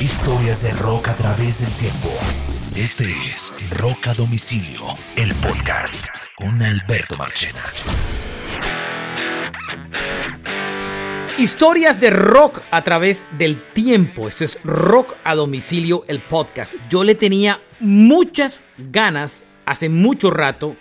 Historias 0.00 0.62
de 0.62 0.72
rock 0.72 1.08
a 1.08 1.14
través 1.14 1.60
del 1.60 1.70
tiempo. 1.76 2.08
Este 2.74 3.04
es 3.28 3.52
Rock 3.78 4.06
a 4.06 4.14
Domicilio, 4.14 4.82
el 5.14 5.34
podcast 5.34 6.06
con 6.36 6.62
Alberto 6.62 7.18
Marchena. 7.18 7.62
Historias 11.36 12.00
de 12.00 12.08
rock 12.08 12.62
a 12.70 12.82
través 12.82 13.26
del 13.36 13.62
tiempo. 13.74 14.26
Esto 14.26 14.44
es 14.44 14.58
Rock 14.64 15.16
a 15.22 15.34
Domicilio, 15.34 16.04
el 16.08 16.20
podcast. 16.20 16.72
Yo 16.88 17.04
le 17.04 17.14
tenía 17.14 17.60
muchas 17.78 18.62
ganas 18.78 19.44
hace 19.66 19.90
mucho 19.90 20.30
rato 20.30 20.76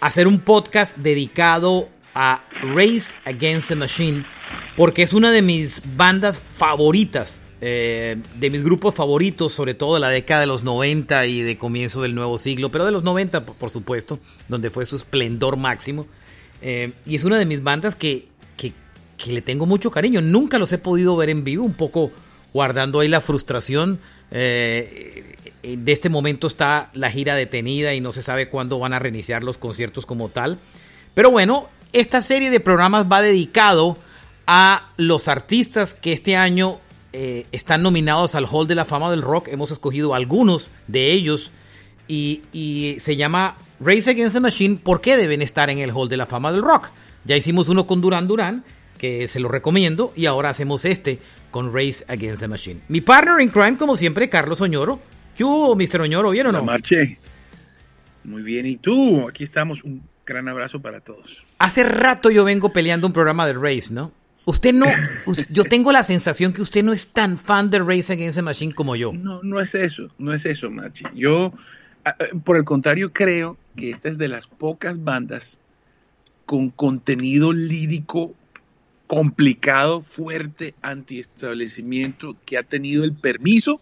hacer 0.00 0.26
un 0.26 0.40
podcast 0.40 0.96
dedicado 0.96 1.90
a 2.14 2.42
Race 2.74 3.18
Against 3.26 3.68
the 3.68 3.74
Machine 3.74 4.24
porque 4.76 5.02
es 5.02 5.12
una 5.12 5.30
de 5.30 5.42
mis 5.42 5.82
bandas 5.94 6.40
favoritas, 6.56 7.41
eh, 7.64 8.16
de 8.40 8.50
mis 8.50 8.64
grupos 8.64 8.92
favoritos, 8.92 9.52
sobre 9.52 9.74
todo 9.74 9.94
de 9.94 10.00
la 10.00 10.08
década 10.08 10.40
de 10.40 10.48
los 10.48 10.64
90 10.64 11.26
y 11.26 11.42
de 11.42 11.56
comienzo 11.56 12.02
del 12.02 12.12
nuevo 12.12 12.36
siglo, 12.36 12.72
pero 12.72 12.84
de 12.84 12.90
los 12.90 13.04
90 13.04 13.46
por 13.46 13.70
supuesto, 13.70 14.18
donde 14.48 14.68
fue 14.68 14.84
su 14.84 14.96
esplendor 14.96 15.56
máximo. 15.56 16.08
Eh, 16.60 16.92
y 17.06 17.14
es 17.14 17.22
una 17.22 17.38
de 17.38 17.46
mis 17.46 17.62
bandas 17.62 17.94
que, 17.94 18.26
que, 18.56 18.72
le 19.26 19.42
tengo 19.42 19.64
mucho 19.66 19.92
cariño. 19.92 20.20
Nunca 20.20 20.58
los 20.58 20.72
he 20.72 20.78
podido 20.78 21.16
ver 21.16 21.30
en 21.30 21.44
vivo, 21.44 21.62
un 21.62 21.74
poco 21.74 22.10
guardando 22.52 22.98
ahí 22.98 23.06
la 23.06 23.20
frustración. 23.20 24.00
Eh, 24.32 25.36
de 25.62 25.92
este 25.92 26.08
momento 26.08 26.48
está 26.48 26.90
la 26.94 27.12
gira 27.12 27.36
detenida 27.36 27.94
y 27.94 28.00
no 28.00 28.10
se 28.10 28.22
sabe 28.22 28.48
cuándo 28.48 28.80
van 28.80 28.92
a 28.92 28.98
reiniciar 28.98 29.44
los 29.44 29.56
conciertos 29.56 30.04
como 30.04 30.30
tal. 30.30 30.58
Pero 31.14 31.30
bueno, 31.30 31.68
esta 31.92 32.22
serie 32.22 32.50
de 32.50 32.58
programas 32.58 33.06
va 33.06 33.22
dedicado 33.22 33.96
a 34.48 34.90
los 34.96 35.28
artistas 35.28 35.94
que 35.94 36.12
este 36.12 36.34
año 36.34 36.80
eh, 37.12 37.46
están 37.52 37.82
nominados 37.82 38.34
al 38.34 38.46
Hall 38.50 38.66
de 38.66 38.74
la 38.74 38.84
Fama 38.84 39.10
del 39.10 39.22
Rock. 39.22 39.48
Hemos 39.48 39.70
escogido 39.70 40.14
algunos 40.14 40.70
de 40.88 41.12
ellos 41.12 41.50
y, 42.08 42.42
y, 42.52 42.96
se 42.98 43.16
llama 43.16 43.56
Race 43.80 44.10
Against 44.10 44.34
the 44.34 44.40
Machine. 44.40 44.76
¿Por 44.76 45.00
qué 45.00 45.16
deben 45.16 45.42
estar 45.42 45.70
en 45.70 45.78
el 45.78 45.90
Hall 45.90 46.08
de 46.08 46.16
la 46.16 46.26
Fama 46.26 46.52
del 46.52 46.62
Rock? 46.62 46.90
Ya 47.24 47.36
hicimos 47.36 47.68
uno 47.68 47.86
con 47.86 48.00
Duran 48.00 48.26
Duran, 48.26 48.64
que 48.98 49.28
se 49.28 49.40
lo 49.40 49.48
recomiendo, 49.48 50.12
y 50.16 50.26
ahora 50.26 50.50
hacemos 50.50 50.84
este 50.84 51.18
con 51.50 51.72
Race 51.72 52.04
Against 52.08 52.42
the 52.42 52.48
Machine. 52.48 52.80
Mi 52.88 53.00
partner 53.00 53.40
in 53.40 53.50
crime, 53.50 53.76
como 53.76 53.96
siempre, 53.96 54.28
Carlos 54.28 54.60
Oñoro. 54.60 55.00
¿Qué 55.36 55.44
hubo, 55.44 55.74
Mr. 55.76 56.02
Oñoro? 56.02 56.30
¿Bien 56.30 56.46
o 56.46 56.52
no? 56.52 56.62
Marche. 56.62 57.18
Muy 58.24 58.42
bien. 58.42 58.66
¿Y 58.66 58.76
tú? 58.76 59.28
Aquí 59.28 59.44
estamos. 59.44 59.82
Un 59.84 60.02
gran 60.26 60.48
abrazo 60.48 60.80
para 60.80 61.00
todos. 61.00 61.44
Hace 61.58 61.84
rato 61.84 62.30
yo 62.30 62.44
vengo 62.44 62.72
peleando 62.72 63.06
un 63.06 63.12
programa 63.12 63.46
de 63.46 63.54
Race, 63.54 63.92
¿no? 63.92 64.12
Usted 64.44 64.72
no, 64.72 64.86
yo 65.50 65.64
tengo 65.64 65.92
la 65.92 66.02
sensación 66.02 66.52
que 66.52 66.62
usted 66.62 66.82
no 66.82 66.92
es 66.92 67.06
tan 67.08 67.38
fan 67.38 67.70
de 67.70 67.78
Race 67.78 68.12
Against 68.12 68.36
the 68.36 68.42
Machine 68.42 68.74
como 68.74 68.96
yo. 68.96 69.12
No, 69.12 69.40
no 69.42 69.60
es 69.60 69.74
eso, 69.74 70.08
no 70.18 70.32
es 70.32 70.46
eso, 70.46 70.68
Machi. 70.68 71.04
Yo, 71.14 71.52
por 72.44 72.56
el 72.56 72.64
contrario, 72.64 73.12
creo 73.12 73.56
que 73.76 73.90
esta 73.90 74.08
es 74.08 74.18
de 74.18 74.28
las 74.28 74.48
pocas 74.48 75.04
bandas 75.04 75.60
con 76.44 76.70
contenido 76.70 77.52
lírico 77.52 78.34
complicado, 79.06 80.02
fuerte, 80.02 80.74
antiestablecimiento, 80.82 82.36
que 82.44 82.58
ha 82.58 82.62
tenido 82.62 83.04
el 83.04 83.12
permiso 83.12 83.80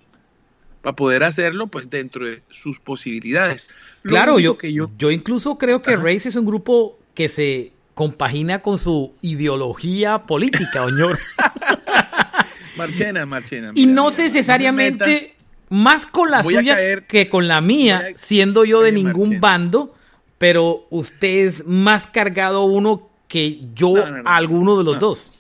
para 0.83 0.97
poder 0.97 1.25
hacerlo, 1.25 1.69
pues 1.69 1.89
dentro 1.89 2.27
de 2.27 2.43
sus 2.51 2.81
posibilidades. 2.81 3.69
Lo 4.03 4.11
claro, 4.11 4.39
yo, 4.39 4.59
que 4.59 4.73
yo, 4.73 4.91
yo 4.99 5.11
incluso 5.11 5.57
creo 5.57 5.81
que. 5.81 5.97
Race 5.97 6.29
es 6.29 6.37
un 6.37 6.45
grupo 6.45 6.99
que 7.15 7.29
se 7.29 7.73
compagina 7.95 8.63
con 8.63 8.79
su 8.79 9.15
ideología 9.21 10.27
política, 10.27 10.85
Oñor. 10.85 11.19
Marchena, 12.77 13.27
Marchena. 13.27 13.73
Y 13.75 13.87
no 13.87 14.11
necesariamente 14.11 15.35
más 15.69 16.07
con 16.07 16.31
la 16.31 16.43
suya 16.43 17.05
que 17.07 17.29
con 17.29 17.49
la 17.49 17.61
mía, 17.61 18.09
a... 18.15 18.19
siendo 18.19 18.65
yo 18.65 18.83
de 18.83 18.93
ningún 18.93 19.29
Marchena. 19.31 19.41
bando, 19.41 19.95
pero 20.39 20.87
usted 20.91 21.47
es 21.47 21.67
más 21.67 22.07
cargado 22.07 22.65
uno 22.65 23.11
que 23.29 23.61
yo 23.75 23.95
no, 23.95 24.23
no, 24.23 24.29
a 24.29 24.37
alguno 24.37 24.79
de 24.79 24.85
los 24.85 24.99
dos. 24.99 25.37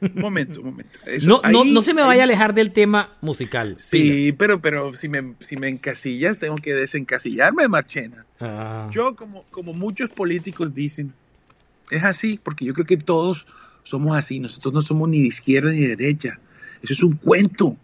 Un 0.00 0.20
momento, 0.20 0.60
un 0.60 0.66
momento. 0.66 0.98
Eso, 1.06 1.28
no, 1.28 1.40
ahí, 1.42 1.52
no, 1.52 1.64
no, 1.64 1.82
se 1.82 1.94
me 1.94 2.02
vaya 2.02 2.12
ahí, 2.12 2.20
a 2.20 2.24
alejar 2.24 2.54
del 2.54 2.72
tema 2.72 3.16
musical. 3.20 3.76
Sí, 3.78 4.32
pero, 4.32 4.60
pero 4.60 4.94
si, 4.94 5.08
me, 5.08 5.34
si 5.40 5.56
me 5.56 5.68
encasillas, 5.68 6.38
tengo 6.38 6.56
que 6.56 6.74
desencasillarme, 6.74 7.68
Marchena. 7.68 8.26
Ah. 8.40 8.88
Yo, 8.90 9.16
como, 9.16 9.44
como 9.50 9.72
muchos 9.72 10.10
políticos 10.10 10.74
dicen, 10.74 11.12
es 11.90 12.04
así, 12.04 12.38
porque 12.42 12.64
yo 12.64 12.74
creo 12.74 12.86
que 12.86 12.96
todos 12.96 13.46
somos 13.82 14.16
así. 14.16 14.40
Nosotros 14.40 14.72
no 14.74 14.80
somos 14.80 15.08
ni 15.08 15.20
de 15.20 15.28
izquierda 15.28 15.72
ni 15.72 15.80
de 15.80 15.96
derecha. 15.96 16.38
Eso 16.82 16.92
es 16.92 17.02
un 17.02 17.16
cuento. 17.16 17.76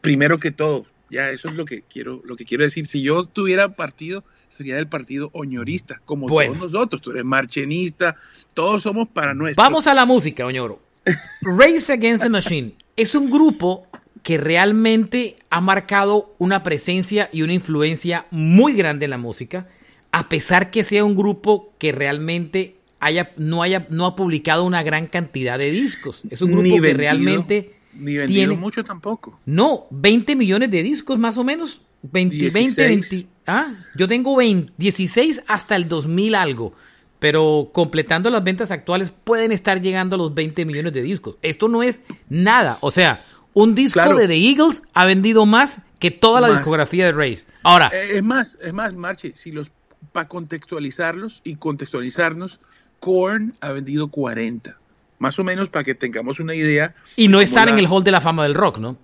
Primero 0.00 0.38
que 0.38 0.50
todo, 0.50 0.86
ya 1.10 1.30
eso 1.30 1.48
es 1.48 1.54
lo 1.54 1.64
que 1.64 1.82
quiero, 1.82 2.22
lo 2.24 2.36
que 2.36 2.44
quiero 2.44 2.64
decir. 2.64 2.86
Si 2.86 3.02
yo 3.02 3.24
tuviera 3.24 3.76
partido, 3.76 4.24
sería 4.48 4.76
del 4.76 4.88
partido 4.88 5.30
oñorista, 5.32 6.00
como 6.04 6.26
bueno. 6.26 6.54
todos 6.54 6.72
nosotros. 6.72 7.02
Tú 7.02 7.10
eres 7.10 7.24
marchenista, 7.24 8.16
todos 8.54 8.82
somos 8.82 9.08
para 9.08 9.34
nuestro. 9.34 9.62
Vamos 9.62 9.86
a 9.86 9.94
la 9.94 10.06
música, 10.06 10.46
Oñoro. 10.46 10.80
Race 11.42 11.92
Against 11.92 12.24
the 12.24 12.28
Machine 12.28 12.74
es 12.96 13.14
un 13.14 13.30
grupo 13.30 13.86
que 14.22 14.36
realmente 14.36 15.36
ha 15.48 15.60
marcado 15.60 16.34
una 16.38 16.62
presencia 16.62 17.30
y 17.32 17.42
una 17.42 17.54
influencia 17.54 18.26
muy 18.30 18.74
grande 18.74 19.06
en 19.06 19.10
la 19.10 19.18
música, 19.18 19.68
a 20.12 20.28
pesar 20.28 20.70
que 20.70 20.84
sea 20.84 21.04
un 21.04 21.16
grupo 21.16 21.72
que 21.78 21.92
realmente 21.92 22.76
haya, 23.00 23.32
no, 23.36 23.62
haya, 23.62 23.86
no 23.90 24.06
ha 24.06 24.14
publicado 24.16 24.64
una 24.64 24.82
gran 24.82 25.06
cantidad 25.06 25.58
de 25.58 25.70
discos. 25.70 26.20
Es 26.30 26.40
un 26.42 26.52
grupo 26.52 26.62
ni 26.64 26.80
que 26.80 26.94
realmente 26.94 27.74
ni 27.94 28.16
vendido 28.16 28.26
tiene 28.46 28.56
mucho 28.56 28.84
tampoco. 28.84 29.40
No, 29.46 29.86
20 29.90 30.36
millones 30.36 30.70
de 30.70 30.82
discos 30.82 31.18
más 31.18 31.36
o 31.38 31.44
menos. 31.44 31.80
20, 32.02 32.50
20, 32.50 32.82
20 32.86 33.26
ah, 33.46 33.74
yo 33.94 34.08
tengo 34.08 34.34
20, 34.36 34.72
16 34.76 35.42
hasta 35.46 35.76
el 35.76 35.88
2000 35.88 36.34
algo. 36.34 36.72
Pero 37.18 37.68
completando 37.74 38.30
las 38.30 38.42
ventas 38.42 38.70
actuales 38.70 39.12
pueden 39.12 39.52
estar 39.52 39.82
llegando 39.82 40.14
a 40.16 40.18
los 40.18 40.34
20 40.34 40.64
millones 40.64 40.92
de 40.94 41.02
discos. 41.02 41.36
Esto 41.42 41.68
no 41.68 41.82
es 41.82 42.00
nada. 42.30 42.78
O 42.80 42.90
sea, 42.90 43.22
un 43.52 43.74
disco 43.74 44.00
Claro. 44.00 44.16
de 44.16 44.26
The 44.28 44.36
Eagles 44.36 44.82
ha 44.94 45.04
vendido 45.04 45.44
más 45.44 45.80
que 45.98 46.10
toda 46.10 46.40
la 46.40 46.48
Más. 46.48 46.58
discografía 46.58 47.04
de 47.06 47.12
Race. 47.12 47.44
Ahora, 47.62 47.90
Eh, 47.92 48.12
Es 48.16 48.22
más, 48.22 48.58
es 48.62 48.72
más, 48.72 48.94
Marche, 48.94 49.32
si 49.36 49.52
los 49.52 49.70
para 50.12 50.28
contextualizarlos 50.28 51.42
y 51.44 51.56
contextualizarnos, 51.56 52.60
Korn 53.00 53.56
ha 53.60 53.72
vendido 53.72 54.08
40. 54.08 54.76
Más 55.18 55.38
o 55.38 55.44
menos 55.44 55.68
para 55.68 55.84
que 55.84 55.94
tengamos 55.94 56.40
una 56.40 56.54
idea. 56.54 56.94
y 57.16 57.28
no 57.28 57.40
están 57.40 57.68
en 57.68 57.78
el 57.78 57.86
Hall 57.86 58.04
de 58.04 58.10
la 58.12 58.20
Fama 58.20 58.44
del 58.44 58.54
Rock, 58.54 58.78
¿no? 58.78 58.96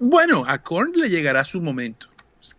Bueno, 0.00 0.44
a 0.46 0.58
Korn 0.62 0.92
le 0.96 1.08
llegará 1.08 1.44
su 1.44 1.60
momento. 1.60 2.08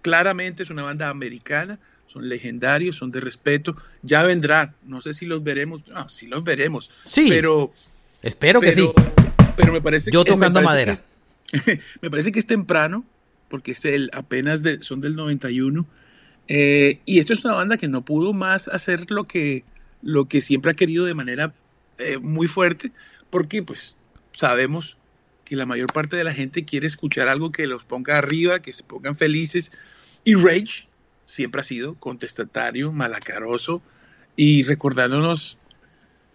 Claramente 0.01 0.63
es 0.63 0.69
una 0.69 0.83
banda 0.83 1.09
americana, 1.09 1.79
son 2.07 2.27
legendarios, 2.27 2.97
son 2.97 3.11
de 3.11 3.21
respeto. 3.21 3.75
Ya 4.01 4.23
vendrán, 4.23 4.75
no 4.85 5.01
sé 5.01 5.13
si 5.13 5.25
los 5.25 5.43
veremos, 5.43 5.87
no, 5.87 6.07
sí 6.09 6.27
los 6.27 6.43
veremos. 6.43 6.89
Sí, 7.05 7.27
pero, 7.29 7.71
espero 8.21 8.59
que 8.61 8.73
sí. 8.73 8.89
pero 9.55 9.71
me 9.71 9.81
parece 9.81 10.11
Yo 10.11 10.19
me 10.21 10.25
tocando 10.25 10.61
parece 10.61 10.69
madera. 10.71 10.93
es- 10.93 11.03
me 12.01 12.09
parece 12.09 12.31
que 12.31 12.39
es 12.39 12.45
temprano, 12.47 13.03
porque 13.49 13.71
es 13.71 13.85
el, 13.85 14.09
apenas 14.13 14.61
de- 14.63 14.81
son 14.81 14.99
del 15.01 15.15
91. 15.15 15.85
eh, 16.47 16.99
y 17.05 17.19
esto 17.19 17.33
es 17.33 17.43
una 17.45 17.53
banda 17.53 17.77
que 17.77 17.87
no 17.87 18.03
pudo 18.03 18.33
más 18.33 18.67
hacer 18.67 19.09
lo 19.11 19.25
que, 19.25 19.63
lo 20.01 20.25
que 20.25 20.41
siempre 20.41 20.71
ha 20.71 20.75
querido 20.75 21.05
de 21.05 21.13
manera 21.13 21.53
eh, 21.97 22.17
muy 22.17 22.47
fuerte, 22.47 22.91
porque 23.29 23.63
pues 23.63 23.95
sabemos 24.33 24.97
que 25.45 25.55
la 25.55 25.65
mayor 25.65 25.91
parte 25.91 26.15
de 26.15 26.23
la 26.23 26.33
gente 26.33 26.63
quiere 26.63 26.87
escuchar 26.87 27.27
algo 27.27 27.51
que 27.51 27.67
los 27.67 27.83
ponga 27.83 28.17
arriba, 28.17 28.61
que 28.61 28.71
se 28.71 28.83
pongan 28.83 29.17
felices. 29.17 29.71
Y 30.23 30.35
Rage 30.35 30.87
siempre 31.25 31.61
ha 31.61 31.63
sido 31.63 31.95
contestatario, 31.95 32.91
malacaroso 32.91 33.81
y 34.35 34.63
recordándonos, 34.63 35.57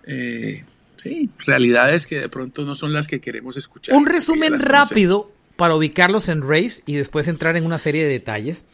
eh, 0.07 0.65
sí, 0.97 1.31
realidades 1.39 2.07
que 2.07 2.21
de 2.21 2.29
pronto 2.29 2.65
no 2.65 2.75
son 2.75 2.93
las 2.93 3.07
que 3.07 3.21
queremos 3.21 3.57
escuchar. 3.57 3.95
Un 3.97 4.07
resumen 4.07 4.61
rápido 4.61 5.33
para 5.57 5.75
ubicarlos 5.75 6.29
en 6.29 6.43
Race 6.43 6.83
y 6.85 6.95
después 6.95 7.29
entrar 7.29 7.57
en 7.57 7.65
una 7.65 7.79
serie 7.79 8.03
de 8.03 8.11
detalles. 8.11 8.65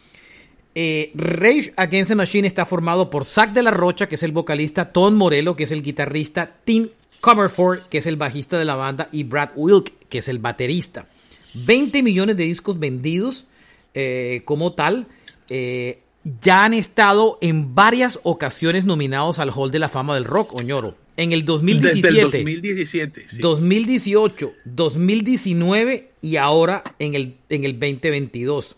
Eh, 0.75 1.11
Rage 1.15 1.73
Against 1.77 2.11
the 2.11 2.15
Machine 2.15 2.47
está 2.47 2.65
formado 2.65 3.11
por 3.11 3.25
Zack 3.25 3.53
de 3.53 3.63
la 3.63 3.71
Rocha, 3.71 4.09
que 4.09 4.15
es 4.15 4.23
el 4.23 4.33
vocalista, 4.33 4.93
Tom 4.93 5.15
Morello, 5.15 5.57
que 5.57 5.65
es 5.65 5.73
el 5.73 5.83
guitarrista, 5.83 6.57
Tim 6.65 6.89
Comerford, 7.21 7.89
que 7.89 7.99
es 7.99 8.07
el 8.07 8.17
bajista 8.17 8.59
de 8.59 8.65
la 8.65 8.77
banda, 8.77 9.09
y 9.13 9.25
Brad 9.25 9.51
Wilk, 9.57 9.93
que 10.09 10.19
es 10.19 10.29
el 10.29 10.39
baterista. 10.39 11.07
20 11.55 12.03
millones 12.03 12.37
de 12.37 12.45
discos 12.45 12.79
vendidos 12.79 13.47
eh, 13.95 14.43
como 14.45 14.73
tal. 14.73 15.09
Eh, 15.49 16.01
ya 16.41 16.65
han 16.65 16.75
estado 16.75 17.39
en 17.41 17.75
varias 17.75 18.21
ocasiones 18.23 18.85
nominados 18.85 19.39
al 19.39 19.51
Hall 19.51 19.71
de 19.71 19.79
la 19.79 19.89
Fama 19.89 20.15
del 20.15 20.25
Rock, 20.25 20.55
Oñoro. 20.55 20.97
En 21.17 21.33
el 21.33 21.45
2017. 21.45 22.07
Desde 22.07 22.21
el 22.21 22.31
2017. 22.31 23.25
sí. 23.29 23.43
2018, 23.43 24.53
2019 24.65 26.11
y 26.23 26.37
ahora 26.37 26.83
en 26.99 27.15
el, 27.15 27.37
en 27.49 27.65
el 27.65 27.73
2022. 27.73 28.77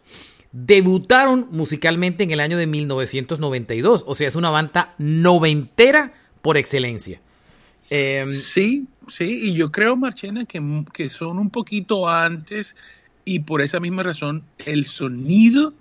Debutaron 0.52 1.48
musicalmente 1.50 2.22
en 2.22 2.30
el 2.30 2.40
año 2.40 2.58
de 2.58 2.66
1992, 2.66 4.04
o 4.06 4.14
sea, 4.14 4.28
es 4.28 4.34
una 4.34 4.50
banda 4.50 4.94
noventera 4.98 6.12
por 6.42 6.56
excelencia. 6.56 7.20
Eh, 7.90 8.26
Sí, 8.32 8.88
sí, 9.08 9.40
y 9.44 9.54
yo 9.54 9.72
creo, 9.72 9.96
Marchena, 9.96 10.44
que, 10.44 10.60
que 10.92 11.10
son 11.10 11.38
un 11.38 11.50
poquito 11.50 12.08
antes 12.08 12.76
y 13.24 13.40
por 13.40 13.62
esa 13.62 13.80
misma 13.80 14.02
razón 14.02 14.44
el 14.64 14.86
sonido, 14.86 15.74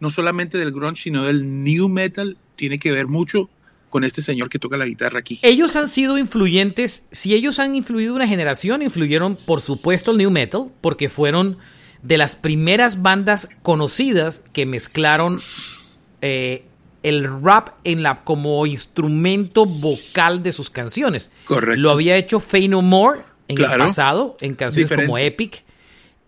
no 0.00 0.10
solamente 0.10 0.58
del 0.58 0.72
grunge, 0.72 1.02
sino 1.02 1.24
del 1.24 1.62
new 1.62 1.88
metal, 1.88 2.36
tiene 2.56 2.78
que 2.78 2.92
ver 2.92 3.06
mucho 3.06 3.48
con 3.90 4.02
este 4.02 4.22
señor 4.22 4.48
que 4.48 4.58
toca 4.58 4.76
la 4.76 4.86
guitarra 4.86 5.20
aquí. 5.20 5.38
Ellos 5.42 5.76
han 5.76 5.86
sido 5.86 6.18
influyentes, 6.18 7.04
si 7.12 7.34
ellos 7.34 7.60
han 7.60 7.76
influido 7.76 8.14
una 8.14 8.26
generación, 8.26 8.82
influyeron 8.82 9.36
por 9.36 9.60
supuesto 9.60 10.10
el 10.10 10.18
new 10.18 10.32
metal, 10.32 10.72
porque 10.80 11.08
fueron 11.08 11.58
de 12.04 12.18
las 12.18 12.36
primeras 12.36 13.02
bandas 13.02 13.48
conocidas 13.62 14.42
que 14.52 14.66
mezclaron 14.66 15.40
eh, 16.20 16.64
el 17.02 17.24
rap 17.42 17.70
en 17.82 18.02
la, 18.02 18.22
como 18.24 18.64
instrumento 18.66 19.66
vocal 19.66 20.42
de 20.42 20.52
sus 20.52 20.70
canciones. 20.70 21.30
Correcto. 21.44 21.80
Lo 21.80 21.90
había 21.90 22.16
hecho 22.16 22.40
Fey 22.40 22.68
No 22.68 22.82
More 22.82 23.22
en 23.48 23.58
el 23.58 23.66
pasado, 23.78 24.36
en 24.40 24.54
canciones 24.54 24.90
Diferente. 24.90 25.06
como 25.06 25.18
Epic, 25.18 25.64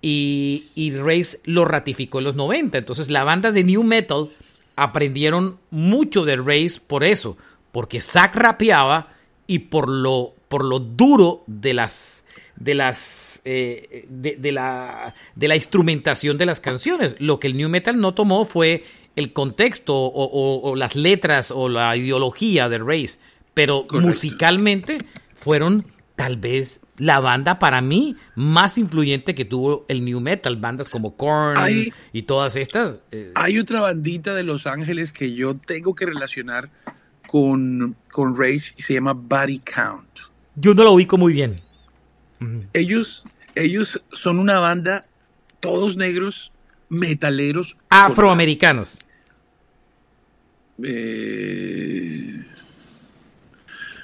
y, 0.01 0.71
y 0.75 0.93
Race 0.93 1.41
lo 1.45 1.65
ratificó 1.65 2.19
en 2.19 2.25
los 2.25 2.37
90. 2.37 2.79
Entonces, 2.79 3.11
la 3.11 3.25
banda 3.25 3.53
de 3.53 3.63
New 3.63 3.83
Metal 3.83 4.31
aprendieron 4.77 5.59
mucho 5.71 6.25
de 6.25 6.37
Race 6.37 6.81
por 6.87 7.05
eso, 7.05 7.37
porque 7.73 8.01
Zack 8.01 8.35
rapeaba 8.37 9.09
y 9.47 9.61
por 9.61 9.89
lo, 9.89 10.35
por 10.49 10.65
lo 10.65 10.79
duro 10.79 11.45
de 11.47 11.75
las. 11.75 12.25
de 12.57 12.75
las. 12.75 13.26
Eh, 13.47 14.07
de, 14.11 14.37
de 14.37 14.53
la, 14.53 15.15
de 15.35 15.49
la 15.49 15.57
instrumentación 15.57 16.37
de 16.37 16.47
las 16.47 16.61
canciones. 16.61 17.15
Lo 17.19 17.39
que 17.41 17.47
el 17.47 17.57
New 17.57 17.69
Metal 17.69 17.99
no 17.99 18.13
tomó 18.13 18.45
fue 18.45 18.85
el 19.15 19.33
contexto 19.33 19.95
o, 19.97 20.25
o- 20.25 20.71
o 20.71 20.77
las 20.77 20.95
letras 20.97 21.51
o 21.51 21.69
la 21.69 21.97
ideología 21.97 22.69
de 22.69 22.79
Race, 22.79 23.19
pero 23.55 23.87
Correcto. 23.87 24.01
musicalmente 24.09 24.99
fueron 25.35 25.87
tal 26.17 26.37
vez 26.37 26.81
la 26.99 27.21
banda 27.21 27.59
para 27.59 27.81
mí 27.83 28.17
más 28.35 28.79
influyente 28.79 29.35
que 29.35 29.45
tuvo 29.45 29.85
el 29.89 30.03
new 30.05 30.19
metal, 30.21 30.57
bandas 30.57 30.89
como 30.89 31.15
Korn 31.17 31.57
Hay- 31.59 31.93
y 32.13 32.23
todas 32.23 32.57
estas. 32.57 33.01
eh, 33.13 33.33
Hay 33.35 33.59
otra 33.59 33.81
bandita 33.83 34.35
de 34.35 34.43
Los 34.43 34.67
Ángeles 34.67 35.13
que 35.13 35.35
yo 35.35 35.55
tengo 35.57 35.95
que 35.95 36.07
relacionar 36.07 36.71
con, 37.27 37.97
con 38.11 38.35
Race 38.35 38.73
y 38.77 38.83
se 38.83 38.95
llama 38.95 39.13
Body 39.13 39.59
Count. 39.61 40.09
yo 40.55 40.73
no 40.75 40.85
lo 40.85 40.93
ubico 40.93 41.17
muy 41.19 41.33
bien. 41.35 41.61
Ellos, 42.73 43.25
ellos 43.57 44.01
son 44.13 44.39
una 44.39 44.61
banda, 44.61 45.07
todos 45.61 45.97
negros, 45.97 46.53
metaleros. 46.89 47.77
Afroamericanos. 47.89 48.99
Eh, 50.83 52.45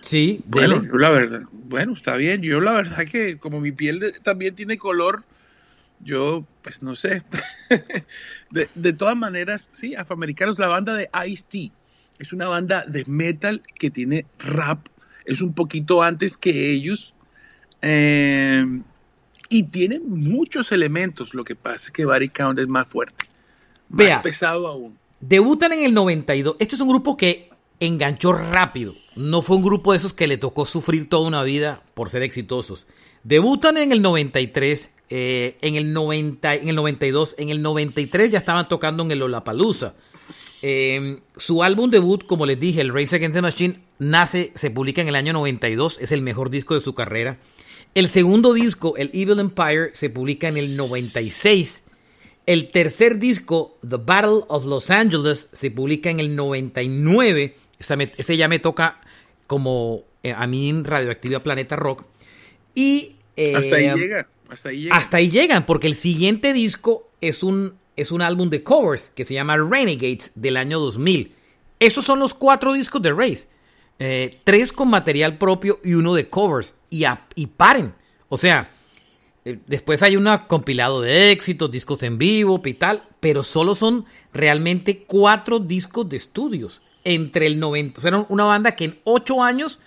Sí, 0.01 0.41
bueno, 0.47 0.83
yo 0.85 0.99
la 0.99 1.11
verdad, 1.11 1.43
bueno, 1.53 1.93
está 1.95 2.17
bien. 2.17 2.43
Yo 2.43 2.61
la 2.61 2.73
verdad 2.73 3.07
que 3.07 3.39
como 3.39 3.61
mi 3.61 3.71
piel 3.71 4.01
de- 4.01 4.11
también 4.13 4.55
tiene 4.57 4.77
color, 4.77 5.23
yo 6.01 6.45
pues 6.61 6.83
no 6.83 6.97
sé. 6.97 7.23
de, 8.51 8.69
de 8.75 8.93
todas 8.93 9.17
maneras, 9.17 9.71
sí, 9.73 9.95
afroamericanos, 9.95 10.59
la 10.59 10.67
banda 10.69 10.95
de 10.95 11.09
Ice-T 11.29 11.71
es 12.19 12.33
una 12.33 12.49
banda 12.49 12.85
de 12.87 13.05
metal 13.07 13.63
que 13.79 13.91
tiene 13.91 14.27
rap, 14.41 14.87
es 15.25 15.41
un 15.41 15.55
poquito 15.55 16.03
antes 16.03 16.37
que 16.37 16.73
ellos. 16.73 17.15
eh, 17.81 18.67
y 19.53 19.65
tiene 19.65 20.01
muchos 20.01 20.73
elementos. 20.73 21.35
Lo 21.35 21.45
que 21.45 21.55
pasa 21.55 21.87
es 21.87 21.91
que 21.91 22.07
Body 22.07 22.31
Count 22.31 22.59
es 22.59 22.69
más 22.69 22.89
fuerte, 22.89 23.27
más 23.91 24.07
Vea. 24.07 24.23
pesado 24.23 24.67
aún. 24.67 24.97
Debutan 25.21 25.73
en 25.73 25.85
el 25.85 25.93
92. 25.93 26.57
Este 26.59 26.75
es 26.75 26.81
un 26.81 26.89
grupo 26.89 27.19
que 27.19 27.51
enganchó 27.79 28.33
rápido. 28.33 28.95
No 29.15 29.43
fue 29.43 29.57
un 29.57 29.63
grupo 29.63 29.93
de 29.93 29.99
esos 29.99 30.15
que 30.15 30.27
le 30.27 30.39
tocó 30.39 30.65
sufrir 30.65 31.09
toda 31.09 31.29
una 31.29 31.43
vida 31.43 31.83
por 31.93 32.09
ser 32.09 32.23
exitosos. 32.23 32.87
Debutan 33.25 33.77
en 33.77 33.93
el 33.93 34.01
93, 34.01 34.91
eh, 35.11 35.59
en, 35.61 35.75
el 35.75 35.93
90, 35.93 36.55
en 36.55 36.69
el 36.71 36.75
92, 36.75 37.35
en 37.37 37.51
el 37.51 37.61
93 37.61 38.31
ya 38.31 38.39
estaban 38.39 38.69
tocando 38.69 39.03
en 39.03 39.11
el 39.11 39.19
Lollapalooza. 39.19 39.95
Eh, 40.63 41.21
su 41.37 41.63
álbum 41.63 41.91
debut, 41.91 42.25
como 42.25 42.47
les 42.47 42.59
dije, 42.59 42.81
el 42.81 42.95
Race 42.95 43.15
Against 43.15 43.35
the 43.35 43.43
Machine, 43.43 43.81
nace, 43.99 44.51
se 44.55 44.71
publica 44.71 45.03
en 45.03 45.09
el 45.09 45.17
año 45.17 45.35
92, 45.35 45.99
es 46.01 46.11
el 46.11 46.23
mejor 46.23 46.49
disco 46.49 46.75
de 46.75 46.81
su 46.81 46.95
carrera. 46.95 47.39
El 47.95 48.09
segundo 48.09 48.55
disco, 48.55 48.97
el 48.97 49.11
Evil 49.13 49.39
Empire, 49.39 49.91
se 49.93 50.09
publica 50.09 50.49
en 50.49 50.57
el 50.57 50.77
96. 50.77 51.83
El 52.47 52.71
tercer 52.71 53.19
disco, 53.19 53.79
The 53.87 53.99
Battle 53.99 54.45
of 54.49 54.65
Los 54.65 54.91
Angeles, 54.91 55.49
se 55.53 55.71
publica 55.71 56.11
en 56.11 56.19
el 56.19 56.35
99. 56.35 57.57
Ese, 57.79 58.37
ya 58.37 58.49
me 58.49 58.59
toca 58.59 59.01
como 59.47 60.05
eh, 60.23 60.33
a 60.33 60.47
mí 60.47 60.71
en 60.71 60.85
Radioactiva 60.85 61.43
Planeta 61.43 61.77
Rock. 61.77 62.05
Y 62.75 63.17
eh, 63.37 63.55
Hasta 63.55 63.77
ahí 63.77 63.91
llega, 63.95 64.29
hasta 64.49 64.69
ahí 64.71 64.83
llega. 64.83 64.97
hasta 64.97 65.17
ahí 65.19 65.31
llegan, 65.31 65.67
porque 65.67 65.87
el 65.87 65.95
siguiente 65.95 66.55
disco 66.55 67.11
es 67.21 67.43
un, 67.43 67.75
es 67.97 68.11
un 68.11 68.23
álbum 68.23 68.49
de 68.49 68.63
covers 68.63 69.13
que 69.15 69.27
se 69.27 69.35
llama 69.35 69.59
Renegades 69.59 70.33
del 70.35 70.57
año 70.57 70.81
2000. 70.81 71.35
Esos 71.79 72.05
son 72.05 72.21
los 72.21 72.33
cuatro 72.33 72.73
discos 72.73 73.03
de 73.03 73.13
Race. 73.13 73.49
Eh, 74.05 74.41
tres 74.43 74.73
con 74.73 74.91
material 74.91 75.39
propio 75.39 75.79
y 75.85 75.95
uno 75.95 76.13
de 76.15 76.29
covers. 76.29 76.75
Y, 76.91 77.05
a- 77.05 77.25
y 77.37 77.47
paren. 77.47 77.95
O 78.29 78.37
sea, 78.37 78.73
eh, 79.45 79.59
después 79.69 80.03
hay 80.03 80.17
un 80.17 80.27
compilado 80.49 81.01
de 81.01 81.31
éxitos, 81.31 81.71
discos 81.71 82.03
en 82.03 82.19
vivo 82.19 82.61
y 82.65 82.75
tal, 82.75 83.05
pero 83.21 83.45
solo 83.45 83.77
son 83.77 84.05
realmente 84.33 85.05
cuatro 85.07 85.61
discos 85.61 86.09
de 86.09 86.17
estudios. 86.17 86.81
Entre 87.05 87.47
el 87.47 87.61
90. 87.61 88.01
Fueron 88.01 88.27
una 88.29 88.43
banda 88.45 88.75
que 88.75 88.87
en 88.87 88.99
ocho 89.05 89.41
años 89.43 89.79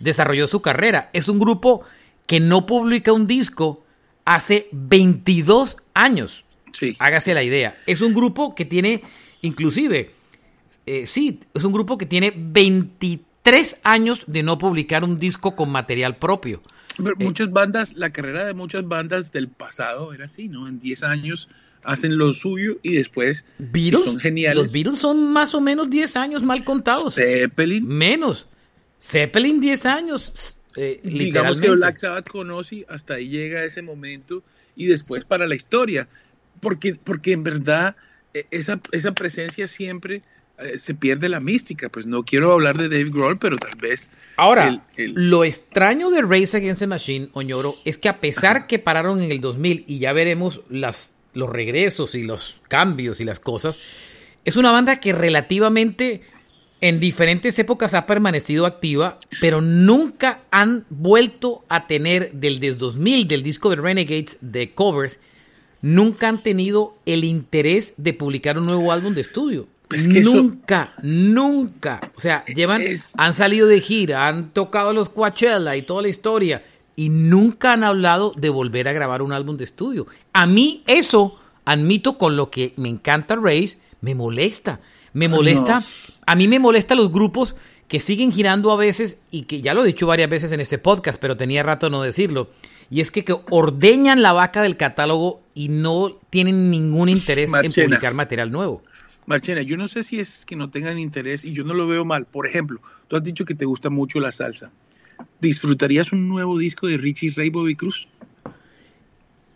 desarrolló 0.00 0.46
su 0.48 0.60
carrera. 0.60 1.08
Es 1.14 1.28
un 1.28 1.38
grupo 1.38 1.80
que 2.26 2.40
no 2.40 2.66
publica 2.66 3.12
un 3.12 3.26
disco 3.26 3.82
hace 4.26 4.68
22 4.72 5.78
años. 5.94 6.44
Sí. 6.72 6.94
Hágase 6.98 7.32
la 7.32 7.42
idea. 7.42 7.74
Es 7.86 8.02
un 8.02 8.12
grupo 8.12 8.54
que 8.54 8.66
tiene, 8.66 9.02
inclusive, 9.40 10.10
eh, 10.84 11.06
sí, 11.06 11.40
es 11.54 11.64
un 11.64 11.72
grupo 11.72 11.96
que 11.96 12.04
tiene 12.06 12.32
23 12.36 13.20
años 13.82 14.24
de 14.26 14.42
no 14.42 14.58
publicar 14.58 15.04
un 15.04 15.18
disco 15.18 15.56
con 15.56 15.70
material 15.70 16.16
propio. 16.16 16.62
Pero 16.96 17.14
muchas 17.18 17.50
bandas, 17.50 17.94
la 17.96 18.10
carrera 18.12 18.44
de 18.44 18.54
muchas 18.54 18.86
bandas 18.86 19.32
del 19.32 19.48
pasado 19.48 20.12
era 20.12 20.26
así, 20.26 20.48
¿no? 20.48 20.68
En 20.68 20.78
10 20.78 21.02
años 21.04 21.48
hacen 21.84 22.16
lo 22.16 22.32
suyo 22.32 22.78
y 22.82 22.94
después 22.94 23.44
si 23.58 23.64
Beatles, 23.64 24.04
son 24.04 24.20
geniales. 24.20 24.62
los 24.62 24.72
Beatles 24.72 24.98
son 24.98 25.32
más 25.32 25.54
o 25.54 25.60
menos 25.60 25.90
10 25.90 26.16
años 26.16 26.42
mal 26.44 26.64
contados. 26.64 27.14
Zeppelin, 27.14 27.86
Menos. 27.88 28.48
Zeppelin 29.00 29.60
10 29.60 29.86
años. 29.86 30.56
eh, 30.76 31.00
digamos 31.02 31.60
que. 31.60 31.70
Black 31.70 31.96
Sabbath 31.96 32.28
con 32.28 32.50
Ozzy, 32.50 32.84
hasta 32.88 33.14
ahí 33.14 33.28
llega 33.28 33.64
ese 33.64 33.82
momento 33.82 34.42
y 34.76 34.86
después 34.86 35.24
para 35.24 35.46
la 35.46 35.54
historia. 35.56 36.08
Porque, 36.60 36.94
porque 36.94 37.32
en 37.32 37.42
verdad 37.42 37.96
eh, 38.34 38.44
esa, 38.52 38.80
esa 38.92 39.12
presencia 39.12 39.66
siempre 39.66 40.22
eh, 40.64 40.78
se 40.78 40.94
pierde 40.94 41.28
la 41.28 41.40
mística. 41.40 41.88
Pues 41.88 42.06
no 42.06 42.24
quiero 42.24 42.52
hablar 42.52 42.76
de 42.78 42.88
Dave 42.88 43.10
Grohl, 43.10 43.38
pero 43.38 43.56
tal 43.56 43.76
vez. 43.76 44.10
Ahora, 44.36 44.68
el- 44.68 44.80
el- 44.96 45.30
lo 45.30 45.44
extraño 45.44 46.10
de 46.10 46.22
Race 46.22 46.56
Against 46.56 46.80
the 46.80 46.86
Machine, 46.86 47.28
Oñoro, 47.32 47.76
es 47.84 47.98
que 47.98 48.08
a 48.08 48.20
pesar 48.20 48.66
que 48.66 48.78
pararon 48.78 49.22
en 49.22 49.30
el 49.32 49.40
2000 49.40 49.84
y 49.86 49.98
ya 49.98 50.12
veremos 50.12 50.60
las, 50.70 51.12
los 51.34 51.48
regresos 51.50 52.14
y 52.14 52.22
los 52.22 52.56
cambios 52.68 53.20
y 53.20 53.24
las 53.24 53.40
cosas, 53.40 53.78
es 54.44 54.56
una 54.56 54.70
banda 54.72 54.98
que 55.00 55.12
relativamente 55.12 56.22
en 56.80 56.98
diferentes 56.98 57.56
épocas 57.60 57.94
ha 57.94 58.06
permanecido 58.06 58.66
activa, 58.66 59.18
pero 59.40 59.60
nunca 59.60 60.42
han 60.50 60.84
vuelto 60.90 61.64
a 61.68 61.86
tener 61.86 62.32
del, 62.32 62.58
del 62.58 62.76
2000, 62.76 63.28
del 63.28 63.44
disco 63.44 63.70
de 63.70 63.76
Renegades, 63.76 64.36
de 64.40 64.72
covers, 64.72 65.20
nunca 65.80 66.28
han 66.28 66.42
tenido 66.42 66.96
el 67.06 67.22
interés 67.22 67.94
de 67.98 68.14
publicar 68.14 68.58
un 68.58 68.64
nuevo 68.64 68.90
álbum 68.90 69.14
de 69.14 69.20
estudio. 69.20 69.68
Es 69.94 70.08
que 70.08 70.20
eso- 70.20 70.34
nunca, 70.34 70.92
nunca. 71.02 72.00
O 72.16 72.20
sea, 72.20 72.44
llevan, 72.46 72.80
Es- 72.82 73.12
han 73.16 73.34
salido 73.34 73.66
de 73.66 73.80
gira, 73.80 74.26
han 74.28 74.50
tocado 74.50 74.92
los 74.92 75.08
Coachella 75.10 75.76
y 75.76 75.82
toda 75.82 76.02
la 76.02 76.08
historia, 76.08 76.64
y 76.96 77.08
nunca 77.08 77.72
han 77.72 77.84
hablado 77.84 78.32
de 78.36 78.48
volver 78.50 78.88
a 78.88 78.92
grabar 78.92 79.22
un 79.22 79.32
álbum 79.32 79.56
de 79.56 79.64
estudio. 79.64 80.06
A 80.32 80.46
mí 80.46 80.82
eso, 80.86 81.38
admito 81.64 82.18
con 82.18 82.36
lo 82.36 82.50
que 82.50 82.74
me 82.76 82.88
encanta 82.88 83.36
Race, 83.36 83.78
me 84.00 84.14
molesta. 84.14 84.80
Me 85.14 85.28
molesta, 85.28 85.80
No. 85.80 85.86
a 86.26 86.34
mí 86.34 86.48
me 86.48 86.58
molesta 86.58 86.94
los 86.94 87.10
grupos 87.12 87.54
que 87.86 88.00
siguen 88.00 88.32
girando 88.32 88.70
a 88.72 88.76
veces 88.76 89.18
y 89.30 89.42
que 89.42 89.60
ya 89.60 89.74
lo 89.74 89.82
he 89.84 89.86
dicho 89.88 90.06
varias 90.06 90.30
veces 90.30 90.52
en 90.52 90.60
este 90.60 90.78
podcast, 90.78 91.20
pero 91.20 91.36
tenía 91.36 91.62
rato 91.62 91.86
de 91.86 91.90
no 91.90 92.00
decirlo. 92.02 92.48
Y 92.90 93.00
es 93.02 93.10
que, 93.10 93.22
que 93.24 93.36
ordeñan 93.50 94.22
la 94.22 94.32
vaca 94.32 94.62
del 94.62 94.76
catálogo 94.78 95.42
y 95.54 95.68
no 95.68 96.16
tienen 96.30 96.70
ningún 96.70 97.08
interés 97.10 97.50
en 97.52 97.70
publicar 97.84 98.14
material 98.14 98.50
nuevo. 98.50 98.82
Marchena, 99.26 99.62
yo 99.62 99.76
no 99.76 99.88
sé 99.88 100.02
si 100.02 100.18
es 100.18 100.44
que 100.44 100.56
no 100.56 100.70
tengan 100.70 100.98
interés 100.98 101.44
y 101.44 101.52
yo 101.52 101.64
no 101.64 101.74
lo 101.74 101.86
veo 101.86 102.04
mal. 102.04 102.26
Por 102.26 102.46
ejemplo, 102.46 102.80
tú 103.08 103.16
has 103.16 103.22
dicho 103.22 103.44
que 103.44 103.54
te 103.54 103.64
gusta 103.64 103.90
mucho 103.90 104.20
la 104.20 104.32
salsa. 104.32 104.72
¿Disfrutarías 105.40 106.12
un 106.12 106.28
nuevo 106.28 106.58
disco 106.58 106.86
de 106.86 106.96
Richie 106.96 107.32
Ray 107.36 107.50
Bobby 107.50 107.76
Cruz? 107.76 108.08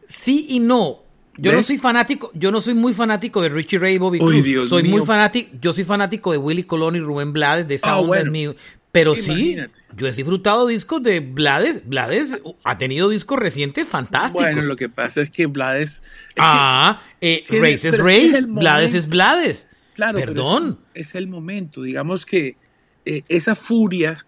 Sí 0.09 0.47
y 0.51 0.61
no. 0.61 1.07
Yo 1.39 1.53
no 1.53 1.63
soy 1.63 1.77
fanático, 1.77 2.31
yo 2.35 2.51
no 2.51 2.61
soy 2.61 2.75
muy 2.75 2.95
fanático 2.95 3.43
de 3.43 3.51
Richie 3.51 3.79
Ray 3.79 3.97
y 3.97 3.99
Bobby 3.99 4.19
Cruz. 4.19 4.43
Dios 4.43 4.69
soy 4.69 4.85
muy 4.85 5.01
mío. 5.01 5.05
fanático, 5.05 5.51
yo 5.61 5.75
soy 5.75 5.85
fanático 5.85 6.33
de 6.33 6.39
Willy 6.39 6.63
Colón 6.63 6.97
y 6.97 7.01
Rubén 7.01 7.33
Blades, 7.33 7.69
de 7.69 7.75
esa 7.75 7.99
onda 7.99 8.09
bueno. 8.09 8.25
es 8.25 8.31
mío. 8.31 8.57
Pero 8.97 9.15
sí, 9.15 9.59
yo 9.95 10.07
he 10.07 10.13
disfrutado 10.13 10.67
discos 10.67 11.03
de 11.03 11.21
Blades. 11.21 11.87
Blades 11.87 12.41
ha 12.65 12.79
tenido 12.79 13.11
discos 13.11 13.39
recientes 13.39 13.87
fantásticos. 13.87 14.47
Bueno, 14.47 14.63
lo 14.63 14.75
que 14.75 14.89
pasa 14.89 15.21
es 15.21 15.31
que 15.31 15.45
Blades. 15.45 16.03
ah, 16.39 17.03
eh, 17.21 17.43
Race 17.61 17.89
es 17.89 17.99
Race, 17.99 18.47
Blades 18.49 18.95
es 18.95 19.07
Blades. 19.07 19.69
Claro, 19.93 20.19
perdón. 20.19 20.79
es, 20.95 21.15
el 21.15 21.27
momento. 21.27 21.83
Digamos 21.83 22.25
que 22.25 22.57
eh, 23.05 23.21
esa 23.29 23.55
furia, 23.55 24.25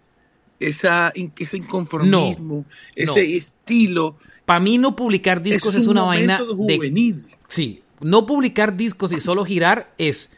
esa, 0.59 1.11
ese 1.39 1.57
inconformismo, 1.57 2.63
ese 2.95 3.37
estilo. 3.37 4.17
Para 4.45 4.59
mí, 4.59 4.77
no 4.77 4.95
publicar 4.95 5.41
discos 5.41 5.73
es, 5.73 5.87
una 5.87 6.03
vaina. 6.03 6.37
Juvenil. 6.37 7.23
De, 7.23 7.37
sí, 7.47 7.81
no 8.01 8.27
publicar 8.27 8.77
discos 8.77 9.11
y 9.13 9.19
solo 9.19 9.45
girar 9.45 9.95
es. 9.97 10.29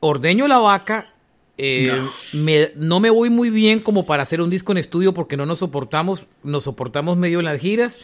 Ordeño 0.00 0.48
la 0.48 0.58
vaca, 0.58 1.14
eh, 1.58 1.88
no. 1.88 2.12
Me, 2.32 2.72
no. 2.76 3.00
me, 3.00 3.10
voy 3.10 3.30
muy 3.30 3.50
bien 3.50 3.80
como 3.80 4.06
para 4.06 4.22
hacer 4.22 4.40
un 4.40 4.50
disco 4.50 4.72
en 4.72 4.78
estudio 4.78 5.14
porque 5.14 5.36
no 5.36 5.46
nos 5.46 5.60
soportamos, 5.60 6.26
nos 6.42 6.64
soportamos 6.64 7.16
medio 7.16 7.38
en 7.38 7.46
las 7.46 7.60
giras. 7.60 7.98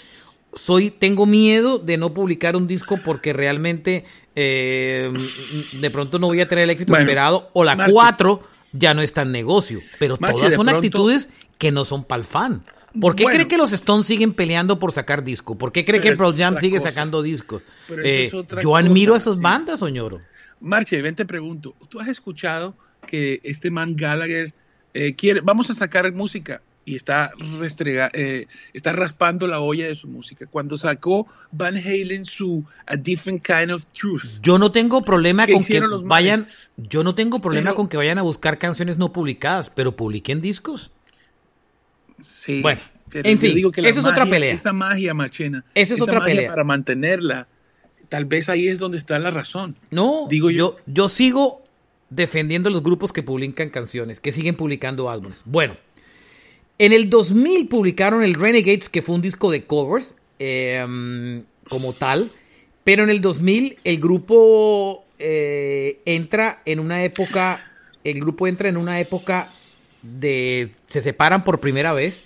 Soy, 0.55 0.91
tengo 0.91 1.25
miedo 1.25 1.79
de 1.79 1.97
no 1.97 2.13
publicar 2.13 2.57
un 2.57 2.67
disco 2.67 2.99
porque 3.03 3.33
realmente 3.33 4.05
eh, 4.37 5.11
de 5.81 5.91
pronto 5.91 6.19
no 6.19 6.27
voy 6.27 6.41
a 6.41 6.49
tener 6.49 6.65
el 6.65 6.71
éxito 6.71 6.93
bueno, 6.93 7.05
esperado 7.05 7.51
o 7.55 7.65
la 7.65 7.77
4 7.91 8.43
ya 8.73 8.95
no 8.95 9.03
está 9.03 9.23
en 9.23 9.33
negocio. 9.33 9.81
Pero 9.99 10.17
todas 10.17 10.41
son 10.55 10.67
pronto, 10.67 10.77
actitudes 10.77 11.29
que 11.59 11.71
no 11.73 11.85
son 11.85 12.05
para 12.05 12.21
el 12.21 12.27
fan. 12.27 12.65
¿Por 13.01 13.15
qué 13.15 13.25
bueno, 13.25 13.37
cree 13.37 13.49
que 13.49 13.57
los 13.57 13.73
Stones 13.73 14.07
siguen 14.07 14.35
peleando 14.35 14.79
por 14.79 14.93
sacar 14.93 15.25
disco? 15.25 15.57
¿Por 15.57 15.73
qué 15.73 15.85
cree 15.85 16.01
que 16.01 16.15
Pearl 16.15 16.37
Jam 16.37 16.59
sigue 16.59 16.77
cosa. 16.79 16.91
sacando 16.91 17.23
discos? 17.23 17.63
Eh, 18.05 18.31
yo 18.63 18.77
admiro 18.77 19.15
a 19.15 19.17
esas 19.17 19.39
sí. 19.39 19.43
bandas, 19.43 19.79
Soñoro. 19.79 20.21
Marche, 20.61 21.01
ven 21.01 21.15
te 21.15 21.25
pregunto, 21.25 21.75
¿tú 21.89 22.01
has 22.01 22.09
escuchado 22.09 22.77
que 23.07 23.41
este 23.43 23.71
man 23.71 23.95
Gallagher 23.97 24.53
eh, 24.95 25.15
quiere, 25.15 25.41
vamos 25.41 25.71
a 25.71 25.75
sacar 25.75 26.11
música 26.13 26.63
y 26.85 26.97
está, 26.97 27.33
restrega, 27.61 28.11
eh, 28.13 28.47
está 28.73 28.93
raspando 28.93 29.47
la 29.47 29.61
olla 29.61 29.87
de 29.87 29.95
su 29.95 30.09
música. 30.09 30.47
Cuando 30.47 30.77
sacó 30.77 31.27
Van 31.53 31.77
Halen 31.77 32.25
su 32.25 32.65
A 32.87 32.97
Different 32.97 33.47
Kind 33.47 33.71
of 33.71 33.85
Truth. 33.93 34.41
Yo 34.43 34.59
no 34.59 34.73
tengo 34.73 35.03
problema 35.03 35.47
con 35.47 35.65
que 35.65 35.81
vayan, 36.05 36.47
yo 36.77 37.05
no 37.05 37.15
tengo 37.15 37.41
problema 37.41 37.71
pero, 37.71 37.77
con 37.77 37.89
que 37.89 37.97
vayan 37.97 38.19
a 38.19 38.23
buscar 38.23 38.59
canciones 38.59 38.99
no 38.99 39.13
publicadas, 39.13 39.71
pero 39.71 39.97
publiquen 39.97 40.41
discos. 40.41 40.91
Sí. 42.21 42.63
Bueno, 42.63 42.81
en 43.13 43.39
fin, 43.39 43.59
eso 43.59 43.71
magia, 43.71 43.91
es 43.91 43.99
otra 43.99 44.27
pelea. 44.27 44.55
Esa 44.55 44.73
magia, 44.73 45.15
Machena. 45.15 45.65
Eso 45.75 45.95
es 45.95 46.01
esa 46.01 46.05
otra 46.05 46.21
magia 46.21 46.35
pelea. 46.35 46.49
Para 46.49 46.65
mantenerla, 46.65 47.49
tal 48.09 48.25
vez 48.25 48.49
ahí 48.49 48.69
es 48.69 48.79
donde 48.79 48.99
está 48.99 49.19
la 49.19 49.31
razón. 49.31 49.77
No, 49.91 50.27
digo 50.29 50.51
yo, 50.51 50.77
yo, 50.77 50.85
yo 50.87 51.09
sigo 51.09 51.62
defendiendo 52.15 52.69
los 52.71 52.83
grupos 52.83 53.13
que 53.13 53.23
publican 53.23 53.71
canciones, 53.71 54.21
que 54.21 54.33
siguen 54.33 54.55
publicando 54.55 55.11
álbumes. 55.11 55.43
Bueno, 55.45 55.77
en 56.79 56.93
el 56.93 57.09
2000 57.09 57.69
publicaron 57.69 58.23
el 58.23 58.35
Renegades, 58.35 58.89
que 58.89 59.03
fue 59.03 59.15
un 59.15 59.23
disco 59.23 59.51
de 59.51 59.65
covers, 59.65 60.15
eh, 60.39 61.43
como 61.69 61.95
tal, 61.95 62.33
pero 62.85 63.05
en 63.05 63.11
el 63.11 63.21
2000 63.21 63.79
el 63.85 63.99
grupo 63.99 65.05
eh, 65.19 66.01
entra 66.05 66.63
en 66.67 66.81
una 66.81 67.05
época, 67.05 67.73
el 68.05 68.21
grupo 68.21 68.47
entra 68.47 68.69
en 68.69 68.77
una 68.77 69.01
época 69.01 69.51
de, 70.03 70.71
se 70.87 71.01
separan 71.01 71.45
por 71.45 71.61
primera 71.61 71.93
vez, 71.93 72.25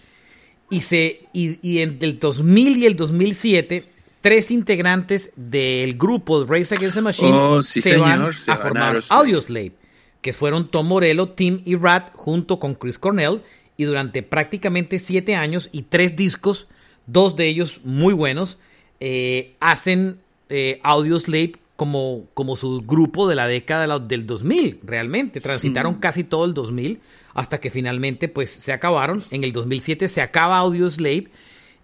y, 0.68 0.80
se, 0.80 1.20
y, 1.32 1.58
y 1.62 1.80
entre 1.80 2.08
el 2.08 2.18
2000 2.18 2.76
y 2.78 2.86
el 2.86 2.96
2007 2.96 3.86
tres 4.20 4.50
integrantes 4.50 5.32
del 5.36 5.96
grupo 5.96 6.44
Race 6.44 6.74
Against 6.74 6.96
the 6.96 7.02
Machine 7.02 7.32
oh, 7.32 7.62
sí, 7.62 7.80
se, 7.80 7.90
señor, 7.90 8.08
van 8.08 8.32
se 8.32 8.50
a 8.50 8.56
formar 8.56 9.00
Audioslave, 9.08 9.72
que 10.20 10.32
fueron 10.32 10.68
Tom 10.68 10.88
Morello, 10.88 11.30
Tim 11.30 11.62
y 11.64 11.76
Rat 11.76 12.10
junto 12.14 12.58
con 12.58 12.74
Chris 12.74 12.98
Cornell 12.98 13.42
y 13.76 13.84
durante 13.84 14.22
prácticamente 14.22 14.98
siete 14.98 15.36
años 15.36 15.68
y 15.72 15.82
tres 15.82 16.16
discos, 16.16 16.66
dos 17.06 17.36
de 17.36 17.46
ellos 17.46 17.80
muy 17.84 18.14
buenos, 18.14 18.58
eh, 19.00 19.54
hacen 19.60 20.18
eh, 20.48 20.80
Audioslave 20.82 21.52
como, 21.76 22.24
como 22.32 22.56
su 22.56 22.78
grupo 22.78 23.28
de 23.28 23.34
la 23.34 23.46
década 23.46 23.98
del 23.98 24.26
2000, 24.26 24.80
realmente. 24.82 25.40
Transitaron 25.40 25.96
mm. 25.96 26.00
casi 26.00 26.24
todo 26.24 26.46
el 26.46 26.54
2000 26.54 27.00
hasta 27.34 27.60
que 27.60 27.70
finalmente 27.70 28.28
pues 28.28 28.50
se 28.50 28.72
acabaron. 28.72 29.22
En 29.30 29.44
el 29.44 29.52
2007 29.52 30.08
se 30.08 30.22
acaba 30.22 30.56
Audioslave 30.58 31.28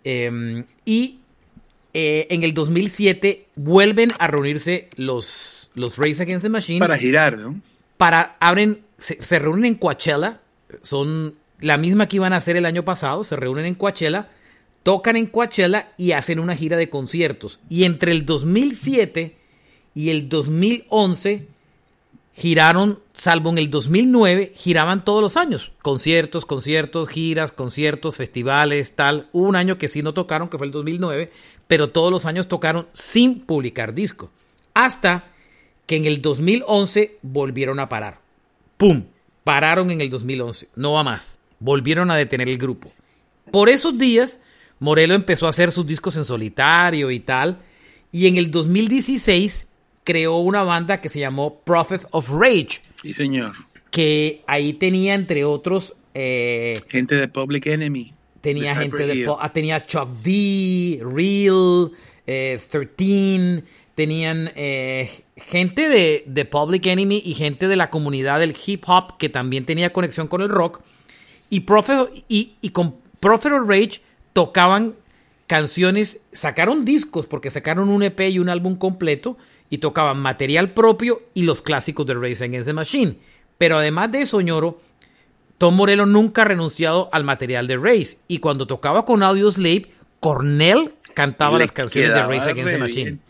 eh, 0.04 0.64
y 0.86 1.18
eh, 1.94 2.26
en 2.30 2.42
el 2.42 2.54
2007 2.54 3.48
vuelven 3.56 4.12
a 4.18 4.26
reunirse 4.28 4.88
los, 4.96 5.70
los 5.74 5.98
Race 5.98 6.22
Against 6.22 6.44
the 6.44 6.48
Machine. 6.48 6.78
Para 6.78 6.96
girar, 6.96 7.38
¿no? 7.38 7.60
Para, 7.96 8.36
abren, 8.40 8.80
se, 8.98 9.22
se, 9.22 9.38
reúnen 9.38 9.66
en 9.66 9.74
Coachella, 9.76 10.40
son 10.82 11.34
la 11.60 11.76
misma 11.76 12.08
que 12.08 12.16
iban 12.16 12.32
a 12.32 12.36
hacer 12.36 12.56
el 12.56 12.66
año 12.66 12.84
pasado, 12.84 13.22
se 13.24 13.36
reúnen 13.36 13.66
en 13.66 13.74
Coachella, 13.74 14.28
tocan 14.82 15.16
en 15.16 15.26
Coachella 15.26 15.90
y 15.96 16.12
hacen 16.12 16.38
una 16.38 16.56
gira 16.56 16.76
de 16.76 16.90
conciertos. 16.90 17.60
Y 17.68 17.84
entre 17.84 18.12
el 18.12 18.26
2007 18.26 19.36
y 19.94 20.10
el 20.10 20.28
2011 20.28 21.46
giraron, 22.34 22.98
salvo 23.14 23.50
en 23.50 23.58
el 23.58 23.70
2009, 23.70 24.52
giraban 24.56 25.04
todos 25.04 25.22
los 25.22 25.36
años. 25.36 25.72
Conciertos, 25.82 26.46
conciertos, 26.46 27.08
giras, 27.08 27.52
conciertos, 27.52 28.16
festivales, 28.16 28.96
tal. 28.96 29.28
Hubo 29.32 29.48
un 29.48 29.56
año 29.56 29.78
que 29.78 29.88
sí 29.88 30.02
no 30.02 30.14
tocaron, 30.14 30.48
que 30.48 30.58
fue 30.58 30.66
el 30.66 30.72
2009, 30.72 31.30
pero 31.66 31.90
todos 31.90 32.10
los 32.10 32.26
años 32.26 32.48
tocaron 32.48 32.86
sin 32.92 33.40
publicar 33.40 33.94
disco. 33.94 34.30
Hasta 34.74 35.24
que 35.86 35.96
en 35.96 36.04
el 36.04 36.22
2011 36.22 37.18
volvieron 37.22 37.80
a 37.80 37.88
parar. 37.88 38.20
¡Pum! 38.76 39.04
Pararon 39.44 39.90
en 39.90 40.00
el 40.00 40.10
2011. 40.10 40.68
No 40.76 40.92
va 40.92 41.02
más. 41.02 41.38
Volvieron 41.58 42.10
a 42.10 42.16
detener 42.16 42.48
el 42.48 42.58
grupo. 42.58 42.92
Por 43.50 43.68
esos 43.68 43.98
días, 43.98 44.38
Morelo 44.78 45.14
empezó 45.14 45.46
a 45.46 45.50
hacer 45.50 45.72
sus 45.72 45.86
discos 45.86 46.16
en 46.16 46.24
solitario 46.24 47.10
y 47.10 47.20
tal. 47.20 47.58
Y 48.10 48.26
en 48.26 48.36
el 48.36 48.50
2016 48.50 49.66
creó 50.04 50.38
una 50.38 50.62
banda 50.62 51.00
que 51.00 51.08
se 51.08 51.20
llamó 51.20 51.60
Prophet 51.60 52.06
of 52.10 52.30
Rage. 52.30 52.80
Sí, 53.02 53.12
señor. 53.12 53.52
Que 53.90 54.42
ahí 54.46 54.72
tenía, 54.74 55.14
entre 55.14 55.44
otros... 55.44 55.94
Eh, 56.14 56.80
gente 56.88 57.14
de 57.14 57.28
Public 57.28 57.66
Enemy. 57.66 58.12
Tenía 58.42 58.76
gente 58.76 59.06
de... 59.06 59.26
Tenía 59.54 59.86
Chuck 59.86 60.08
D, 60.22 61.00
Real, 61.02 61.92
eh, 62.26 62.60
13, 62.70 63.64
tenían 63.94 64.50
eh, 64.54 65.24
gente 65.36 65.88
de, 65.88 66.24
de, 66.26 66.44
Public 66.44 66.86
Enemy 66.86 67.22
y 67.24 67.34
gente 67.34 67.68
de 67.68 67.76
la 67.76 67.88
comunidad 67.88 68.40
del 68.40 68.54
hip 68.66 68.84
hop 68.86 69.16
que 69.16 69.28
también 69.28 69.64
tenía 69.64 69.92
conexión 69.92 70.28
con 70.28 70.42
el 70.42 70.48
rock. 70.48 70.82
Y, 71.48 71.60
Prophet, 71.60 72.10
y, 72.28 72.56
y 72.60 72.70
con 72.70 72.96
Prophet 73.20 73.52
of 73.52 73.68
Rage 73.68 74.02
tocaban 74.32 74.96
canciones, 75.46 76.20
sacaron 76.32 76.84
discos 76.84 77.26
porque 77.26 77.50
sacaron 77.50 77.88
un 77.88 78.02
EP 78.02 78.20
y 78.28 78.38
un 78.38 78.48
álbum 78.48 78.76
completo 78.76 79.36
y 79.70 79.78
tocaban 79.78 80.18
material 80.18 80.72
propio 80.72 81.22
y 81.32 81.42
los 81.42 81.62
clásicos 81.62 82.06
de 82.06 82.14
Race 82.14 82.44
Against 82.44 82.68
the 82.68 82.72
Machine. 82.72 83.18
Pero 83.58 83.78
además 83.78 84.10
de 84.10 84.22
eso, 84.22 84.40
ñoro, 84.40 84.80
Tom 85.62 85.76
Morello 85.76 86.06
nunca 86.06 86.42
ha 86.42 86.44
renunciado 86.46 87.08
al 87.12 87.22
material 87.22 87.68
de 87.68 87.76
Race. 87.76 88.18
Y 88.26 88.38
cuando 88.38 88.66
tocaba 88.66 89.04
con 89.04 89.22
Audioslave, 89.22 89.86
Cornell 90.18 90.92
cantaba 91.14 91.56
las 91.56 91.70
canciones 91.70 92.12
de 92.12 92.20
Race 92.20 92.50
Against 92.50 92.72
the 92.72 92.78
Machine. 92.78 93.04
Bien. 93.04 93.20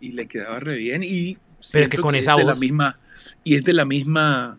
Y 0.00 0.08
le 0.10 0.26
quedaba 0.26 0.58
re 0.58 0.74
bien. 0.74 1.04
Y 1.04 1.38
Pero 1.70 1.84
es 1.84 1.88
que 1.90 1.98
con 1.98 2.14
que 2.14 2.18
esa 2.18 2.32
es 2.32 2.38
de 2.38 2.42
voz. 2.42 2.54
La 2.54 2.58
misma, 2.58 2.98
y 3.44 3.54
es 3.54 3.62
de 3.62 3.72
la 3.72 3.84
misma. 3.84 4.58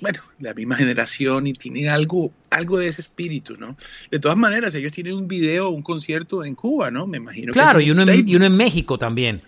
Bueno, 0.00 0.20
la 0.38 0.54
misma 0.54 0.76
generación 0.76 1.48
y 1.48 1.54
tiene 1.54 1.88
algo, 1.88 2.30
algo 2.50 2.78
de 2.78 2.86
ese 2.86 3.00
espíritu, 3.00 3.56
¿no? 3.58 3.76
De 4.12 4.20
todas 4.20 4.38
maneras, 4.38 4.76
ellos 4.76 4.92
tienen 4.92 5.14
un 5.14 5.26
video, 5.26 5.70
un 5.70 5.82
concierto 5.82 6.44
en 6.44 6.54
Cuba, 6.54 6.92
¿no? 6.92 7.08
Me 7.08 7.16
imagino. 7.16 7.52
Claro, 7.52 7.80
que 7.80 7.86
y, 7.86 7.90
uno 7.90 8.02
en, 8.02 8.28
y 8.28 8.36
uno 8.36 8.44
en 8.44 8.56
México 8.56 8.96
también. 8.96 9.42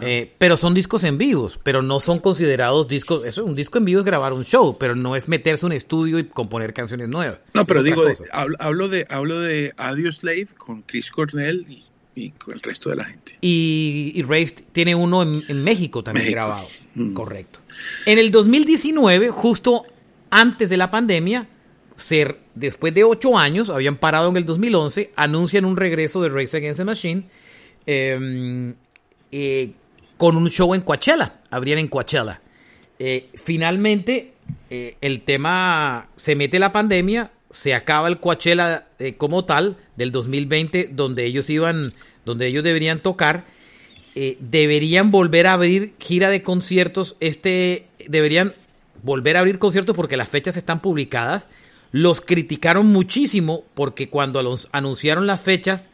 Eh, 0.00 0.32
pero 0.38 0.56
son 0.56 0.74
discos 0.74 1.04
en 1.04 1.18
vivos, 1.18 1.58
pero 1.62 1.82
no 1.82 2.00
son 2.00 2.18
considerados 2.18 2.88
discos. 2.88 3.24
Eso, 3.24 3.44
un 3.44 3.54
disco 3.54 3.78
en 3.78 3.84
vivo 3.84 4.00
es 4.00 4.06
grabar 4.06 4.32
un 4.32 4.44
show, 4.44 4.76
pero 4.78 4.94
no 4.94 5.16
es 5.16 5.28
meterse 5.28 5.64
en 5.64 5.72
un 5.72 5.76
estudio 5.76 6.18
y 6.18 6.24
componer 6.24 6.72
canciones 6.72 7.08
nuevas. 7.08 7.40
No, 7.54 7.64
pero 7.64 7.82
digo, 7.82 8.04
de, 8.04 8.16
hablo, 8.30 8.88
de 8.88 9.06
hablo 9.08 9.40
de 9.40 9.72
Audio 9.76 10.10
Slave 10.10 10.48
con 10.56 10.82
Chris 10.82 11.10
Cornell 11.10 11.66
y, 11.68 11.84
y, 12.14 12.30
con 12.30 12.54
el 12.54 12.60
resto 12.60 12.90
de 12.90 12.96
la 12.96 13.04
gente. 13.04 13.38
Y, 13.40 14.12
y 14.14 14.22
Race 14.22 14.56
tiene 14.72 14.94
uno 14.94 15.22
en, 15.22 15.42
en 15.48 15.62
México 15.62 16.02
también 16.02 16.26
México. 16.26 16.40
grabado. 16.40 16.68
Mm. 16.94 17.12
Correcto. 17.12 17.60
En 18.06 18.18
el 18.18 18.30
2019, 18.30 19.30
justo 19.30 19.84
antes 20.30 20.68
de 20.68 20.76
la 20.76 20.90
pandemia, 20.90 21.48
ser, 21.96 22.40
después 22.54 22.92
de 22.92 23.04
ocho 23.04 23.38
años, 23.38 23.70
habían 23.70 23.96
parado 23.96 24.28
en 24.30 24.36
el 24.36 24.44
2011, 24.46 25.12
anuncian 25.16 25.64
un 25.64 25.76
regreso 25.76 26.22
de 26.22 26.28
Race 26.30 26.56
Against 26.56 26.78
the 26.78 26.84
Machine. 26.84 27.24
Eh, 27.86 28.74
eh, 29.32 29.72
con 30.16 30.36
un 30.36 30.50
show 30.50 30.74
en 30.74 30.80
Coachella, 30.80 31.40
abrían 31.50 31.78
en 31.78 31.88
Coachella. 31.88 32.40
Eh, 32.98 33.28
finalmente, 33.34 34.32
eh, 34.70 34.96
el 35.00 35.22
tema, 35.22 36.08
se 36.16 36.36
mete 36.36 36.58
la 36.58 36.72
pandemia, 36.72 37.30
se 37.50 37.74
acaba 37.74 38.08
el 38.08 38.18
Coachella 38.18 38.86
como 39.18 39.44
tal 39.44 39.76
del 39.96 40.12
2020, 40.12 40.90
donde 40.92 41.24
ellos 41.24 41.48
iban, 41.48 41.92
donde 42.24 42.46
ellos 42.46 42.64
deberían 42.64 42.98
tocar, 42.98 43.44
deberían 44.40 45.10
volver 45.10 45.46
a 45.46 45.52
abrir 45.52 45.94
gira 46.00 46.30
de 46.30 46.42
conciertos, 46.42 47.16
este, 47.20 47.86
deberían 48.08 48.54
volver 49.02 49.36
a 49.36 49.40
abrir 49.40 49.58
conciertos 49.58 49.94
porque 49.94 50.16
las 50.16 50.28
fechas 50.28 50.56
están 50.56 50.80
publicadas. 50.80 51.48
Los 51.92 52.20
criticaron 52.20 52.88
muchísimo 52.88 53.64
porque 53.74 54.08
cuando 54.08 54.40
anunciaron 54.72 55.26
las 55.26 55.40
fechas 55.40 55.88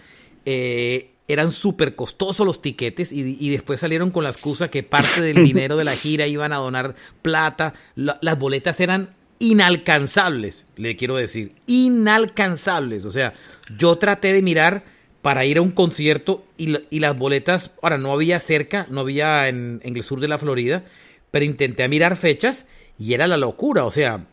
eran 1.29 1.52
súper 1.52 1.95
costosos 1.95 2.47
los 2.47 2.61
tiquetes 2.61 3.12
y, 3.12 3.37
y, 3.38 3.50
después 3.50 3.81
salieron 3.81 4.11
con 4.11 4.25
la 4.25 4.31
excusa 4.31 4.69
que 4.69 4.83
parte 4.83 5.23
del 5.23 5.45
dinero 5.45 5.76
de 5.76 5.85
la 5.85 5.97
gira 5.97 6.26
iban 6.26 6.52
a 6.52 6.57
donar 6.57 6.95
plata. 7.23 7.75
La, 7.95 8.19
las 8.21 8.38
boletas 8.38 8.81
eran 8.81 9.14
inalcanzables, 9.38 10.67
le 10.76 10.97
quiero 10.97 11.17
decir, 11.17 11.55
inalcanzables. 11.67 13.05
O 13.05 13.11
sea, 13.11 13.35
yo 13.76 13.97
traté 13.99 14.33
de 14.33 14.43
mirar 14.43 14.85
para 15.23 15.45
ir 15.45 15.59
a 15.59 15.62
un 15.62 15.71
concierto 15.71 16.45
y, 16.57 16.76
y 16.91 17.00
las 17.00 17.17
boletas, 17.17 17.71
ahora 17.81 17.99
no 17.99 18.12
había 18.12 18.41
cerca, 18.41 18.87
no 18.91 19.00
había 19.00 19.49
en, 19.49 19.81
en, 19.85 19.97
el 19.97 20.02
sur 20.02 20.21
de 20.21 20.29
la 20.29 20.38
Florida, 20.38 20.85
pero 21.31 21.45
intenté 21.45 21.88
mirar 21.88 22.17
fechas 22.17 22.67
y 22.99 23.14
era 23.14 23.26
la 23.26 23.37
locura. 23.37 23.85
O 23.85 23.91
sea, 23.91 24.26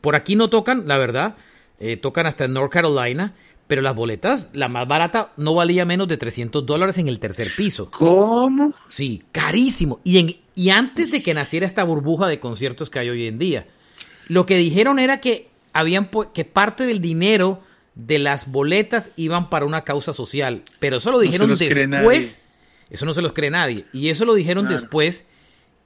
por 0.00 0.16
aquí 0.16 0.36
no 0.36 0.50
tocan, 0.50 0.86
la 0.86 0.98
verdad, 0.98 1.36
eh, 1.80 1.96
tocan 1.96 2.26
hasta 2.26 2.44
en 2.44 2.52
North 2.52 2.72
Carolina. 2.72 3.34
Pero 3.68 3.82
las 3.82 3.94
boletas, 3.94 4.48
la 4.52 4.68
más 4.68 4.88
barata, 4.88 5.32
no 5.36 5.54
valía 5.54 5.84
menos 5.84 6.08
de 6.08 6.16
300 6.16 6.66
dólares 6.66 6.98
en 6.98 7.06
el 7.06 7.20
tercer 7.20 7.48
piso. 7.56 7.90
¿Cómo? 7.90 8.72
Sí, 8.88 9.22
carísimo. 9.30 10.00
Y, 10.02 10.18
en, 10.18 10.36
y 10.54 10.70
antes 10.70 11.12
de 11.12 11.22
que 11.22 11.34
naciera 11.34 11.66
esta 11.66 11.84
burbuja 11.84 12.26
de 12.26 12.40
conciertos 12.40 12.90
que 12.90 12.98
hay 12.98 13.10
hoy 13.10 13.26
en 13.26 13.38
día, 13.38 13.66
lo 14.26 14.46
que 14.46 14.56
dijeron 14.56 14.98
era 14.98 15.20
que, 15.20 15.50
habían, 15.72 16.10
que 16.34 16.44
parte 16.44 16.86
del 16.86 17.00
dinero 17.00 17.62
de 17.94 18.18
las 18.18 18.50
boletas 18.50 19.10
iban 19.16 19.50
para 19.50 19.66
una 19.66 19.84
causa 19.84 20.14
social. 20.14 20.62
Pero 20.80 20.96
eso 20.96 21.10
lo 21.10 21.20
dijeron 21.20 21.50
no 21.50 21.56
después. 21.56 22.40
Eso 22.90 23.04
no 23.04 23.12
se 23.12 23.22
los 23.22 23.32
cree 23.32 23.50
nadie. 23.50 23.84
Y 23.92 24.08
eso 24.08 24.24
lo 24.24 24.34
dijeron 24.34 24.64
claro. 24.64 24.80
después 24.80 25.24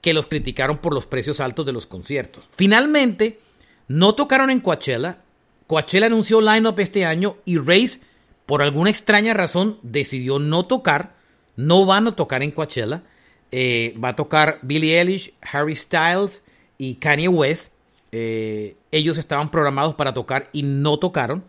que 0.01 0.13
los 0.13 0.27
criticaron 0.27 0.77
por 0.77 0.93
los 0.93 1.05
precios 1.05 1.39
altos 1.39 1.65
de 1.65 1.73
los 1.73 1.85
conciertos. 1.85 2.45
Finalmente, 2.55 3.39
no 3.87 4.15
tocaron 4.15 4.49
en 4.49 4.59
Coachella. 4.59 5.19
Coachella 5.67 6.07
anunció 6.07 6.41
line-up 6.41 6.79
este 6.79 7.05
año 7.05 7.37
y 7.45 7.57
Race, 7.57 7.99
por 8.45 8.61
alguna 8.61 8.89
extraña 8.89 9.33
razón, 9.33 9.79
decidió 9.81 10.39
no 10.39 10.65
tocar. 10.65 11.15
No 11.55 11.85
van 11.85 12.07
a 12.07 12.15
tocar 12.15 12.43
en 12.43 12.51
Coachella. 12.51 13.03
Eh, 13.51 13.95
va 14.03 14.09
a 14.09 14.15
tocar 14.15 14.59
Billie 14.63 14.99
Eilish, 14.99 15.33
Harry 15.41 15.75
Styles 15.75 16.41
y 16.77 16.95
Kanye 16.95 17.27
West. 17.27 17.71
Eh, 18.11 18.75
ellos 18.91 19.17
estaban 19.17 19.51
programados 19.51 19.93
para 19.95 20.13
tocar 20.13 20.49
y 20.51 20.63
no 20.63 20.97
tocaron. 20.97 21.43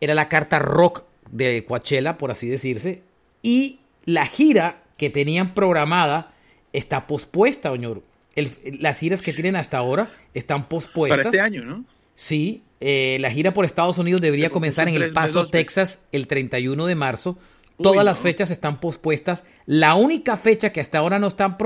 Era 0.00 0.14
la 0.14 0.28
carta 0.28 0.58
rock 0.58 1.04
de 1.30 1.64
Coachella, 1.64 2.18
por 2.18 2.30
así 2.30 2.48
decirse. 2.48 3.02
Y 3.42 3.80
la 4.04 4.26
gira 4.26 4.82
que 4.96 5.10
tenían 5.10 5.54
programada 5.54 6.32
está 6.72 7.06
pospuesta, 7.06 7.70
Oñoro. 7.72 8.02
El, 8.34 8.50
las 8.80 8.98
giras 8.98 9.22
que 9.22 9.32
tienen 9.32 9.56
hasta 9.56 9.78
ahora 9.78 10.10
están 10.34 10.68
pospuestas. 10.68 11.18
Para 11.18 11.28
este 11.28 11.40
año, 11.40 11.64
¿no? 11.64 11.84
Sí, 12.14 12.62
eh, 12.80 13.18
la 13.20 13.30
gira 13.30 13.52
por 13.52 13.64
Estados 13.64 13.98
Unidos 13.98 14.20
debería 14.20 14.50
comenzar 14.50 14.88
en 14.88 14.94
El 14.94 15.12
Paso, 15.12 15.46
Texas, 15.46 16.00
el 16.12 16.26
31 16.26 16.86
de 16.86 16.94
marzo. 16.94 17.38
Todas 17.80 18.04
las 18.04 18.18
fechas 18.18 18.50
están 18.50 18.80
pospuestas. 18.80 19.44
La 19.66 19.94
única 19.94 20.36
fecha 20.36 20.72
que 20.72 20.80
hasta 20.80 20.98
ahora 20.98 21.18
no 21.18 21.28
están 21.28 21.56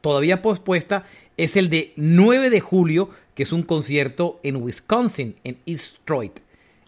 todavía 0.00 0.40
pospuesta 0.40 1.04
es 1.36 1.56
el 1.56 1.68
de 1.68 1.92
9 1.96 2.48
de 2.48 2.60
julio, 2.60 3.10
que 3.34 3.42
es 3.42 3.52
un 3.52 3.62
concierto 3.62 4.40
en 4.42 4.56
Wisconsin, 4.56 5.36
en 5.44 5.58
East 5.66 5.98
Detroit. 5.98 6.40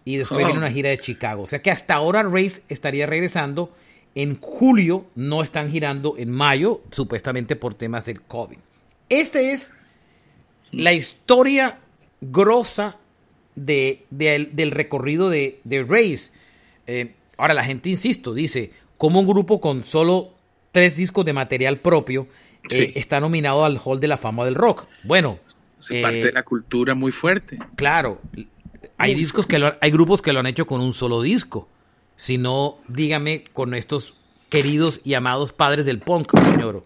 Y 0.04 0.16
después 0.16 0.42
oh. 0.42 0.46
viene 0.46 0.58
una 0.58 0.70
gira 0.70 0.88
de 0.88 0.98
Chicago. 0.98 1.42
O 1.42 1.46
sea 1.46 1.62
que 1.62 1.70
hasta 1.70 1.94
ahora 1.94 2.22
Race 2.22 2.62
estaría 2.68 3.06
regresando. 3.06 3.74
En 4.14 4.38
julio 4.40 5.06
no 5.14 5.42
están 5.42 5.70
girando 5.70 6.16
en 6.18 6.30
mayo, 6.30 6.82
supuestamente 6.90 7.56
por 7.56 7.74
temas 7.74 8.06
del 8.06 8.20
COVID. 8.20 8.58
Este 9.08 9.52
es 9.52 9.72
la 10.70 10.92
historia 10.92 11.78
grosa 12.20 12.98
de, 13.54 14.04
de, 14.10 14.50
del 14.52 14.70
recorrido 14.70 15.30
de, 15.30 15.60
de 15.64 15.82
Race. 15.82 16.30
Eh, 16.86 17.14
ahora 17.36 17.54
la 17.54 17.64
gente, 17.64 17.90
insisto, 17.90 18.34
dice, 18.34 18.72
como 18.98 19.20
un 19.20 19.26
grupo 19.26 19.60
con 19.60 19.84
solo 19.84 20.30
tres 20.72 20.94
discos 20.94 21.24
de 21.24 21.32
material 21.32 21.78
propio 21.78 22.26
sí. 22.68 22.76
eh, 22.76 22.92
está 22.96 23.20
nominado 23.20 23.64
al 23.64 23.78
Hall 23.84 24.00
de 24.00 24.08
la 24.08 24.16
Fama 24.16 24.44
del 24.44 24.54
Rock. 24.54 24.86
Bueno. 25.04 25.38
Se 25.78 25.98
eh, 25.98 26.02
parte 26.02 26.24
de 26.24 26.32
la 26.32 26.42
cultura 26.42 26.94
muy 26.94 27.12
fuerte. 27.12 27.58
Claro. 27.76 28.20
Hay 28.98 29.14
discos 29.14 29.46
que 29.46 29.58
lo, 29.58 29.74
hay 29.80 29.90
grupos 29.90 30.22
que 30.22 30.32
lo 30.32 30.40
han 30.40 30.46
hecho 30.46 30.66
con 30.66 30.80
un 30.80 30.92
solo 30.92 31.22
disco. 31.22 31.68
Si 32.16 32.38
no, 32.38 32.78
dígame 32.86 33.42
con 33.52 33.74
estos 33.74 34.14
queridos 34.48 35.00
y 35.02 35.14
amados 35.14 35.52
padres 35.52 35.86
del 35.86 35.98
punk, 35.98 36.38
señor. 36.38 36.84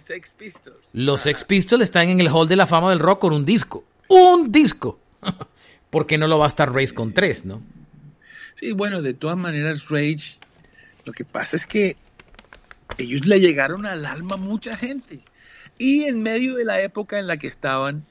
Sex 0.00 0.30
Pistols. 0.32 0.94
Los 0.94 1.22
Sex 1.22 1.44
Pistols 1.44 1.82
están 1.82 2.08
en 2.08 2.20
el 2.20 2.28
Hall 2.28 2.48
de 2.48 2.56
la 2.56 2.66
Fama 2.66 2.90
del 2.90 2.98
Rock 2.98 3.20
con 3.20 3.32
un 3.32 3.44
disco. 3.44 3.84
¡Un 4.08 4.50
disco! 4.52 4.98
¿Por 5.90 6.06
qué 6.06 6.18
no 6.18 6.26
lo 6.26 6.38
va 6.38 6.46
a 6.46 6.48
estar 6.48 6.72
Rage 6.72 6.94
con 6.94 7.12
tres, 7.12 7.44
no? 7.44 7.62
Sí, 8.54 8.72
bueno, 8.72 9.02
de 9.02 9.14
todas 9.14 9.36
maneras, 9.36 9.88
Rage, 9.88 10.38
lo 11.04 11.12
que 11.12 11.24
pasa 11.24 11.56
es 11.56 11.66
que 11.66 11.96
ellos 12.98 13.26
le 13.26 13.40
llegaron 13.40 13.86
al 13.86 14.06
alma 14.06 14.34
a 14.34 14.38
mucha 14.38 14.76
gente. 14.76 15.20
Y 15.78 16.04
en 16.04 16.22
medio 16.22 16.54
de 16.54 16.64
la 16.64 16.80
época 16.80 17.18
en 17.18 17.26
la 17.26 17.36
que 17.36 17.46
estaban, 17.46 18.04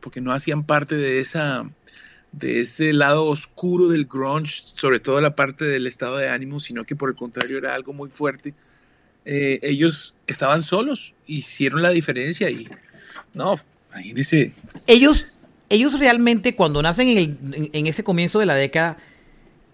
porque 0.00 0.20
no 0.20 0.32
hacían 0.32 0.64
parte 0.64 0.94
de 0.94 1.20
esa 1.20 1.68
de 2.32 2.60
ese 2.60 2.92
lado 2.92 3.24
oscuro 3.24 3.88
del 3.88 4.04
grunge, 4.04 4.62
sobre 4.64 5.00
todo 5.00 5.20
la 5.20 5.34
parte 5.34 5.64
del 5.64 5.86
estado 5.86 6.18
de 6.18 6.28
ánimo, 6.28 6.60
sino 6.60 6.84
que 6.84 6.94
por 6.94 7.08
el 7.08 7.16
contrario 7.16 7.58
era 7.58 7.74
algo 7.74 7.92
muy 7.92 8.08
fuerte. 8.08 8.54
Eh, 9.30 9.60
ellos 9.62 10.14
estaban 10.26 10.62
solos, 10.62 11.12
hicieron 11.26 11.82
la 11.82 11.90
diferencia 11.90 12.48
y 12.48 12.66
no, 13.34 13.56
ahí 13.92 14.14
dice. 14.14 14.54
Ellos, 14.86 15.26
ellos 15.68 15.98
realmente 15.98 16.54
cuando 16.56 16.80
nacen 16.80 17.08
en, 17.08 17.18
el, 17.18 17.38
en, 17.52 17.70
en 17.74 17.86
ese 17.86 18.02
comienzo 18.02 18.38
de 18.38 18.46
la 18.46 18.54
década 18.54 18.96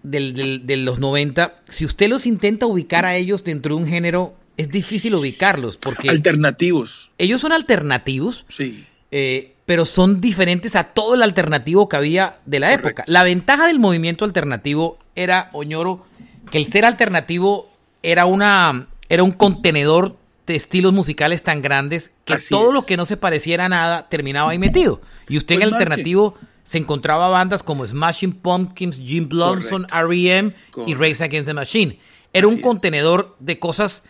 del, 0.03 0.33
del, 0.33 0.67
de 0.67 0.75
los 0.75 0.99
90, 0.99 1.55
si 1.69 1.85
usted 1.85 2.09
los 2.09 2.25
intenta 2.25 2.65
ubicar 2.65 3.05
a 3.05 3.15
ellos 3.15 3.45
dentro 3.45 3.75
de 3.75 3.81
un 3.83 3.87
género, 3.87 4.35
es 4.57 4.69
difícil 4.69 5.15
ubicarlos 5.15 5.77
porque... 5.77 6.09
Alternativos. 6.09 7.11
Ellos 7.17 7.39
son 7.39 7.53
alternativos. 7.53 8.43
Sí. 8.49 8.85
Eh, 9.11 9.53
pero 9.65 9.85
son 9.85 10.19
diferentes 10.19 10.75
a 10.75 10.83
todo 10.83 11.15
el 11.15 11.21
alternativo 11.21 11.87
que 11.87 11.95
había 11.95 12.39
de 12.45 12.59
la 12.59 12.67
Correcto. 12.67 12.87
época. 12.89 13.03
La 13.07 13.23
ventaja 13.23 13.67
del 13.67 13.79
movimiento 13.79 14.25
alternativo 14.25 14.99
era, 15.15 15.49
Oñoro, 15.53 16.05
que 16.51 16.57
el 16.57 16.67
ser 16.67 16.83
alternativo 16.83 17.71
era 18.03 18.25
una 18.25 18.89
era 19.09 19.23
un 19.23 19.31
contenedor 19.31 20.17
de 20.47 20.55
estilos 20.55 20.93
musicales 20.93 21.43
tan 21.43 21.61
grandes 21.61 22.11
que 22.23 22.33
Así 22.35 22.49
todo 22.49 22.69
es. 22.69 22.73
lo 22.75 22.85
que 22.85 22.97
no 22.97 23.05
se 23.05 23.17
pareciera 23.17 23.65
a 23.65 23.69
nada 23.69 24.09
terminaba 24.09 24.51
ahí 24.51 24.59
metido. 24.59 25.01
Y 25.27 25.37
usted 25.37 25.55
pues 25.55 25.61
en 25.63 25.67
el 25.67 25.73
alternativo 25.73 26.35
se 26.63 26.77
encontraba 26.77 27.29
bandas 27.29 27.63
como 27.63 27.85
Smashing 27.85 28.33
Pumpkins, 28.33 28.97
Jim 28.97 29.27
Blonson, 29.29 29.87
R.E.M. 29.93 30.53
y 30.85 30.93
Race 30.95 31.23
Against 31.23 31.47
the 31.47 31.53
Machine. 31.53 31.99
Era 32.33 32.47
Así 32.47 32.55
un 32.55 32.61
contenedor 32.61 33.35
es. 33.39 33.45
de 33.45 33.59
cosas 33.59 34.03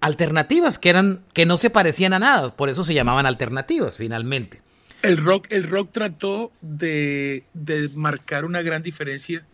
alternativas 0.00 0.78
que 0.78 0.90
eran 0.90 1.24
que 1.32 1.46
no 1.46 1.56
se 1.56 1.70
parecían 1.70 2.12
a 2.12 2.18
nada, 2.18 2.54
por 2.56 2.68
eso 2.68 2.84
se 2.84 2.94
llamaban 2.94 3.26
alternativas 3.26 3.96
finalmente. 3.96 4.60
El 5.02 5.16
rock, 5.18 5.46
el 5.50 5.64
rock 5.64 5.90
trató 5.92 6.52
de, 6.60 7.44
de 7.54 7.88
marcar 7.94 8.44
una 8.44 8.62
gran 8.62 8.82
diferencia 8.82 9.44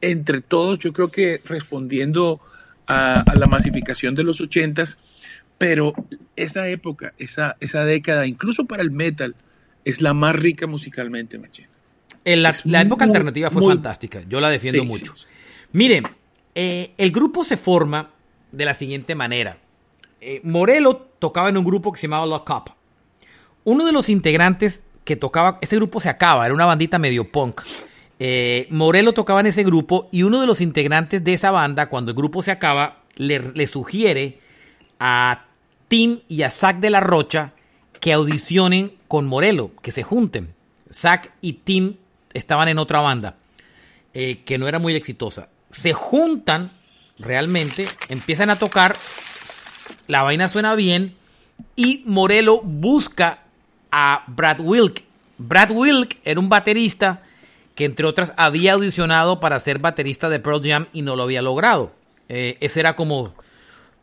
entre 0.00 0.40
todos, 0.40 0.78
yo 0.78 0.92
creo 0.92 1.08
que 1.08 1.40
respondiendo 1.44 2.40
a, 2.86 3.20
a 3.20 3.34
la 3.36 3.46
masificación 3.46 4.14
de 4.14 4.24
los 4.24 4.40
ochentas, 4.40 4.98
pero 5.58 5.94
esa 6.36 6.68
época, 6.68 7.14
esa, 7.18 7.56
esa 7.60 7.84
década, 7.84 8.26
incluso 8.26 8.64
para 8.66 8.82
el 8.82 8.90
metal, 8.90 9.34
es 9.84 10.00
la 10.00 10.14
más 10.14 10.34
rica 10.34 10.66
musicalmente, 10.66 11.38
Machine. 11.38 11.68
La, 12.24 12.54
la, 12.64 12.80
época 12.80 13.04
muy, 13.04 13.10
alternativa 13.10 13.50
fue 13.50 13.62
muy, 13.62 13.74
fantástica, 13.74 14.22
yo 14.28 14.40
la 14.40 14.48
defiendo 14.48 14.82
sí, 14.82 14.88
mucho. 14.88 15.14
Sí, 15.14 15.24
sí. 15.24 15.28
Miren, 15.72 16.04
eh, 16.54 16.92
el 16.96 17.10
grupo 17.10 17.44
se 17.44 17.56
forma 17.56 18.10
de 18.50 18.64
la 18.64 18.74
siguiente 18.74 19.14
manera. 19.14 19.58
Eh, 20.20 20.40
Morelo 20.42 20.96
tocaba 21.18 21.50
en 21.50 21.58
un 21.58 21.64
grupo 21.64 21.92
que 21.92 22.00
se 22.00 22.06
llamaba 22.06 22.26
Lock 22.26 22.50
Up. 22.50 22.74
Uno 23.64 23.84
de 23.84 23.92
los 23.92 24.08
integrantes 24.08 24.82
que 25.04 25.16
tocaba, 25.16 25.58
este 25.60 25.76
grupo 25.76 26.00
se 26.00 26.08
acaba, 26.08 26.46
era 26.46 26.54
una 26.54 26.64
bandita 26.64 26.98
medio 26.98 27.24
punk. 27.24 27.60
Eh, 28.20 28.66
Morelo 28.70 29.12
tocaba 29.12 29.40
en 29.40 29.46
ese 29.46 29.64
grupo 29.64 30.08
y 30.12 30.22
uno 30.22 30.40
de 30.40 30.46
los 30.46 30.60
integrantes 30.60 31.24
de 31.24 31.34
esa 31.34 31.50
banda, 31.50 31.88
cuando 31.88 32.12
el 32.12 32.16
grupo 32.16 32.42
se 32.42 32.50
acaba, 32.50 33.02
le, 33.16 33.66
sugiere 33.66 34.38
a 35.00 35.46
Tim 35.88 36.20
y 36.28 36.42
a 36.42 36.50
Zach 36.50 36.78
de 36.78 36.90
la 36.90 37.00
Rocha 37.00 37.52
que 38.00 38.12
audicionen 38.12 38.92
con 39.08 39.26
Morelo, 39.26 39.72
que 39.82 39.92
se 39.92 40.02
junten. 40.02 40.54
Zach 40.92 41.32
y 41.40 41.54
Tim 41.54 41.96
estaban 42.32 42.68
en 42.68 42.78
otra 42.78 43.00
banda 43.00 43.36
eh, 44.12 44.42
que 44.44 44.58
no 44.58 44.68
era 44.68 44.78
muy 44.78 44.94
exitosa. 44.94 45.48
Se 45.70 45.92
juntan 45.92 46.70
realmente, 47.18 47.88
empiezan 48.08 48.50
a 48.50 48.58
tocar, 48.58 48.96
la 50.06 50.22
vaina 50.22 50.48
suena 50.48 50.74
bien 50.74 51.14
y 51.76 52.02
Morelo 52.06 52.60
busca 52.60 53.40
a 53.90 54.24
Brad 54.28 54.60
Wilk. 54.60 55.02
Brad 55.38 55.70
Wilk 55.70 56.18
era 56.24 56.38
un 56.38 56.48
baterista 56.48 57.22
que 57.74 57.84
entre 57.84 58.06
otras 58.06 58.32
había 58.36 58.74
audicionado 58.74 59.40
para 59.40 59.58
ser 59.60 59.78
baterista 59.78 60.28
de 60.28 60.40
Pearl 60.40 60.62
Jam 60.62 60.86
y 60.92 61.02
no 61.02 61.16
lo 61.16 61.24
había 61.24 61.42
logrado. 61.42 61.92
Eh, 62.28 62.56
ese 62.60 62.80
era 62.80 62.96
como... 62.96 63.34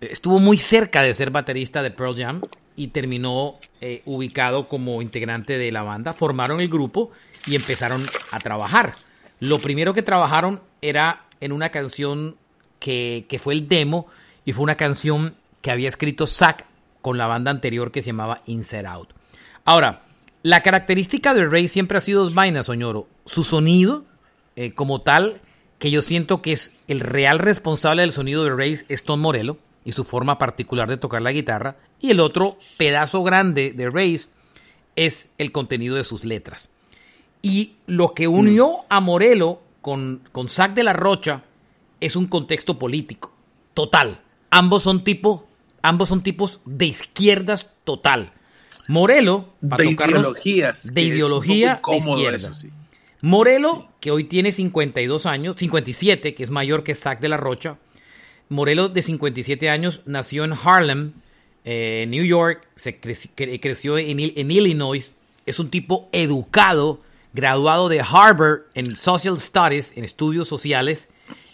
Estuvo 0.02 0.40
muy 0.40 0.58
cerca 0.58 1.04
de 1.04 1.14
ser 1.14 1.30
baterista 1.30 1.84
de 1.84 1.92
Pearl 1.92 2.18
Jam 2.18 2.42
y 2.76 2.88
terminó 2.88 3.60
eh, 3.82 4.02
ubicado 4.06 4.66
como 4.66 5.02
integrante 5.02 5.58
de 5.58 5.72
la 5.72 5.84
banda. 5.84 6.14
Formaron 6.14 6.60
el 6.60 6.70
grupo 6.70 7.12
y 7.46 7.56
empezaron 7.56 8.06
a 8.32 8.40
trabajar. 8.40 8.94
Lo 9.40 9.60
primero 9.60 9.94
que 9.94 10.02
trabajaron 10.02 10.62
era 10.82 11.26
en 11.40 11.52
una 11.52 11.70
canción 11.70 12.36
que, 12.80 13.26
que 13.30 13.40
fue 13.40 13.54
el 13.54 13.68
demo 13.68 14.08
y 14.44 14.54
fue 14.54 14.64
una 14.64 14.76
canción 14.76 15.36
que 15.62 15.72
había 15.72 15.88
escrito 15.88 16.26
Zack 16.26 16.66
con 17.02 17.18
la 17.18 17.28
banda 17.28 17.52
anterior 17.52 17.92
que 17.92 18.02
se 18.02 18.08
llamaba 18.08 18.42
Inside 18.48 18.88
Out. 18.88 19.14
Ahora, 19.66 20.04
la 20.44 20.64
característica 20.64 21.34
de 21.34 21.48
Ray 21.48 21.68
siempre 21.68 21.98
ha 21.98 22.02
sido 22.02 22.24
dos 22.24 22.34
vainas, 22.34 22.66
Soñoro. 22.66 23.08
Su 23.26 23.44
sonido, 23.44 24.06
eh, 24.56 24.74
como 24.74 25.02
tal, 25.02 25.42
que 25.78 25.92
yo 25.92 26.02
siento 26.02 26.42
que 26.42 26.54
es 26.54 26.74
el 26.88 27.00
real 27.00 27.40
responsable 27.40 28.02
del 28.02 28.12
sonido 28.12 28.44
de 28.44 28.56
Ray 28.56 28.80
es 28.88 29.04
Tom 29.04 29.22
Morello 29.22 29.58
y 29.86 29.92
su 29.92 30.04
forma 30.04 30.38
particular 30.38 30.90
de 30.90 30.98
tocar 30.98 31.22
la 31.22 31.32
guitarra. 31.32 31.78
Y 32.00 32.12
el 32.12 32.20
otro 32.20 32.58
pedazo 32.78 33.24
grande 33.24 33.72
de 33.72 33.90
Ray 33.90 34.20
es 34.96 35.30
el 35.38 35.52
contenido 35.52 35.96
de 35.96 36.04
sus 36.04 36.26
letras. 36.26 36.70
Y 37.42 37.74
lo 37.88 38.14
que 38.14 38.28
unió 38.28 38.70
mm. 38.70 38.86
a 38.90 39.00
Morello 39.00 39.62
con, 39.82 40.22
con 40.32 40.50
Zack 40.50 40.74
de 40.74 40.84
la 40.84 40.94
Rocha 40.94 41.44
es 42.00 42.16
un 42.16 42.28
contexto 42.28 42.78
político. 42.80 43.34
Total. 43.74 44.22
Ambos 44.50 44.84
son 44.84 45.04
tipo, 45.04 45.48
ambos 45.82 46.10
son 46.10 46.22
tipos 46.22 46.60
de 46.66 46.88
izquierdas 46.88 47.70
total. 47.84 48.34
Morelo, 48.92 49.54
de 49.62 49.86
ideologías. 49.86 50.94
De 50.94 51.02
ideología 51.02 51.80
de 51.88 51.98
izquierda. 51.98 52.52
Morelo, 53.22 53.88
que 54.02 54.12
hoy 54.12 54.26
tiene 54.26 54.52
52 54.52 55.26
años, 55.26 55.56
57, 55.58 56.36
que 56.36 56.44
es 56.44 56.50
mayor 56.50 56.84
que 56.84 56.94
Zack 56.94 57.22
de 57.22 57.30
la 57.30 57.38
Rocha. 57.38 57.78
Morelo, 58.50 58.90
de 58.90 59.02
57 59.02 59.70
años, 59.70 60.02
nació 60.06 60.44
en 60.44 60.54
Harlem, 60.62 61.14
eh, 61.64 62.06
New 62.10 62.26
York, 62.26 62.68
se 62.76 63.00
creció, 63.00 63.98
en, 63.98 64.20
Illinois. 64.20 65.16
Es 65.46 65.60
un 65.60 65.70
tipo 65.70 66.10
educado, 66.12 67.00
graduado 67.34 67.88
de 67.88 68.02
Harvard 68.02 68.64
en 68.74 68.98
Social 68.98 69.40
Studies, 69.40 69.96
en 69.96 70.04
estudios 70.04 70.50
sociales. 70.50 71.08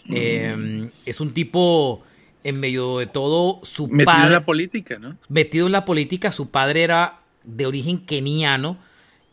Mm. 0.06 0.14
Eh, 0.16 0.90
es 1.06 1.20
un 1.20 1.32
tipo 1.32 2.02
en 2.42 2.58
medio 2.58 2.98
de 2.98 3.06
todo, 3.06 3.60
su 3.62 3.86
metido 3.86 4.06
padre... 4.06 4.26
en 4.26 4.32
la 4.32 4.44
política, 4.44 4.98
¿no? 4.98 5.16
Metido 5.28 5.66
en 5.66 5.72
la 5.72 5.84
política, 5.84 6.32
su 6.32 6.50
padre 6.50 6.82
era 6.82 7.20
de 7.48 7.66
origen 7.66 8.04
keniano, 8.04 8.78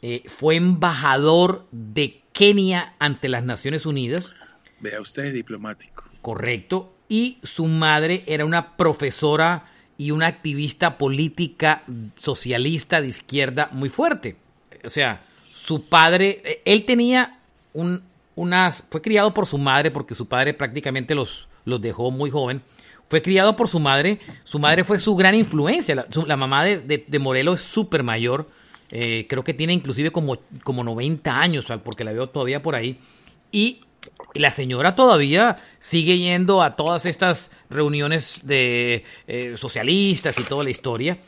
eh, 0.02 0.24
fue 0.28 0.56
embajador 0.56 1.68
de 1.72 2.22
Kenia 2.32 2.96
ante 3.00 3.30
las 3.30 3.44
Naciones 3.44 3.86
Unidas. 3.86 4.34
Vea 4.80 5.02
usted, 5.02 5.34
diplomático. 5.34 6.04
Correcto. 6.22 6.94
Y 7.08 7.38
su 7.44 7.66
madre 7.66 8.24
era 8.26 8.46
una 8.46 8.78
profesora 8.78 9.66
y 9.98 10.12
una 10.12 10.28
activista 10.28 10.98
política 10.98 11.84
socialista 12.16 13.02
de 13.02 13.08
izquierda 13.08 13.70
muy 13.72 13.90
fuerte. 13.90 14.38
O 14.84 14.90
sea, 14.90 15.24
su 15.54 15.88
padre, 15.88 16.42
eh, 16.44 16.62
él 16.66 16.86
tenía 16.86 17.40
un, 17.74 18.02
unas, 18.36 18.84
fue 18.90 19.02
criado 19.02 19.34
por 19.34 19.46
su 19.46 19.58
madre 19.58 19.92
porque 19.92 20.16
su 20.16 20.28
padre 20.28 20.54
prácticamente 20.54 21.16
los, 21.16 21.48
los 21.66 21.82
dejó 21.82 22.12
muy 22.12 22.32
joven 22.32 22.62
fue 23.08 23.22
criado 23.22 23.56
por 23.56 23.68
su 23.68 23.80
madre. 23.80 24.20
Su 24.44 24.60
madre 24.60 24.84
fue 24.84 25.00
su 25.00 25.16
gran 25.16 25.36
influencia. 25.36 26.08
La, 26.26 26.38
mamá 26.38 26.64
de, 26.64 27.06
de, 27.08 27.20
Morelo 27.20 27.54
es 27.54 27.62
súper 27.62 28.04
mayor. 28.04 28.50
Eh, 28.90 29.26
creo 29.30 29.44
que 29.44 29.54
tiene 29.54 29.74
inclusive 29.74 30.12
como, 30.12 30.38
como 30.64 30.84
90 30.84 31.40
años, 31.40 31.66
porque 31.84 32.04
la 32.04 32.14
veo 32.14 32.30
todavía 32.30 32.62
por 32.62 32.76
ahí. 32.76 32.98
Y 33.52 33.82
la 34.34 34.52
señora 34.52 34.96
todavía 34.96 35.58
sigue 35.80 36.18
yendo 36.18 36.62
a 36.62 36.76
todas 36.76 37.06
estas 37.06 37.52
reuniones 37.70 38.42
de 38.44 39.04
eh, 39.28 39.54
socialistas 39.56 40.38
y 40.40 40.44
toda 40.44 40.64
la 40.64 40.70
historia. 40.70 41.20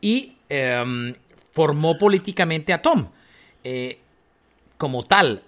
Y 0.00 0.34
em, 0.48 1.14
formó 1.52 1.98
políticamente 1.98 2.72
a 2.72 2.82
Tom. 2.82 3.08
Eh, 3.62 3.98
como 4.78 5.04
tal, 5.04 5.42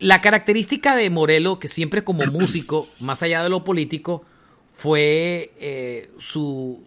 la 0.00 0.20
característica 0.20 0.96
de 0.96 1.08
Morelo, 1.08 1.58
que 1.58 1.68
siempre 1.68 2.02
como 2.02 2.26
músico, 2.26 2.88
más 2.98 3.22
allá 3.22 3.42
de 3.42 3.48
lo 3.48 3.62
político, 3.62 4.24
fue 4.80 5.52
eh, 5.60 6.10
su, 6.18 6.82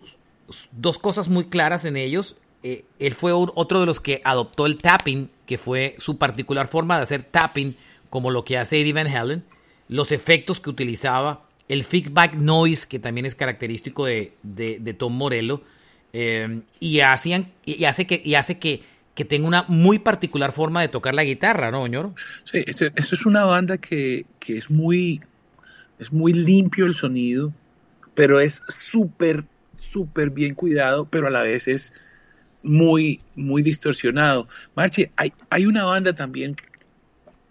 dos 0.71 0.97
cosas 0.97 1.27
muy 1.27 1.45
claras 1.45 1.85
en 1.85 1.95
ellos. 1.95 2.35
Eh, 2.63 2.85
él 2.97 3.13
fue 3.13 3.33
otro 3.33 3.81
de 3.81 3.85
los 3.85 3.99
que 3.99 4.19
adoptó 4.25 4.65
el 4.65 4.79
tapping, 4.79 5.29
que 5.45 5.59
fue 5.59 5.95
su 5.99 6.17
particular 6.17 6.67
forma 6.67 6.97
de 6.97 7.03
hacer 7.03 7.21
tapping, 7.21 7.75
como 8.09 8.31
lo 8.31 8.43
que 8.43 8.57
hace 8.57 8.81
Eddie 8.81 8.93
Van 8.93 9.05
Halen, 9.05 9.43
los 9.89 10.11
efectos 10.11 10.59
que 10.59 10.71
utilizaba, 10.71 11.45
el 11.69 11.83
feedback 11.83 12.33
noise, 12.33 12.87
que 12.87 12.97
también 12.97 13.27
es 13.27 13.35
característico 13.35 14.05
de, 14.05 14.95
Tom 14.97 15.13
Morello, 15.15 15.61
eh, 16.13 16.61
y, 16.79 17.01
hacían, 17.01 17.51
y 17.63 17.85
hace 17.85 18.07
que, 18.07 18.23
y 18.25 18.33
hace 18.33 18.57
que, 18.57 18.81
que 19.13 19.23
tenga 19.23 19.47
una 19.47 19.65
muy 19.67 19.99
particular 19.99 20.51
forma 20.51 20.81
de 20.81 20.87
tocar 20.87 21.13
la 21.13 21.23
guitarra, 21.23 21.69
¿no, 21.69 21.85
Ñoro? 21.85 22.15
Sí, 22.43 22.63
eso, 22.65 22.87
es 22.95 23.25
una 23.27 23.45
banda 23.45 23.77
que, 23.77 24.25
que, 24.39 24.57
es 24.57 24.71
muy 24.71 25.19
es 25.99 26.11
muy 26.11 26.33
limpio 26.33 26.87
el 26.87 26.95
sonido, 26.95 27.53
pero 28.15 28.39
es 28.39 28.61
súper, 28.67 29.45
súper 29.73 30.29
bien 30.29 30.55
cuidado, 30.55 31.07
pero 31.09 31.27
a 31.27 31.31
la 31.31 31.43
vez 31.43 31.67
es 31.67 31.93
muy, 32.61 33.19
muy 33.35 33.61
distorsionado. 33.61 34.47
Marche, 34.75 35.11
hay, 35.15 35.33
hay 35.49 35.65
una 35.65 35.85
banda 35.85 36.13
también 36.13 36.55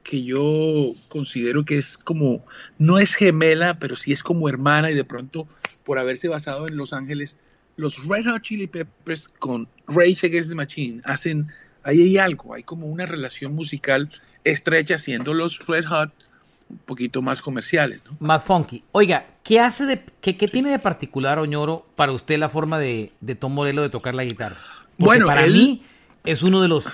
que 0.03 0.25
yo 0.25 0.93
considero 1.09 1.65
que 1.65 1.77
es 1.77 1.97
como, 1.97 2.45
no 2.79 2.99
es 2.99 3.15
gemela, 3.15 3.79
pero 3.79 3.97
sí 3.97 4.13
es 4.13 4.23
como 4.23 4.49
hermana 4.49 4.91
y 4.91 4.95
de 4.95 5.05
pronto 5.05 5.47
por 5.85 5.99
haberse 5.99 6.29
basado 6.29 6.67
en 6.69 6.77
Los 6.77 6.93
Ángeles, 6.93 7.39
los 7.77 8.07
Red 8.07 8.27
Hot 8.27 8.43
Chili 8.43 8.67
Peppers 8.67 9.29
con 9.29 9.69
Rage 9.87 10.27
Against 10.27 10.51
the 10.51 10.55
Machine 10.55 11.01
hacen, 11.05 11.49
ahí 11.83 12.03
hay 12.03 12.19
algo, 12.19 12.55
hay 12.55 12.63
como 12.63 12.87
una 12.87 13.07
relación 13.07 13.55
musical 13.55 14.11
estrecha 14.45 14.99
siendo 14.99 15.35
los 15.35 15.67
Red 15.67 15.85
Hot 15.87 16.13
un 16.73 16.79
poquito 16.79 17.23
más 17.23 17.43
comerciales. 17.43 18.03
¿no? 18.05 18.17
Más 18.19 18.43
funky. 18.43 18.83
Oiga, 18.93 19.27
¿qué 19.45 19.61
hace 19.61 19.85
de, 19.85 20.05
qué, 20.21 20.37
qué 20.37 20.49
tiene 20.49 20.71
de 20.71 20.79
particular, 20.79 21.39
Oñoro, 21.39 21.87
para 21.95 22.13
usted 22.13 22.39
la 22.39 22.49
forma 22.49 22.79
de, 22.79 23.13
de 23.21 23.35
Tom 23.35 23.53
Morello 23.53 23.83
de 23.83 23.91
tocar 23.91 24.15
la 24.15 24.25
guitarra? 24.25 24.57
bueno, 24.99 25.27
para 25.27 25.47
mí 25.47 25.83
es 26.25 26.43
uno 26.43 26.61
de 26.63 26.69
los 26.69 26.87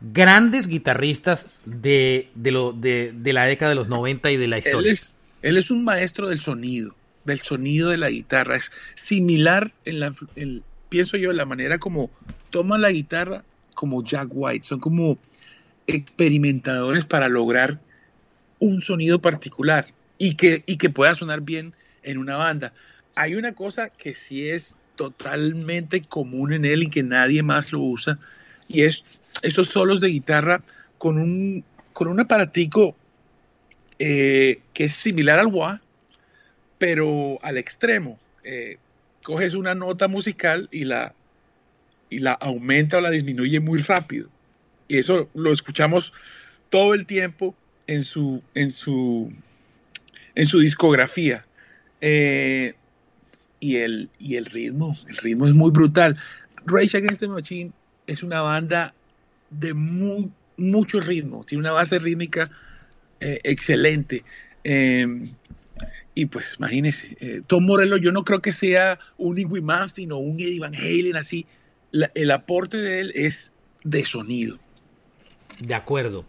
grandes 0.00 0.68
guitarristas 0.68 1.48
de, 1.64 2.30
de, 2.34 2.50
lo, 2.50 2.72
de, 2.72 3.12
de, 3.14 3.32
la 3.32 3.44
década 3.44 3.70
de 3.70 3.76
los 3.76 3.88
90 3.88 4.30
y 4.30 4.36
de 4.36 4.48
la 4.48 4.58
historia. 4.58 4.80
Él 4.80 4.86
es, 4.86 5.16
él 5.42 5.56
es 5.56 5.70
un 5.70 5.84
maestro 5.84 6.28
del 6.28 6.40
sonido, 6.40 6.94
del 7.24 7.40
sonido 7.40 7.90
de 7.90 7.98
la 7.98 8.10
guitarra. 8.10 8.56
Es 8.56 8.72
similar, 8.94 9.72
en 9.84 10.00
la, 10.00 10.12
pienso 10.88 11.16
yo, 11.16 11.32
la 11.32 11.44
manera 11.44 11.78
como 11.78 12.10
toma 12.50 12.78
la 12.78 12.90
guitarra 12.90 13.44
como 13.74 14.02
Jack 14.02 14.28
White. 14.30 14.66
Son 14.66 14.80
como 14.80 15.18
experimentadores 15.86 17.04
para 17.04 17.28
lograr 17.28 17.80
un 18.58 18.80
sonido 18.80 19.20
particular 19.20 19.86
y 20.18 20.34
que, 20.34 20.62
y 20.66 20.76
que 20.76 20.90
pueda 20.90 21.14
sonar 21.14 21.40
bien 21.40 21.74
en 22.02 22.18
una 22.18 22.36
banda. 22.36 22.72
Hay 23.14 23.34
una 23.34 23.52
cosa 23.52 23.88
que 23.90 24.14
sí 24.14 24.48
es 24.48 24.76
totalmente 24.96 26.00
común 26.02 26.52
en 26.52 26.64
él 26.64 26.84
y 26.84 26.90
que 26.90 27.02
nadie 27.02 27.42
más 27.42 27.72
lo 27.72 27.80
usa, 27.80 28.18
y 28.68 28.82
es 28.82 29.04
esos 29.42 29.68
solos 29.68 30.00
de 30.00 30.08
guitarra 30.08 30.62
con 30.98 31.18
un, 31.18 31.64
con 31.92 32.08
un 32.08 32.20
aparatico 32.20 32.96
eh, 33.98 34.60
que 34.72 34.84
es 34.84 34.94
similar 34.94 35.38
al 35.38 35.46
wah, 35.46 35.80
pero 36.78 37.38
al 37.42 37.58
extremo. 37.58 38.18
Eh, 38.44 38.78
coges 39.22 39.54
una 39.54 39.74
nota 39.74 40.08
musical 40.08 40.68
y 40.70 40.84
la, 40.84 41.14
y 42.10 42.20
la 42.20 42.32
aumenta 42.32 42.98
o 42.98 43.00
la 43.00 43.10
disminuye 43.10 43.60
muy 43.60 43.80
rápido. 43.80 44.28
Y 44.88 44.98
eso 44.98 45.28
lo 45.34 45.52
escuchamos 45.52 46.12
todo 46.70 46.94
el 46.94 47.06
tiempo 47.06 47.54
en 47.86 48.04
su, 48.04 48.42
en 48.54 48.70
su, 48.70 49.32
en 50.34 50.46
su 50.46 50.60
discografía. 50.60 51.46
Eh, 52.00 52.74
y, 53.60 53.76
el, 53.76 54.10
y 54.18 54.36
el 54.36 54.46
ritmo, 54.46 54.96
el 55.08 55.16
ritmo 55.16 55.46
es 55.46 55.54
muy 55.54 55.70
brutal. 55.70 56.16
Rage 56.66 56.96
Against 56.96 57.20
the 57.20 57.28
Machine 57.28 57.72
es 58.06 58.22
una 58.22 58.42
banda 58.42 58.94
de 59.50 59.72
mucho 59.74 61.00
ritmo, 61.00 61.44
tiene 61.44 61.60
una 61.60 61.72
base 61.72 61.98
rítmica 61.98 62.50
eh, 63.20 63.38
excelente. 63.44 64.24
Em, 64.64 65.32
y 66.14 66.26
pues 66.26 66.56
imagínense, 66.58 67.42
Tom 67.46 67.64
Morello 67.64 67.98
yo 67.98 68.10
no 68.10 68.24
creo 68.24 68.40
que 68.40 68.52
sea 68.52 68.98
un 69.18 69.38
Iggy 69.38 69.60
Malmsteen 69.60 70.12
o 70.12 70.16
un 70.16 70.40
Eddie 70.40 70.60
Van 70.60 70.74
Halen 70.74 71.16
así. 71.16 71.46
el 71.92 72.30
aporte 72.30 72.78
de 72.78 73.00
él 73.00 73.12
es 73.14 73.52
de 73.84 74.04
sonido. 74.04 74.58
De 75.60 75.74
acuerdo. 75.74 76.26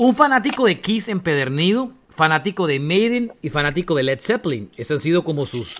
Un 0.00 0.14
fanático 0.14 0.66
de 0.66 0.80
Kiss 0.80 1.08
empedernido, 1.08 1.92
fanático 2.10 2.68
de 2.68 2.78
Maiden 2.78 3.32
y 3.42 3.50
fanático 3.50 3.96
de 3.96 4.04
Led 4.04 4.20
Zeppelin. 4.20 4.70
Esas 4.76 4.92
han 4.92 5.00
sido 5.00 5.24
como 5.24 5.44
sus, 5.44 5.76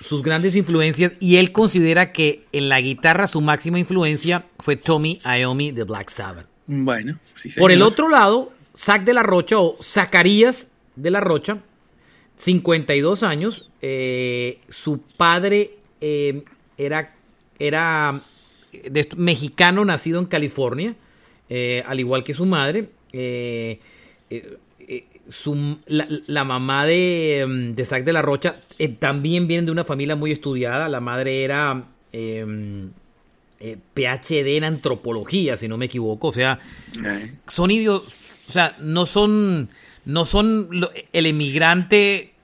sus, 0.00 0.22
grandes 0.22 0.54
influencias. 0.54 1.12
Y 1.20 1.36
él 1.36 1.52
considera 1.52 2.10
que 2.10 2.46
en 2.52 2.70
la 2.70 2.80
guitarra 2.80 3.26
su 3.26 3.42
máxima 3.42 3.78
influencia 3.78 4.46
fue 4.58 4.76
Tommy 4.76 5.20
Iommi 5.26 5.72
de 5.72 5.84
Black 5.84 6.08
Sabbath. 6.08 6.46
Bueno, 6.66 7.18
sí, 7.34 7.50
Por 7.58 7.70
el 7.70 7.82
otro 7.82 8.08
lado, 8.08 8.54
Zack 8.74 9.04
de 9.04 9.12
la 9.12 9.22
Rocha 9.22 9.58
o 9.58 9.76
Zacarías 9.82 10.68
de 10.96 11.10
la 11.10 11.20
Rocha, 11.20 11.58
52 12.38 13.22
años. 13.24 13.68
Eh, 13.82 14.60
su 14.70 15.00
padre 15.00 15.72
eh, 16.00 16.44
era 16.78 17.14
era 17.58 18.22
mexicano 19.18 19.84
nacido 19.84 20.18
en 20.18 20.26
California, 20.26 20.94
al 21.86 22.00
igual 22.00 22.24
que 22.24 22.32
su 22.32 22.46
madre. 22.46 22.88
La, 25.86 26.44
mamá 26.44 26.86
de, 26.86 27.46
mm, 27.48 27.74
de 27.74 27.84
Zack 27.84 28.04
de 28.04 28.12
la 28.12 28.22
Rocha 28.22 28.60
también 28.98 29.46
viene 29.48 29.66
de 29.66 29.72
una 29.72 29.84
familia 29.84 30.16
muy 30.16 30.32
estudiada. 30.32 30.88
La 30.88 31.00
madre 31.00 31.44
era 31.44 31.84
em, 32.12 32.90
PhD 33.58 34.56
en 34.56 34.64
antropología, 34.64 35.56
si 35.56 35.68
no 35.68 35.76
me 35.76 35.86
equivoco. 35.86 36.28
O 36.28 36.32
sea, 36.32 36.60
son 37.46 37.70
idiotas, 37.70 38.32
o 38.46 38.52
sea, 38.52 38.76
no 38.80 39.04
son, 39.06 39.68
no 40.04 40.24
son 40.24 40.70
el 41.12 41.26
emigrante 41.26 42.34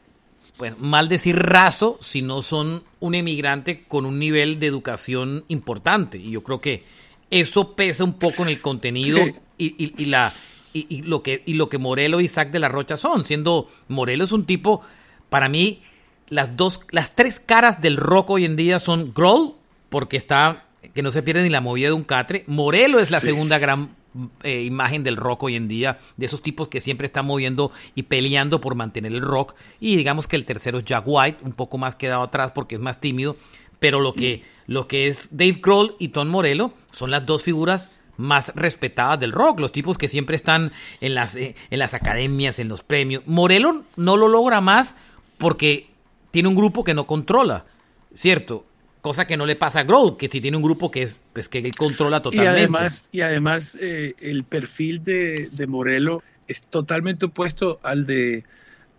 bueno, 0.58 0.76
mal 0.78 1.08
decir 1.08 1.36
raso, 1.36 1.98
si 2.00 2.22
no 2.22 2.42
son 2.42 2.84
un 3.00 3.14
emigrante 3.14 3.84
con 3.84 4.06
un 4.06 4.18
nivel 4.18 4.60
de 4.60 4.66
educación 4.68 5.44
importante. 5.48 6.18
Y 6.18 6.30
yo 6.30 6.42
creo 6.42 6.60
que 6.60 6.84
eso 7.30 7.74
pesa 7.74 8.04
un 8.04 8.14
poco 8.14 8.42
en 8.42 8.50
el 8.50 8.60
contenido 8.60 9.18
y, 9.58 10.04
la, 10.04 10.32
y, 10.74 11.02
lo 11.02 11.22
que, 11.22 11.42
y 11.46 11.54
lo 11.54 11.68
que 11.68 11.78
Morelo 11.78 12.20
y 12.20 12.24
Isaac 12.24 12.50
de 12.50 12.58
la 12.58 12.68
Rocha 12.68 12.96
son. 12.96 13.24
Siendo 13.24 13.68
Morelo 13.88 14.24
es 14.24 14.32
un 14.32 14.44
tipo, 14.44 14.82
para 15.30 15.48
mí, 15.48 15.82
las 16.28 16.56
dos, 16.56 16.80
las 16.90 17.14
tres 17.14 17.40
caras 17.40 17.80
del 17.80 17.96
rock 17.96 18.30
hoy 18.30 18.44
en 18.44 18.56
día 18.56 18.80
son 18.80 19.14
Grohl, 19.14 19.54
porque 19.88 20.16
está, 20.16 20.66
que 20.92 21.02
no 21.02 21.12
se 21.12 21.22
pierde 21.22 21.44
ni 21.44 21.48
la 21.48 21.60
movida 21.60 21.86
de 21.86 21.92
un 21.92 22.02
catre. 22.02 22.44
Morelo 22.48 22.98
es 22.98 23.12
la 23.12 23.20
segunda 23.20 23.58
gran 23.58 23.94
eh, 24.42 24.62
imagen 24.62 25.04
del 25.04 25.16
rock 25.16 25.44
hoy 25.44 25.54
en 25.54 25.68
día, 25.68 25.98
de 26.16 26.26
esos 26.26 26.42
tipos 26.42 26.68
que 26.68 26.80
siempre 26.80 27.06
están 27.06 27.26
moviendo 27.26 27.70
y 27.94 28.04
peleando 28.04 28.60
por 28.60 28.74
mantener 28.74 29.12
el 29.12 29.22
rock. 29.22 29.54
Y 29.78 29.96
digamos 29.96 30.26
que 30.26 30.36
el 30.36 30.44
tercero 30.44 30.78
es 30.78 30.84
Jack 30.84 31.04
White, 31.06 31.38
un 31.42 31.52
poco 31.52 31.78
más 31.78 31.94
quedado 31.94 32.22
atrás 32.22 32.50
porque 32.52 32.74
es 32.74 32.80
más 32.80 33.00
tímido. 33.00 33.36
Pero 33.78 34.00
lo 34.00 34.14
que, 34.14 34.42
lo 34.66 34.88
que 34.88 35.08
es 35.08 35.28
Dave 35.30 35.60
Grohl 35.62 35.94
y 35.98 36.08
Tom 36.08 36.28
Morello 36.28 36.72
son 36.90 37.10
las 37.10 37.26
dos 37.26 37.42
figuras 37.42 37.90
más 38.16 38.52
respetadas 38.54 39.18
del 39.20 39.32
rock, 39.32 39.60
los 39.60 39.72
tipos 39.72 39.98
que 39.98 40.08
siempre 40.08 40.36
están 40.36 40.72
en 41.00 41.14
las, 41.14 41.36
eh, 41.36 41.54
en 41.70 41.78
las 41.78 41.94
academias, 41.94 42.58
en 42.58 42.68
los 42.68 42.82
premios. 42.82 43.22
Morello 43.26 43.84
no 43.96 44.16
lo 44.16 44.28
logra 44.28 44.60
más 44.60 44.94
porque 45.38 45.90
tiene 46.30 46.48
un 46.48 46.54
grupo 46.54 46.84
que 46.84 46.94
no 46.94 47.06
controla, 47.06 47.66
¿cierto? 48.14 48.66
Cosa 49.00 49.26
que 49.26 49.36
no 49.36 49.46
le 49.46 49.56
pasa 49.56 49.80
a 49.80 49.84
Grohl, 49.84 50.16
que 50.16 50.28
si 50.28 50.40
tiene 50.40 50.56
un 50.56 50.62
grupo 50.62 50.90
que 50.90 51.02
es 51.02 51.18
pues 51.32 51.48
que 51.48 51.58
él 51.58 51.76
controla 51.76 52.22
totalmente. 52.22 52.52
Y 52.52 52.58
además, 52.58 53.04
y 53.12 53.20
además 53.20 53.78
eh, 53.80 54.14
el 54.20 54.44
perfil 54.44 55.04
de, 55.04 55.48
de 55.52 55.66
Morelo 55.66 56.22
es 56.48 56.62
totalmente 56.62 57.26
opuesto 57.26 57.80
al 57.82 58.06
de 58.06 58.44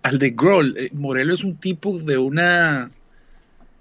al 0.03 0.19
de 0.19 0.29
Grohl. 0.29 0.77
Eh, 0.77 0.89
Morelo 0.93 1.33
es 1.33 1.43
un 1.43 1.57
tipo 1.57 1.97
de 1.97 2.17
una 2.17 2.91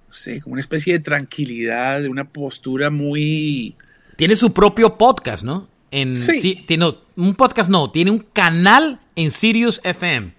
no 0.09 0.15
sé, 0.15 0.41
como 0.41 0.55
una 0.55 0.61
especie 0.63 0.95
de 0.95 1.01
tranquilidad, 1.01 2.01
de 2.01 2.09
una 2.09 2.25
postura 2.25 2.89
muy 2.89 3.77
tiene 4.17 4.37
su 4.37 4.53
propio 4.53 4.97
podcast, 4.99 5.45
¿no? 5.45 5.69
En, 5.91 6.17
sí. 6.17 6.65
tiene, 6.67 6.95
un 7.17 7.35
podcast 7.35 7.71
no, 7.71 7.91
tiene 7.91 8.11
un 8.11 8.19
canal 8.19 9.01
en 9.15 9.31
Sirius 9.31 9.81
FM 9.85 10.35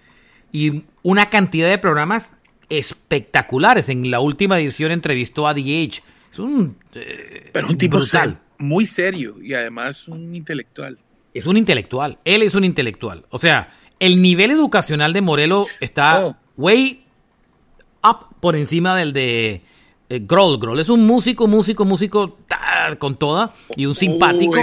y 0.52 0.84
una 1.02 1.30
cantidad 1.30 1.68
de 1.68 1.78
programas 1.78 2.30
espectaculares. 2.68 3.88
En 3.88 4.10
la 4.10 4.20
última 4.20 4.58
edición 4.58 4.92
entrevistó 4.92 5.46
a 5.46 5.52
Age. 5.52 6.02
Es 6.32 6.38
un. 6.38 6.76
Eh, 6.94 7.50
Pero 7.52 7.68
un 7.68 7.78
tipo 7.78 8.00
muy 8.58 8.86
serio 8.86 9.36
y 9.42 9.54
además 9.54 10.08
un 10.08 10.34
intelectual. 10.34 10.98
Es 11.34 11.46
un 11.46 11.56
intelectual. 11.56 12.18
Él 12.24 12.42
es 12.42 12.54
un 12.54 12.64
intelectual. 12.64 13.26
O 13.30 13.38
sea, 13.38 13.72
el 14.00 14.22
nivel 14.22 14.50
educacional 14.50 15.12
de 15.12 15.20
Morelo 15.20 15.66
está 15.80 16.26
oh. 16.26 16.36
way 16.56 17.04
up 18.02 18.36
por 18.40 18.56
encima 18.56 18.96
del 18.96 19.12
de 19.12 19.62
eh, 20.08 20.20
Grohl. 20.22 20.58
Grohl 20.58 20.80
es 20.80 20.88
un 20.88 21.06
músico, 21.06 21.46
músico, 21.46 21.84
músico 21.84 22.38
con 22.98 23.16
toda 23.16 23.54
y 23.76 23.86
un 23.86 23.94
simpático. 23.94 24.54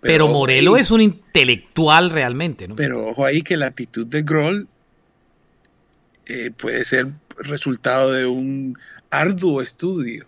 pero, 0.00 0.28
Morelo 0.28 0.76
es 0.76 0.90
un 0.90 1.00
intelectual 1.00 2.10
realmente, 2.10 2.68
¿no? 2.68 2.76
Pero 2.76 3.06
ojo 3.06 3.24
ahí 3.24 3.42
que 3.42 3.56
la 3.56 3.66
actitud 3.66 4.06
de 4.06 4.22
Grohl 4.22 4.68
eh, 6.26 6.50
puede 6.56 6.84
ser 6.84 7.08
resultado 7.38 8.12
de 8.12 8.26
un 8.26 8.78
arduo 9.10 9.60
estudio. 9.60 10.26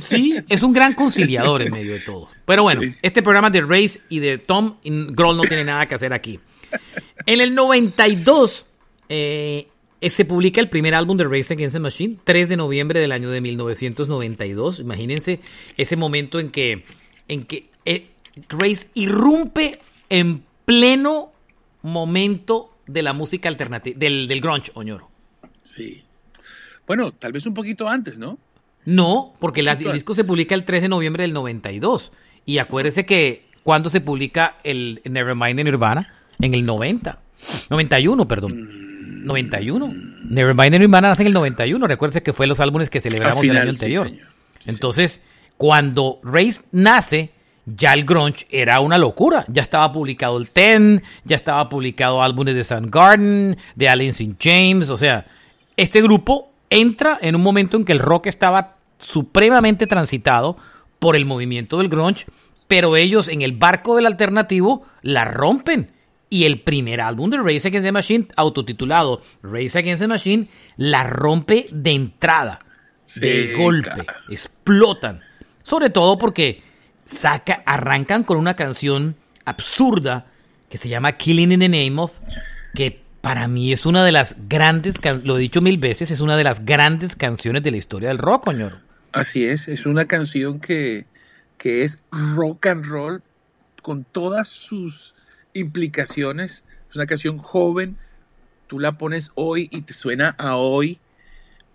Sí, 0.00 0.36
es 0.48 0.62
un 0.62 0.72
gran 0.72 0.94
conciliador 0.94 1.62
en 1.62 1.72
medio 1.72 1.92
de 1.92 2.00
todo. 2.00 2.28
Pero 2.46 2.62
bueno, 2.62 2.82
este 3.02 3.22
programa 3.22 3.50
de 3.50 3.62
Race 3.62 4.00
y 4.08 4.20
de 4.20 4.38
Tom 4.38 4.76
Grohl 4.84 5.36
no 5.36 5.42
tiene 5.42 5.64
nada 5.64 5.86
que 5.86 5.96
hacer 5.96 6.12
aquí. 6.12 6.38
En 7.26 7.40
el 7.40 7.54
92 7.54 8.66
eh, 9.08 9.68
se 10.00 10.24
publica 10.24 10.60
el 10.60 10.68
primer 10.68 10.94
álbum 10.94 11.16
de 11.16 11.24
Race 11.24 11.52
Against 11.52 11.74
the 11.74 11.80
Machine, 11.80 12.16
3 12.24 12.48
de 12.48 12.56
noviembre 12.56 13.00
del 13.00 13.12
año 13.12 13.30
de 13.30 13.40
1992. 13.40 14.80
Imagínense 14.80 15.40
ese 15.76 15.96
momento 15.96 16.38
en 16.38 16.50
que, 16.50 16.84
en 17.26 17.44
que 17.44 17.68
eh, 17.84 18.08
Race 18.48 18.88
irrumpe 18.94 19.80
en 20.08 20.42
pleno 20.64 21.32
momento 21.82 22.74
de 22.86 23.02
la 23.02 23.12
música 23.12 23.48
alternativa, 23.48 23.98
del, 23.98 24.28
del 24.28 24.40
grunge, 24.40 24.70
Oñoro. 24.74 25.10
Sí. 25.62 26.04
Bueno, 26.86 27.12
tal 27.12 27.32
vez 27.32 27.46
un 27.46 27.54
poquito 27.54 27.88
antes, 27.88 28.18
¿no? 28.18 28.38
No, 28.84 29.34
porque 29.38 29.60
el 29.60 29.92
disco 29.92 30.14
se 30.14 30.24
publica 30.24 30.54
el 30.54 30.64
3 30.64 30.82
de 30.82 30.88
noviembre 30.88 31.22
del 31.22 31.34
92. 31.34 32.12
Y 32.46 32.58
acuérdese 32.58 33.04
que 33.04 33.44
cuando 33.62 33.90
se 33.90 34.00
publica 34.00 34.56
el 34.64 35.02
Nevermind 35.04 35.56
de 35.56 35.64
Nirvana, 35.64 36.14
en 36.40 36.54
el 36.54 36.64
90. 36.64 37.20
91, 37.68 38.28
perdón. 38.28 38.87
91. 39.24 39.92
Nevermind 40.24 40.78
Nirvana 40.78 41.08
nace 41.08 41.22
en 41.22 41.28
el 41.28 41.32
91. 41.32 41.86
Recuérdese 41.86 42.22
que 42.22 42.32
fue 42.32 42.46
los 42.46 42.60
álbumes 42.60 42.90
que 42.90 43.00
celebramos 43.00 43.42
el 43.44 43.56
año 43.56 43.70
anterior. 43.70 44.10
Entonces, 44.66 45.20
cuando 45.56 46.20
Race 46.22 46.62
nace, 46.72 47.32
ya 47.66 47.92
el 47.92 48.04
grunge 48.04 48.46
era 48.50 48.80
una 48.80 48.98
locura. 48.98 49.44
Ya 49.48 49.62
estaba 49.62 49.92
publicado 49.92 50.38
el 50.38 50.50
Ten, 50.50 51.02
ya 51.24 51.36
estaba 51.36 51.68
publicado 51.68 52.22
álbumes 52.22 52.54
de 52.54 52.64
Soundgarden, 52.64 53.56
de 53.74 53.88
Alice 53.88 54.22
in 54.22 54.36
James. 54.40 54.90
O 54.90 54.96
sea, 54.96 55.26
este 55.76 56.00
grupo 56.02 56.52
entra 56.70 57.18
en 57.20 57.36
un 57.36 57.42
momento 57.42 57.76
en 57.76 57.84
que 57.84 57.92
el 57.92 57.98
rock 57.98 58.26
estaba 58.26 58.76
supremamente 58.98 59.86
transitado 59.86 60.56
por 60.98 61.16
el 61.16 61.24
movimiento 61.24 61.78
del 61.78 61.88
grunge, 61.88 62.26
pero 62.66 62.96
ellos 62.96 63.28
en 63.28 63.42
el 63.42 63.52
barco 63.52 63.96
del 63.96 64.06
alternativo 64.06 64.82
la 65.02 65.24
rompen. 65.24 65.92
Y 66.30 66.44
el 66.44 66.60
primer 66.60 67.00
álbum 67.00 67.30
de 67.30 67.38
Race 67.38 67.68
Against 67.68 67.86
the 67.86 67.92
Machine, 67.92 68.28
autotitulado 68.36 69.22
Race 69.42 69.78
Against 69.78 70.02
the 70.02 70.08
Machine, 70.08 70.48
la 70.76 71.04
rompe 71.04 71.68
de 71.70 71.92
entrada, 71.92 72.64
de 73.16 73.54
golpe, 73.56 74.04
explotan. 74.28 75.20
Sobre 75.62 75.90
todo 75.90 76.18
porque 76.18 76.62
saca, 77.06 77.62
arrancan 77.64 78.24
con 78.24 78.36
una 78.36 78.54
canción 78.54 79.16
absurda 79.44 80.26
que 80.68 80.78
se 80.78 80.88
llama 80.88 81.12
Killing 81.12 81.52
in 81.52 81.60
the 81.60 81.68
Name 81.68 82.00
of, 82.00 82.12
que 82.74 83.00
para 83.20 83.48
mí 83.48 83.72
es 83.72 83.86
una 83.86 84.04
de 84.04 84.12
las 84.12 84.36
grandes, 84.48 84.96
lo 85.24 85.38
he 85.38 85.40
dicho 85.40 85.60
mil 85.60 85.78
veces, 85.78 86.10
es 86.10 86.20
una 86.20 86.36
de 86.36 86.44
las 86.44 86.64
grandes 86.64 87.16
canciones 87.16 87.62
de 87.62 87.70
la 87.70 87.76
historia 87.78 88.08
del 88.08 88.18
rock, 88.18 88.44
coño. 88.44 88.70
Así 89.12 89.44
es, 89.44 89.68
es 89.68 89.86
una 89.86 90.04
canción 90.04 90.60
que, 90.60 91.06
que 91.56 91.82
es 91.82 92.00
rock 92.10 92.66
and 92.66 92.84
roll 92.84 93.22
con 93.82 94.04
todas 94.04 94.48
sus 94.48 95.14
implicaciones. 95.58 96.64
Es 96.88 96.96
una 96.96 97.06
canción 97.06 97.38
joven, 97.38 97.96
tú 98.66 98.78
la 98.78 98.92
pones 98.92 99.32
hoy 99.34 99.68
y 99.70 99.82
te 99.82 99.92
suena 99.92 100.34
a 100.38 100.56
hoy. 100.56 100.98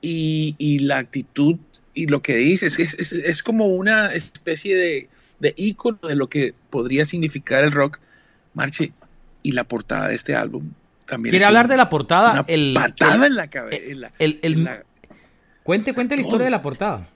Y, 0.02 0.56
y 0.58 0.80
la 0.80 0.98
actitud 0.98 1.58
y 1.93 2.08
lo 2.08 2.22
que 2.22 2.36
dices 2.36 2.78
es, 2.78 2.93
es, 2.96 3.13
es 3.13 3.41
como 3.41 3.67
una 3.67 4.13
especie 4.13 4.76
de, 4.76 5.10
de 5.39 5.54
ícono 5.56 6.00
de 6.04 6.15
lo 6.15 6.28
que 6.28 6.54
podría 6.69 7.06
significar 7.06 7.63
el 7.63 7.72
rock. 7.72 8.00
Marche, 8.54 8.93
y 9.43 9.54
la 9.54 9.63
portada 9.63 10.10
de 10.10 10.15
este 10.15 10.36
álbum 10.36 10.72
¿Quiere 11.06 11.46
hablar 11.46 11.67
de 11.67 11.78
la 11.78 11.89
portada? 11.89 12.46
el, 12.48 12.74
patada 12.74 13.28
en 13.28 13.36
la 13.36 13.48
cabeza. 13.48 14.12
Cuente, 15.63 15.93
cuente 15.93 16.15
la 16.15 16.22
historia 16.22 16.46
de 16.46 16.52
la 16.52 16.62
portada. 16.62 17.08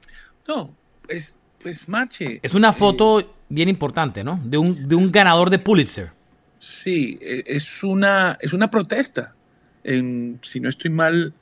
No, 0.47 0.73
pues, 1.05 1.35
pues 1.61 1.87
marche. 1.89 2.39
Es 2.43 2.53
una 2.53 2.71
foto 2.73 3.19
eh, 3.19 3.27
bien 3.49 3.69
importante, 3.69 4.23
¿no? 4.23 4.39
De 4.43 4.57
un, 4.57 4.87
de 4.87 4.95
un 4.95 5.11
ganador 5.11 5.49
de 5.49 5.59
Pulitzer. 5.59 6.11
Sí, 6.59 7.19
e, 7.21 7.43
es 7.45 7.83
una, 7.83 8.37
es 8.41 8.53
una 8.53 8.69
protesta. 8.69 9.35
En, 9.83 10.39
si 10.41 10.59
no 10.59 10.69
estoy 10.69 10.91
mal, 10.91 11.33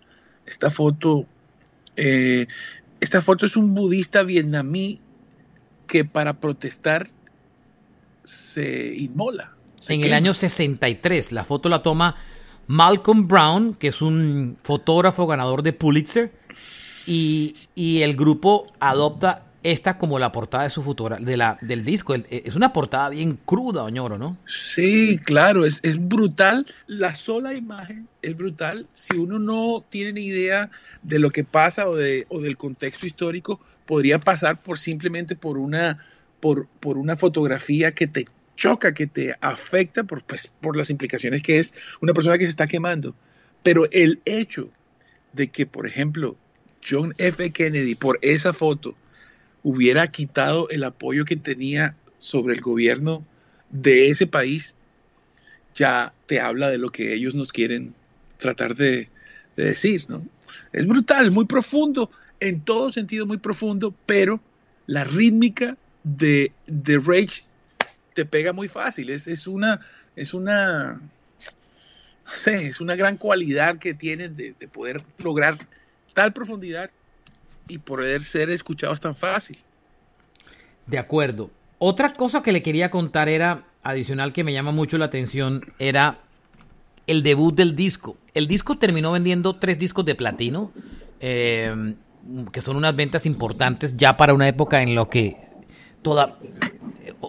esta 0.45 0.69
foto, 0.69 1.25
eh, 1.95 2.47
esta 2.99 3.21
foto 3.21 3.45
es 3.45 3.57
un 3.57 3.73
budista 3.73 4.23
vietnamí 4.23 4.99
que 5.87 6.05
para 6.05 6.39
protestar 6.39 7.09
se 8.23 8.93
inmola. 8.95 9.55
en 9.87 10.03
el 10.03 10.13
año 10.13 10.33
63, 10.33 11.31
la 11.31 11.43
foto 11.43 11.69
la 11.69 11.83
toma 11.83 12.15
Malcolm 12.67 13.27
Brown, 13.27 13.75
que 13.75 13.87
es 13.87 14.01
un 14.01 14.57
fotógrafo 14.63 15.27
ganador 15.27 15.61
de 15.63 15.73
Pulitzer, 15.73 16.31
y, 17.05 17.55
el 17.75 18.15
grupo 18.15 18.73
adopta 18.79 19.44
esta 19.65 19.97
como 19.97 20.19
la 20.19 20.31
portada 20.31 20.65
de 20.65 20.69
su 20.69 20.83
futura, 20.83 21.17
de 21.17 21.37
la, 21.37 21.57
del 21.59 21.83
disco. 21.83 22.13
Es 22.13 22.55
una 22.55 22.71
portada 22.71 23.09
bien 23.09 23.39
cruda, 23.45 23.83
Oñoro, 23.83 24.19
¿no? 24.19 24.37
Sí, 24.47 25.17
claro, 25.17 25.65
es, 25.65 25.79
es 25.81 25.97
brutal. 25.97 26.67
La 26.85 27.15
sola 27.15 27.55
imagen 27.55 28.07
es 28.21 28.37
brutal. 28.37 28.85
Si 28.93 29.17
uno 29.17 29.39
no 29.39 29.83
tiene 29.89 30.13
ni 30.13 30.25
idea 30.27 30.69
de 31.01 31.17
lo 31.17 31.31
que 31.31 31.43
pasa 31.43 31.89
o, 31.89 31.95
de, 31.95 32.27
o 32.29 32.41
del 32.41 32.57
contexto 32.57 33.07
histórico, 33.07 33.59
podría 33.87 34.19
pasar 34.19 34.61
por 34.61 34.77
simplemente 34.77 35.35
por 35.35 35.57
una, 35.57 35.97
por, 36.39 36.67
por 36.79 36.99
una 36.99 37.15
fotografía 37.15 37.91
que 37.91 38.05
te 38.05 38.27
choca, 38.55 38.93
que 38.93 39.07
te 39.07 39.35
afecta 39.41 40.03
por, 40.03 40.23
pues, 40.23 40.47
por 40.61 40.77
las 40.77 40.91
implicaciones 40.91 41.41
que 41.41 41.57
es 41.57 41.73
una 42.01 42.13
persona 42.13 42.37
que 42.37 42.45
se 42.45 42.51
está 42.51 42.67
quemando. 42.67 43.15
Pero 43.63 43.89
el 43.91 44.21
hecho 44.25 44.69
de 45.33 45.47
que, 45.47 45.65
por 45.65 45.87
ejemplo, 45.87 46.37
John 46.87 47.15
F. 47.17 47.51
Kennedy, 47.51 47.95
por 47.95 48.19
esa 48.21 48.53
foto, 48.53 48.95
hubiera 49.65 50.07
quitado 50.11 50.69
el 50.69 50.83
apoyo 50.83 51.25
que 51.25 51.35
tenía 51.35 51.95
sobre 52.19 52.53
el 52.53 52.61
gobierno 52.61 53.25
de 53.71 54.11
ese 54.11 54.27
país, 54.27 54.75
ya 55.73 56.13
te 56.27 56.39
habla 56.39 56.69
de 56.69 56.77
lo 56.77 56.91
que 56.91 57.15
ellos 57.15 57.33
nos 57.33 57.51
quieren 57.51 57.95
tratar 58.37 58.75
de, 58.75 59.09
decir, 59.55 60.05
¿no? 60.07 60.23
Es 60.71 60.85
brutal, 60.85 61.31
muy 61.31 61.45
profundo, 61.45 62.11
en 62.39 62.61
todo 62.61 62.91
sentido 62.91 63.25
muy 63.25 63.37
profundo, 63.37 63.95
pero 64.05 64.39
la 64.85 65.03
rítmica 65.03 65.75
de, 66.03 66.51
de 66.67 66.99
Rage 66.99 67.43
te 68.13 68.23
pega 68.23 68.53
muy 68.53 68.67
fácil. 68.67 69.09
Es, 69.09 69.27
es 69.27 69.47
una, 69.47 69.79
es 70.15 70.35
una, 70.35 70.93
no 70.93 72.31
sé, 72.31 72.67
es 72.67 72.81
una 72.81 72.95
gran 72.95 73.17
cualidad 73.17 73.79
que 73.79 73.95
tienes 73.95 74.35
de, 74.37 74.53
poder 74.71 75.01
lograr 75.17 75.57
tal 76.13 76.33
profundidad 76.33 76.91
y 77.67 77.77
poder 77.79 78.23
ser 78.23 78.49
escuchados 78.49 79.01
tan 79.01 79.15
fácil. 79.15 79.57
De 80.87 80.97
acuerdo. 80.97 81.49
Otra 81.79 82.13
cosa 82.13 82.41
que 82.41 82.51
le 82.51 82.61
quería 82.61 82.89
contar 82.89 83.27
era, 83.27 83.65
adicional 83.83 84.33
que 84.33 84.43
me 84.43 84.53
llama 84.53 84.71
mucho 84.71 84.97
la 84.97 85.05
atención, 85.05 85.73
era 85.79 86.19
el 87.07 87.23
debut 87.23 87.55
del 87.55 87.75
disco. 87.75 88.17
El 88.33 88.47
disco 88.47 88.77
terminó 88.77 89.11
vendiendo 89.11 89.55
tres 89.55 89.77
discos 89.77 90.05
de 90.05 90.15
platino, 90.15 90.71
eh, 91.19 91.95
que 92.51 92.61
son 92.61 92.75
unas 92.75 92.95
ventas 92.95 93.25
importantes 93.25 93.95
ya 93.97 94.17
para 94.17 94.33
una 94.33 94.47
época 94.47 94.81
en 94.81 94.95
lo 94.95 95.09
que 95.09 95.37
toda, 96.01 96.37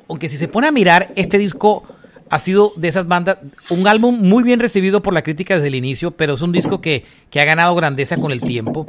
aunque 0.09 0.29
si 0.29 0.37
se 0.37 0.49
pone 0.49 0.68
a 0.68 0.70
mirar, 0.70 1.12
este 1.16 1.38
disco 1.38 1.85
ha 2.29 2.38
sido 2.38 2.72
de 2.77 2.88
esas 2.88 3.07
bandas, 3.07 3.38
un 3.70 3.87
álbum 3.87 4.18
muy 4.20 4.42
bien 4.42 4.61
recibido 4.61 5.03
por 5.03 5.14
la 5.14 5.22
crítica 5.22 5.55
desde 5.55 5.68
el 5.68 5.75
inicio, 5.75 6.11
pero 6.11 6.35
es 6.35 6.42
un 6.42 6.53
disco 6.53 6.81
que, 6.81 7.05
ha 7.35 7.44
ganado 7.44 7.75
grandeza 7.75 8.16
con 8.16 8.33
el 8.33 8.40
tiempo, 8.40 8.87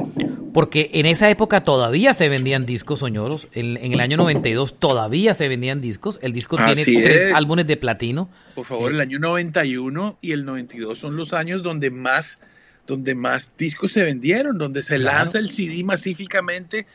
porque 0.58 0.90
en 0.94 1.06
esa 1.06 1.30
época 1.30 1.64
todavía 1.64 2.16
se 2.16 2.30
vendían 2.30 2.66
discos 2.66 3.02
soñoros, 3.02 3.48
en, 3.52 3.78
el 3.78 4.00
año 4.00 4.18
92 4.18 4.80
todavía 4.80 5.36
se 5.36 5.48
vendían 5.48 5.82
discos, 5.82 6.18
el 6.24 6.34
disco 6.34 6.58
tiene 6.58 6.84
tres 6.84 7.32
álbumes 7.36 7.68
de 7.68 7.78
platino. 7.78 8.28
Por 8.56 8.66
favor, 8.66 8.92
el 8.92 9.00
año 9.00 9.20
91 9.20 10.18
y 10.20 10.32
el 10.32 10.46
92 10.46 10.98
son 10.98 11.16
los 11.16 11.34
años 11.34 11.62
donde 11.62 11.92
más, 11.92 12.40
donde 12.88 13.14
más 13.14 13.56
discos 13.56 13.92
se 13.92 14.04
vendieron, 14.04 14.58
donde 14.58 14.82
se 14.82 14.98
lanza 14.98 15.38
el 15.38 15.52
CD 15.52 15.84
masivamente, 15.84 16.88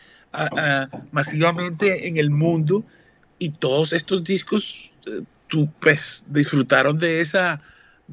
masivamente 1.12 2.08
en 2.08 2.16
el 2.16 2.30
mundo. 2.30 2.82
Y 3.38 3.50
todos 3.50 3.92
estos 3.92 4.24
discos, 4.24 4.90
eh, 5.06 5.20
tú 5.46 5.70
pues 5.78 6.24
disfrutaron 6.26 6.98
de 6.98 7.20
esa... 7.20 7.62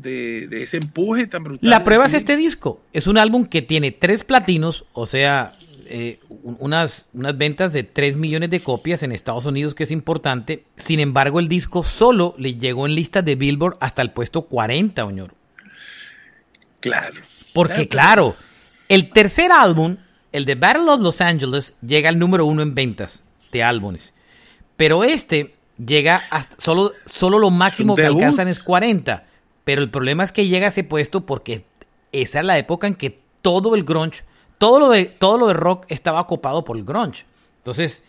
De, 0.01 0.47
ese 0.63 0.77
empuje 0.77 1.27
tan 1.27 1.43
brutal. 1.43 1.69
La 1.69 1.83
prueba 1.83 2.05
es 2.05 2.13
este 2.13 2.37
disco. 2.37 2.81
Es 2.93 3.07
un 3.07 3.17
álbum 3.17 3.45
que 3.45 3.61
tiene 3.61 3.91
tres 3.91 4.23
platinos, 4.23 4.85
o 4.93 5.05
sea, 5.05 5.55
eh, 5.85 6.19
unas, 6.29 7.09
unas 7.13 7.37
ventas 7.37 7.73
de 7.73 7.83
3 7.83 8.15
millones 8.15 8.49
de 8.49 8.61
copias 8.61 9.03
en 9.03 9.11
Estados 9.11 9.45
Unidos, 9.45 9.73
que 9.73 9.83
es 9.83 9.91
importante. 9.91 10.63
Sin 10.77 10.99
embargo, 10.99 11.39
el 11.39 11.49
disco 11.49 11.83
solo 11.83 12.35
le 12.37 12.55
llegó 12.55 12.85
en 12.85 12.95
listas 12.95 13.25
de 13.25 13.35
Billboard 13.35 13.77
hasta 13.79 14.01
el 14.01 14.11
puesto 14.11 14.43
40, 14.43 15.03
Oñoro. 15.03 15.33
Claro. 16.79 17.21
Porque, 17.53 17.87
claro, 17.87 18.35
el 18.87 19.09
tercer 19.09 19.51
álbum, 19.51 19.97
el 20.31 20.45
de 20.45 20.55
Battle 20.55 20.89
of 20.89 21.01
Los 21.01 21.21
Angeles, 21.21 21.73
llega 21.81 22.09
al 22.09 22.19
número 22.19 22.45
uno 22.45 22.61
en 22.61 22.73
ventas 22.73 23.23
de 23.51 23.63
álbumes. 23.63 24.13
Pero 24.77 25.03
este 25.03 25.55
llega 25.83 26.21
hasta 26.29 26.55
solo, 26.59 26.93
solo 27.11 27.39
lo 27.39 27.49
máximo 27.49 27.95
que 27.95 28.05
alcanzan 28.05 28.47
es 28.47 28.59
40. 28.59 29.25
Pero 29.63 29.81
el 29.81 29.89
problema 29.89 30.23
es 30.23 30.31
que 30.31 30.47
llega 30.47 30.65
a 30.65 30.69
ese 30.69 30.83
puesto 30.83 31.25
porque 31.25 31.65
esa 32.11 32.39
es 32.39 32.45
la 32.45 32.57
época 32.57 32.87
en 32.87 32.95
que 32.95 33.19
todo 33.41 33.75
el 33.75 33.83
grunge, 33.83 34.23
todo 34.57 34.79
lo 34.79 34.89
de, 34.89 35.05
todo 35.05 35.37
lo 35.37 35.47
de 35.47 35.53
rock 35.53 35.85
estaba 35.89 36.21
ocupado 36.21 36.65
por 36.65 36.77
el 36.77 36.83
grunge. 36.83 37.25
Entonces, 37.57 38.03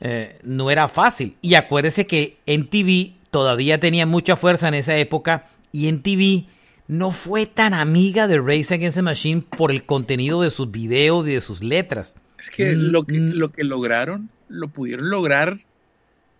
eh, 0.00 0.38
no 0.42 0.70
era 0.70 0.88
fácil. 0.88 1.36
Y 1.42 1.54
acuérdese 1.54 2.06
que 2.06 2.38
TV 2.44 3.14
todavía 3.30 3.78
tenía 3.80 4.06
mucha 4.06 4.36
fuerza 4.36 4.68
en 4.68 4.74
esa 4.74 4.96
época 4.96 5.48
y 5.72 5.90
TV 5.92 6.46
no 6.88 7.12
fue 7.12 7.46
tan 7.46 7.72
amiga 7.72 8.26
de 8.26 8.38
Race 8.40 8.74
Against 8.74 8.96
the 8.96 9.02
Machine 9.02 9.42
por 9.56 9.70
el 9.70 9.84
contenido 9.84 10.42
de 10.42 10.50
sus 10.50 10.70
videos 10.70 11.26
y 11.28 11.34
de 11.34 11.40
sus 11.40 11.62
letras. 11.62 12.16
Es 12.38 12.50
que 12.50 12.74
lo 12.74 13.04
que, 13.04 13.18
mm, 13.18 13.32
lo 13.34 13.52
que 13.52 13.62
lograron, 13.62 14.30
lo 14.48 14.68
pudieron 14.68 15.08
lograr 15.10 15.60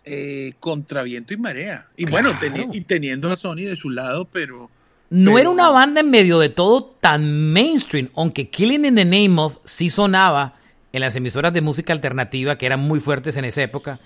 eh, 0.03 0.53
contra 0.59 1.03
viento 1.03 1.33
y 1.33 1.37
marea. 1.37 1.87
Y 1.95 2.05
bueno, 2.05 2.31
y 2.71 2.81
teniendo 2.81 3.31
a 3.31 3.35
Sony 3.35 3.65
de 3.67 3.75
su 3.75 3.89
lado, 3.89 4.25
pero... 4.25 4.69
No 5.09 5.37
era 5.37 5.49
una 5.49 5.69
banda 5.69 5.99
en 5.99 6.09
medio 6.09 6.39
de 6.39 6.47
todo 6.47 6.85
tan 6.85 7.51
mainstream, 7.51 8.09
aunque 8.15 8.49
Killing 8.49 8.85
in 8.85 8.95
the 8.95 9.03
Name 9.03 9.41
of 9.41 9.57
sí 9.65 9.89
sonaba 9.89 10.55
en 10.93 11.01
las 11.01 11.15
emisoras 11.15 11.53
de 11.53 11.61
música 11.61 11.91
alternativa 11.91 12.57
que 12.57 12.65
eran 12.65 12.79
muy 12.79 12.99
fuertes 12.99 13.35
en 13.35 13.45
esa 13.45 13.61
época. 13.61 13.99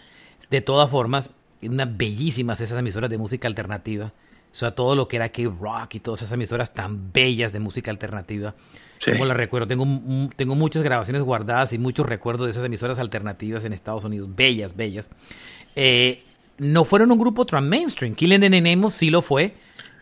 De 0.49 0.61
todas 0.61 0.89
formas, 0.89 1.29
unas 1.61 1.95
bellísimas 1.95 2.59
esas 2.61 2.79
emisoras 2.79 3.09
de 3.09 3.17
música 3.17 3.47
alternativa. 3.47 4.13
O 4.51 4.57
sea, 4.57 4.71
todo 4.71 4.95
lo 4.95 5.07
que 5.07 5.17
era 5.17 5.29
K-Rock 5.29 5.95
y 5.95 5.99
todas 5.99 6.21
esas 6.21 6.31
emisoras 6.31 6.73
tan 6.73 7.11
bellas 7.11 7.51
de 7.51 7.59
música 7.59 7.91
alternativa. 7.91 8.55
Como 9.05 9.25
las 9.25 9.35
recuerdo, 9.35 9.67
tengo, 9.67 9.85
tengo 10.37 10.55
muchas 10.55 10.81
grabaciones 10.81 11.21
guardadas 11.23 11.73
y 11.73 11.77
muchos 11.77 12.05
recuerdos 12.05 12.47
de 12.47 12.51
esas 12.51 12.63
emisoras 12.63 12.97
alternativas 12.97 13.65
en 13.65 13.73
Estados 13.73 14.05
Unidos. 14.05 14.29
Bellas, 14.33 14.75
bellas. 14.75 15.09
Eh, 15.75 16.23
no 16.57 16.85
fueron 16.85 17.11
un 17.11 17.19
grupo 17.19 17.45
trans 17.45 17.67
mainstream. 17.67 18.15
Killing 18.15 18.41
the 18.41 18.49
Name 18.49 18.89
sí 18.91 19.09
lo 19.09 19.21
fue. 19.21 19.55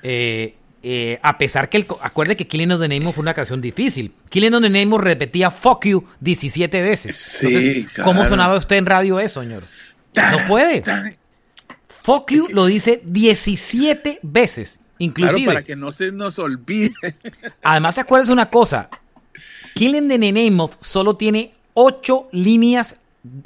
Eh, 0.04 0.56
eh, 0.84 1.20
a 1.24 1.38
pesar 1.38 1.70
que 1.70 1.78
el, 1.78 1.88
acuerde 2.02 2.36
que 2.36 2.46
Killing 2.46 2.72
of 2.72 2.82
the 2.82 2.88
Name 2.88 3.12
fue 3.14 3.22
una 3.22 3.34
canción 3.34 3.62
difícil. 3.62 4.14
Killing 4.30 4.54
of 4.54 4.62
the 4.62 4.70
Name 4.70 4.98
repetía 4.98 5.50
fuck 5.50 5.86
you 5.86 6.06
17 6.20 6.82
veces. 6.82 7.16
Sí, 7.16 7.88
¿Cómo 8.04 8.26
sonaba 8.26 8.56
usted 8.56 8.76
en 8.76 8.86
radio 8.86 9.20
eso, 9.20 9.42
señor? 9.42 9.64
No 10.16 10.48
puede. 10.48 10.84
Fuck 11.88 12.32
you 12.32 12.48
lo 12.50 12.66
dice 12.66 13.02
17 13.04 14.20
veces. 14.22 14.80
Inclusive. 15.00 15.48
para 15.48 15.64
que 15.64 15.76
no 15.76 15.92
se 15.92 16.12
nos 16.12 16.38
olvide. 16.38 16.94
Además, 17.64 17.98
acuérdese 17.98 18.32
una 18.32 18.50
cosa. 18.50 18.90
Killing 19.74 20.08
the 20.08 20.18
Name 20.18 20.62
of 20.62 20.78
solo 20.82 21.16
tiene 21.16 21.56
8 21.74 22.30
líneas, 22.32 22.98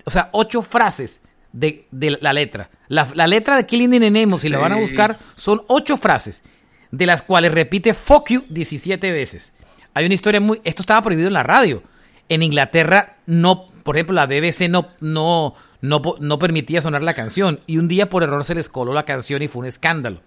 o 0.04 0.10
sea, 0.10 0.30
8 0.34 0.62
frases 0.62 1.22
de, 1.60 2.18
la 2.22 2.34
letra. 2.34 2.70
La, 2.88 3.28
letra 3.28 3.58
de 3.58 3.66
Killing 3.66 3.94
in 3.96 4.02
the 4.02 4.12
Name, 4.12 4.38
si 4.38 4.50
la 4.50 4.60
van 4.60 4.74
a 4.74 4.78
buscar, 4.78 5.18
son 5.36 5.64
ocho 5.68 5.98
frases, 5.98 6.44
de 6.92 7.06
las 7.06 7.22
cuales 7.22 7.52
repite 7.52 7.94
fuck 7.94 8.30
you 8.30 8.46
17 8.50 9.12
veces. 9.12 9.54
Hay 9.94 10.06
una 10.06 10.16
historia 10.16 10.40
muy... 10.40 10.62
Esto 10.64 10.84
estaba 10.84 11.02
prohibido 11.02 11.28
en 11.28 11.34
la 11.34 11.44
radio. 11.44 11.82
En 12.30 12.44
Inglaterra, 12.44 13.18
no, 13.26 13.66
por 13.84 13.96
ejemplo, 13.96 14.14
la 14.14 14.28
BBC 14.28 14.70
no, 14.70 14.90
no, 15.00 15.56
no, 15.82 16.02
no 16.20 16.40
permitía 16.40 16.82
sonar 16.82 17.02
la 17.02 17.16
canción. 17.16 17.60
Y 17.66 17.78
un 17.78 17.88
día 17.88 18.10
por 18.10 18.22
error 18.22 18.44
se 18.46 18.54
les 18.54 18.70
coló 18.70 18.94
la 18.94 19.06
canción 19.06 19.42
y 19.42 19.48
fue 19.48 19.62
un 19.62 19.66
escándalo. 19.66 20.22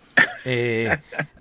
Eh, 0.45 0.89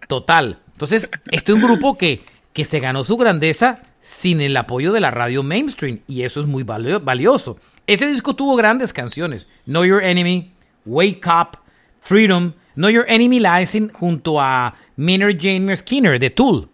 total. 0.07 0.59
Entonces, 0.73 1.09
este 1.31 1.51
es 1.51 1.55
un 1.55 1.63
grupo 1.63 1.97
que, 1.97 2.21
que 2.53 2.65
se 2.65 2.79
ganó 2.79 3.03
su 3.03 3.17
grandeza 3.17 3.79
sin 4.01 4.41
el 4.41 4.55
apoyo 4.57 4.91
de 4.91 4.99
la 4.99 5.09
radio 5.09 5.41
mainstream. 5.41 6.01
Y 6.05 6.23
eso 6.23 6.41
es 6.41 6.47
muy 6.47 6.63
valioso. 6.63 7.57
Ese 7.89 8.05
disco 8.05 8.35
tuvo 8.35 8.55
grandes 8.55 8.93
canciones. 8.93 9.47
Know 9.65 9.83
Your 9.83 10.03
Enemy, 10.03 10.51
Wake 10.85 11.25
Up, 11.25 11.57
Freedom, 11.99 12.53
Know 12.75 12.91
Your 12.91 13.05
Enemy 13.07 13.39
Lies 13.39 13.75
junto 13.93 14.39
a 14.39 14.75
Maynard 14.95 15.37
James 15.41 15.79
Skinner 15.79 16.19
de 16.19 16.29
Tool. 16.29 16.69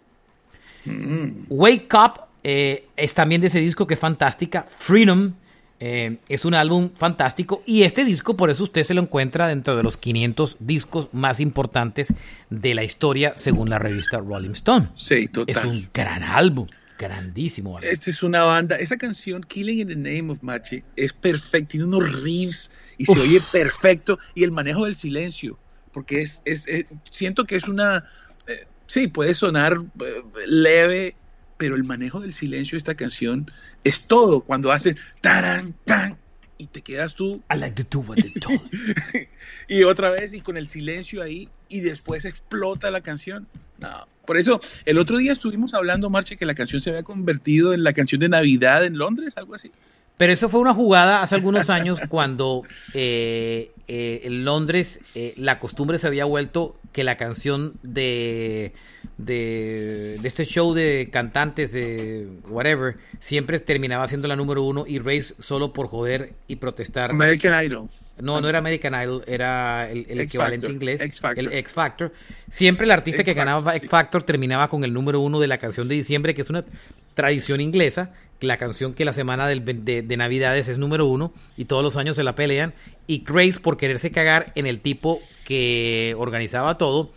Mm. 0.84 1.46
Wake 1.48 1.88
Up 1.94 2.20
eh, 2.44 2.84
es 2.96 3.14
también 3.14 3.40
de 3.40 3.46
ese 3.46 3.60
disco 3.60 3.86
que 3.86 3.94
es 3.94 4.00
fantástica. 4.00 4.66
Freedom 4.68 5.32
eh, 5.80 6.18
es 6.28 6.44
un 6.44 6.52
álbum 6.52 6.90
fantástico 6.94 7.62
y 7.64 7.84
este 7.84 8.04
disco 8.04 8.36
por 8.36 8.50
eso 8.50 8.64
usted 8.64 8.82
se 8.82 8.92
lo 8.92 9.00
encuentra 9.00 9.48
dentro 9.48 9.74
de 9.74 9.82
los 9.82 9.96
500 9.96 10.58
discos 10.60 11.08
más 11.12 11.40
importantes 11.40 12.12
de 12.50 12.74
la 12.74 12.84
historia 12.84 13.32
según 13.36 13.70
la 13.70 13.78
revista 13.78 14.18
Rolling 14.18 14.50
Stone. 14.50 14.90
Sí, 14.94 15.28
total. 15.28 15.56
Es 15.56 15.64
un 15.64 15.88
gran 15.94 16.22
álbum. 16.22 16.66
Grandísimo. 16.98 17.78
Esta 17.80 18.10
es 18.10 18.22
una 18.22 18.44
banda. 18.44 18.76
Esa 18.76 18.96
canción, 18.96 19.42
Killing 19.42 19.80
in 19.80 19.88
the 19.88 19.96
Name 19.96 20.32
of 20.32 20.42
Machi, 20.42 20.82
es 20.96 21.12
perfecta. 21.12 21.68
Tiene 21.68 21.86
unos 21.86 22.22
riffs 22.22 22.70
y 22.98 23.04
se 23.04 23.18
oye 23.18 23.40
perfecto. 23.52 24.18
Y 24.34 24.44
el 24.44 24.52
manejo 24.52 24.84
del 24.84 24.94
silencio. 24.94 25.58
Porque 25.92 26.22
es, 26.22 26.42
es, 26.44 26.66
siento 27.10 27.44
que 27.44 27.56
es 27.56 27.68
una. 27.68 28.08
Eh, 28.46 28.66
sí, 28.86 29.08
puede 29.08 29.34
sonar 29.34 29.78
eh, 30.04 30.22
leve, 30.46 31.16
pero 31.56 31.74
el 31.74 31.84
manejo 31.84 32.20
del 32.20 32.32
silencio 32.32 32.76
de 32.76 32.78
esta 32.78 32.94
canción 32.94 33.50
es 33.84 34.02
todo. 34.02 34.40
Cuando 34.42 34.72
hacen 34.72 34.96
taran, 35.20 35.74
tan, 35.84 36.18
y 36.58 36.66
te 36.66 36.82
quedas 36.82 37.14
tú. 37.14 37.42
I 37.52 37.58
like 37.58 37.82
to 37.82 37.88
do 37.88 38.04
what 38.06 38.16
they 38.16 38.30
told 38.32 38.60
y 39.68 39.82
otra 39.84 40.10
vez 40.10 40.34
y 40.34 40.40
con 40.40 40.56
el 40.56 40.68
silencio 40.68 41.22
ahí 41.22 41.48
y 41.68 41.80
después 41.80 42.24
explota 42.24 42.90
la 42.90 43.00
canción. 43.00 43.46
No. 43.78 44.06
Por 44.26 44.36
eso, 44.36 44.60
el 44.84 44.98
otro 44.98 45.18
día 45.18 45.32
estuvimos 45.32 45.74
hablando, 45.74 46.10
Marche, 46.10 46.36
que 46.36 46.46
la 46.46 46.54
canción 46.54 46.80
se 46.80 46.90
había 46.90 47.04
convertido 47.04 47.74
en 47.74 47.84
la 47.84 47.92
canción 47.92 48.20
de 48.20 48.28
Navidad 48.28 48.84
en 48.84 48.98
Londres, 48.98 49.36
algo 49.36 49.54
así. 49.54 49.70
Pero 50.16 50.32
eso 50.32 50.48
fue 50.48 50.60
una 50.60 50.74
jugada 50.74 51.22
hace 51.22 51.34
algunos 51.34 51.68
años 51.70 52.00
cuando 52.08 52.62
eh, 52.94 53.70
eh, 53.86 54.22
en 54.24 54.44
Londres 54.44 55.00
eh, 55.14 55.34
la 55.36 55.58
costumbre 55.58 55.98
se 55.98 56.06
había 56.06 56.24
vuelto 56.24 56.76
que 56.92 57.04
la 57.04 57.16
canción 57.16 57.74
de, 57.82 58.72
de, 59.18 60.18
de 60.20 60.28
este 60.28 60.46
show 60.46 60.72
de 60.72 61.08
cantantes, 61.12 61.72
de 61.72 62.28
whatever, 62.48 62.96
siempre 63.20 63.60
terminaba 63.60 64.08
siendo 64.08 64.28
la 64.28 64.36
número 64.36 64.62
uno 64.62 64.84
y 64.86 64.98
Race 64.98 65.34
solo 65.38 65.72
por 65.72 65.88
joder 65.88 66.32
y 66.48 66.56
protestar. 66.56 67.10
American 67.10 67.64
Idol. 67.64 67.88
No, 68.18 68.40
no 68.40 68.48
era 68.48 68.60
American 68.60 68.94
Idol, 68.94 69.22
era 69.26 69.90
el, 69.90 70.20
equivalente 70.20 70.68
inglés, 70.68 71.02
X 71.02 71.20
el 71.36 71.52
X 71.52 71.72
Factor. 71.72 72.12
Siempre 72.50 72.86
el 72.86 72.90
artista 72.90 73.20
X 73.20 73.34
que 73.34 73.38
ganaba. 73.38 73.76
X 73.76 73.90
Factor 73.90 74.22
terminaba 74.22 74.68
con 74.68 74.84
el 74.84 74.94
número 74.94 75.20
uno 75.20 75.38
de 75.38 75.46
la 75.46 75.58
canción 75.58 75.86
de 75.86 75.96
diciembre, 75.96 76.34
que 76.34 76.40
es 76.40 76.48
una 76.48 76.64
tradición 77.12 77.60
inglesa, 77.60 78.14
la 78.40 78.58
canción 78.58 78.92
que 78.94 79.04
la 79.04 79.12
semana 79.12 79.46
del- 79.48 79.64
de, 79.84 80.02
de 80.02 80.16
Navidades 80.16 80.68
es 80.68 80.78
número 80.78 81.06
uno 81.06 81.32
y 81.56 81.64
todos 81.66 81.82
los 81.82 81.96
años 81.96 82.16
se 82.16 82.22
la 82.22 82.34
pelean. 82.34 82.74
Y 83.06 83.24
Grace, 83.26 83.60
por 83.60 83.76
quererse 83.76 84.10
cagar 84.10 84.52
en 84.56 84.66
el 84.66 84.80
tipo 84.80 85.20
que 85.44 86.14
organizaba 86.18 86.76
todo, 86.78 87.10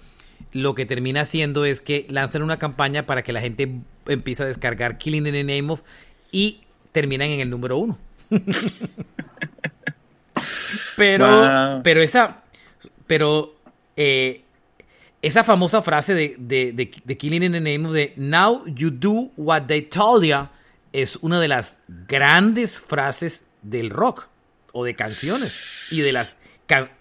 lo 0.53 0.75
que 0.75 0.85
termina 0.85 1.21
haciendo 1.21 1.65
es 1.65 1.81
que 1.81 2.05
lanzan 2.09 2.41
una 2.43 2.57
campaña 2.57 3.05
para 3.05 3.23
que 3.23 3.33
la 3.33 3.41
gente 3.41 3.69
empiece 4.07 4.43
a 4.43 4.45
descargar 4.45 4.97
Killing 4.97 5.27
in 5.27 5.33
the 5.33 5.43
Name 5.43 5.71
of 5.73 5.81
y 6.31 6.61
terminan 6.91 7.29
en 7.29 7.39
el 7.41 7.49
número 7.49 7.77
uno. 7.77 7.97
pero, 10.97 11.27
Wow. 11.27 11.81
pero 11.83 12.01
esa, 12.01 12.43
pero 13.07 13.55
eh, 13.97 14.41
esa 15.21 15.43
famosa 15.43 15.81
frase 15.81 16.13
de, 16.13 16.35
de, 16.37 16.71
de, 16.73 16.91
de 17.03 17.17
Killing 17.17 17.43
in 17.43 17.51
the 17.51 17.59
Name 17.61 17.87
of 17.87 17.93
de 17.93 18.13
Now 18.15 18.63
you 18.67 18.89
do 18.89 19.31
what 19.35 19.63
they 19.67 19.81
told 19.81 20.23
ya 20.23 20.51
es 20.93 21.17
una 21.17 21.39
de 21.39 21.47
las 21.47 21.79
grandes 21.87 22.79
frases 22.79 23.45
del 23.61 23.89
rock 23.89 24.27
o 24.71 24.85
de 24.85 24.95
canciones 24.95 25.53
y 25.91 26.01
de 26.01 26.11
las 26.11 26.35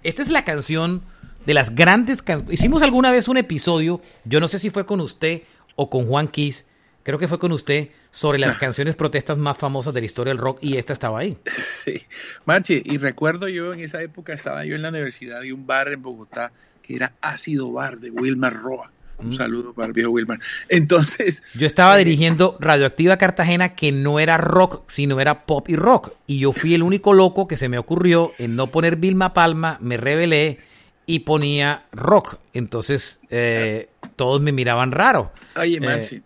esta 0.02 0.22
es 0.22 0.28
la 0.28 0.44
canción 0.44 1.02
de 1.44 1.52
las 1.52 1.74
grandes 1.74 2.22
canciones. 2.22 2.58
Hicimos 2.58 2.82
alguna 2.82 3.10
vez 3.10 3.28
un 3.28 3.36
episodio, 3.36 4.00
yo 4.24 4.40
no 4.40 4.48
sé 4.48 4.58
si 4.58 4.70
fue 4.70 4.86
con 4.86 5.00
usted 5.00 5.42
o 5.76 5.90
con 5.90 6.06
Juan 6.06 6.28
Kiss, 6.28 6.64
creo 7.02 7.18
que 7.18 7.28
fue 7.28 7.38
con 7.38 7.52
usted, 7.52 7.90
sobre 8.10 8.38
las 8.38 8.56
canciones 8.58 8.96
protestas 8.96 9.36
más 9.36 9.58
famosas 9.58 9.92
de 9.92 10.00
la 10.00 10.06
historia 10.06 10.32
del 10.32 10.38
rock 10.38 10.58
y 10.62 10.78
esta 10.78 10.94
estaba 10.94 11.20
ahí. 11.20 11.36
Sí. 11.46 12.02
Marche, 12.46 12.82
y 12.82 12.96
recuerdo 12.96 13.48
yo 13.48 13.74
en 13.74 13.80
esa 13.80 14.02
época 14.02 14.32
estaba 14.32 14.64
yo 14.64 14.74
en 14.74 14.82
la 14.82 14.88
universidad, 14.88 15.38
había 15.38 15.54
un 15.54 15.66
bar 15.66 15.92
en 15.92 16.02
Bogotá 16.02 16.52
que 16.82 16.96
era 16.96 17.12
Ácido 17.20 17.70
Bar 17.70 17.98
de 17.98 18.10
Wilmar 18.10 18.54
Roa. 18.54 18.90
Un 19.18 19.30
Mm. 19.30 19.34
saludo 19.34 19.74
para 19.74 19.88
el 19.88 19.92
viejo 19.92 20.10
Wilmar. 20.10 20.38
Entonces, 20.68 21.42
Yo 21.54 21.66
estaba 21.66 21.96
dirigiendo 21.96 22.56
Radioactiva 22.60 23.16
Cartagena 23.16 23.74
que 23.74 23.90
no 23.92 24.20
era 24.20 24.36
rock, 24.38 24.84
sino 24.88 25.20
era 25.20 25.44
pop 25.46 25.68
y 25.68 25.76
rock. 25.76 26.12
Y 26.26 26.38
yo 26.40 26.52
fui 26.52 26.74
el 26.74 26.82
único 26.82 27.12
loco 27.12 27.48
que 27.48 27.56
se 27.56 27.68
me 27.68 27.78
ocurrió 27.78 28.32
en 28.38 28.54
no 28.56 28.68
poner 28.68 28.96
Vilma 28.96 29.34
Palma, 29.34 29.76
me 29.80 29.96
rebelé 29.96 30.58
y 31.06 31.20
ponía 31.20 31.86
rock. 31.92 32.36
Entonces 32.52 33.18
eh, 33.30 33.88
todos 34.16 34.40
me 34.40 34.52
miraban 34.52 34.92
raro. 34.92 35.32
oye, 35.56 35.76
Eh. 35.76 35.80
Marche, 35.80 36.22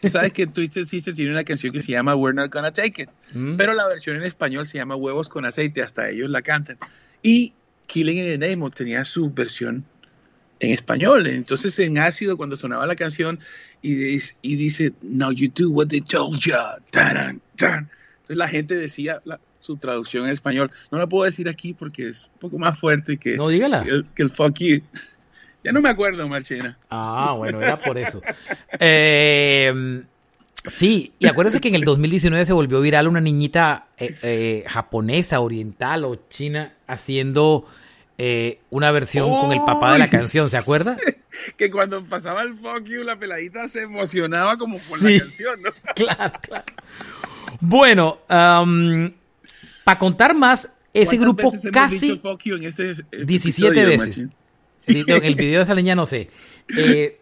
tú 0.00 0.08
sabes 0.10 0.32
que 0.32 0.46
Twisted 0.46 0.84
Sister 0.84 1.14
tiene 1.14 1.30
una 1.30 1.44
canción 1.44 1.72
que 1.72 1.80
se 1.80 1.92
llama 1.92 2.14
We're 2.14 2.34
Not 2.34 2.52
Gonna 2.52 2.72
Take 2.72 3.02
It, 3.02 3.08
¿Mm? 3.34 3.56
pero 3.56 3.72
la 3.72 3.86
versión 3.88 4.16
en 4.16 4.24
español 4.24 4.66
se 4.68 4.76
llama 4.78 4.94
Huevos 4.96 5.28
con 5.30 5.46
Aceite, 5.46 5.82
hasta 5.82 6.10
ellos 6.10 6.28
la 6.28 6.42
cantan. 6.42 6.76
Y 7.22 7.54
Killing 7.86 8.18
in 8.18 8.38
the 8.40 8.48
Name 8.56 8.68
tenía 8.70 9.04
su 9.04 9.30
versión 9.32 9.84
en 10.60 10.70
español. 10.72 11.26
Entonces, 11.26 11.78
en 11.78 11.98
ácido, 11.98 12.36
cuando 12.36 12.56
sonaba 12.56 12.86
la 12.86 12.96
canción 12.96 13.38
y, 13.82 13.94
dis- 13.94 14.36
y 14.42 14.56
dice, 14.56 14.92
Now 15.02 15.32
you 15.32 15.48
do 15.54 15.70
what 15.70 15.88
they 15.88 16.00
told. 16.00 16.38
Taran, 16.90 17.40
tan. 17.56 17.90
Entonces, 18.16 18.36
la 18.36 18.48
gente 18.48 18.74
decía 18.76 19.20
la- 19.24 19.40
su 19.60 19.76
traducción 19.76 20.24
en 20.26 20.30
español. 20.32 20.70
No 20.92 20.98
la 20.98 21.06
puedo 21.08 21.24
decir 21.24 21.48
aquí 21.48 21.74
porque 21.74 22.08
es 22.08 22.30
un 22.34 22.40
poco 22.40 22.58
más 22.58 22.78
fuerte 22.78 23.16
que, 23.16 23.36
No, 23.36 23.48
dígala. 23.48 23.82
que 23.84 23.90
el, 23.90 24.06
que 24.14 24.22
el 24.22 24.30
fuck 24.30 24.58
you. 24.58 24.80
Ya 25.64 25.72
no 25.72 25.80
me 25.80 25.88
acuerdo, 25.88 26.28
Marchena. 26.28 26.78
Ah, 26.90 27.34
bueno, 27.36 27.60
era 27.60 27.76
por 27.76 27.98
eso. 27.98 28.22
Eh, 28.78 30.02
sí, 30.70 31.12
y 31.18 31.26
acuérdense 31.26 31.60
que 31.60 31.68
en 31.68 31.74
el 31.74 31.82
2019 31.82 32.44
se 32.44 32.52
volvió 32.52 32.80
viral 32.80 33.08
una 33.08 33.20
niñita 33.20 33.88
eh, 33.98 34.16
eh, 34.22 34.64
japonesa, 34.68 35.40
oriental 35.40 36.04
o 36.04 36.14
china 36.30 36.74
haciendo 36.86 37.66
eh, 38.18 38.60
una 38.70 38.90
versión 38.90 39.30
con 39.30 39.52
el 39.52 39.58
papá 39.66 39.92
de 39.94 39.98
la 39.98 40.08
canción, 40.08 40.48
¿se 40.48 40.56
acuerda? 40.56 40.96
Que 41.58 41.70
cuando 41.70 42.02
pasaba 42.06 42.42
el 42.42 42.54
fuck 42.54 42.84
you, 42.84 43.02
la 43.04 43.18
peladita 43.18 43.68
se 43.68 43.82
emocionaba 43.82 44.56
como 44.56 44.78
por 44.78 44.98
Sí. 44.98 45.12
la 45.14 45.20
canción, 45.20 45.62
¿no? 45.62 45.70
claro, 45.94 46.32
claro. 46.40 46.64
Bueno, 47.60 48.18
para 48.26 49.98
contar 49.98 50.34
más, 50.34 50.68
ese 50.94 51.18
¿Cuántas 51.18 51.20
grupo 51.20 51.42
veces 51.52 51.64
hemos 51.66 51.74
casi... 51.74 51.98
dicho 52.10 52.22
fuck 52.22 52.42
you 52.42 52.56
en 52.56 52.64
este 52.64 52.94
17 52.94 53.22
episodio, 53.22 53.88
veces. 53.88 54.24
No, 54.24 55.16
El 55.16 55.34
video 55.34 55.58
de 55.58 55.62
esa 55.62 55.74
leña 55.74 55.94
no 55.94 56.06
sé. 56.06 56.30
Eh, 56.76 57.20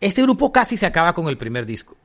ese 0.00 0.22
grupo 0.22 0.52
casi 0.52 0.76
se 0.76 0.84
acaba 0.86 1.14
con 1.14 1.26
el 1.28 1.38
primer 1.38 1.64
disco. 1.64 1.96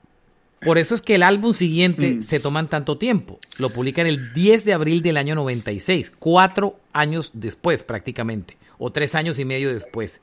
Por 0.65 0.77
eso 0.77 0.95
es 0.95 1.01
que 1.01 1.15
el 1.15 1.23
álbum 1.23 1.53
siguiente 1.53 2.11
Mm. 2.15 2.21
se 2.21 2.39
toman 2.39 2.69
tanto 2.69 2.97
tiempo. 2.97 3.39
Lo 3.57 3.69
publican 3.69 4.07
el 4.07 4.33
10 4.33 4.65
de 4.65 4.73
abril 4.73 5.01
del 5.01 5.17
año 5.17 5.35
96, 5.35 6.11
cuatro 6.19 6.77
años 6.93 7.31
después 7.33 7.83
prácticamente, 7.83 8.57
o 8.77 8.91
tres 8.91 9.15
años 9.15 9.39
y 9.39 9.45
medio 9.45 9.73
después. 9.73 10.21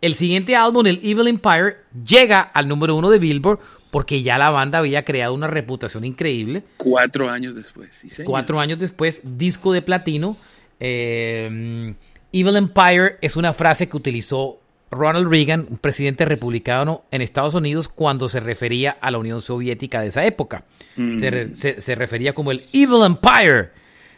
El 0.00 0.14
siguiente 0.14 0.56
álbum, 0.56 0.86
el 0.86 0.98
Evil 1.02 1.28
Empire, 1.28 1.76
llega 2.04 2.40
al 2.40 2.66
número 2.68 2.96
uno 2.96 3.08
de 3.10 3.18
Billboard 3.18 3.60
porque 3.90 4.22
ya 4.22 4.38
la 4.38 4.50
banda 4.50 4.78
había 4.78 5.04
creado 5.04 5.34
una 5.34 5.46
reputación 5.46 6.04
increíble. 6.04 6.64
Cuatro 6.78 7.28
años 7.30 7.54
después. 7.54 7.90
sí, 7.92 8.08
señor. 8.08 8.30
Cuatro 8.30 8.58
años 8.58 8.78
después, 8.78 9.20
disco 9.22 9.72
de 9.72 9.82
platino. 9.82 10.36
Eh, 10.80 11.94
Evil 12.32 12.56
Empire 12.56 13.16
es 13.20 13.36
una 13.36 13.52
frase 13.52 13.88
que 13.88 13.96
utilizó 13.96 14.58
Ronald 14.92 15.28
Reagan, 15.28 15.66
un 15.68 15.78
presidente 15.78 16.24
republicano 16.24 17.02
en 17.10 17.22
Estados 17.22 17.54
Unidos, 17.54 17.88
cuando 17.88 18.28
se 18.28 18.38
refería 18.40 18.92
a 19.00 19.10
la 19.10 19.18
Unión 19.18 19.40
Soviética 19.42 20.00
de 20.02 20.08
esa 20.08 20.24
época. 20.24 20.64
Mm. 20.96 21.18
Se, 21.18 21.30
re- 21.30 21.54
se- 21.54 21.80
se 21.80 21.94
refería 21.96 22.34
como 22.34 22.52
el 22.52 22.66
Evil 22.72 23.02
Empire, 23.04 23.70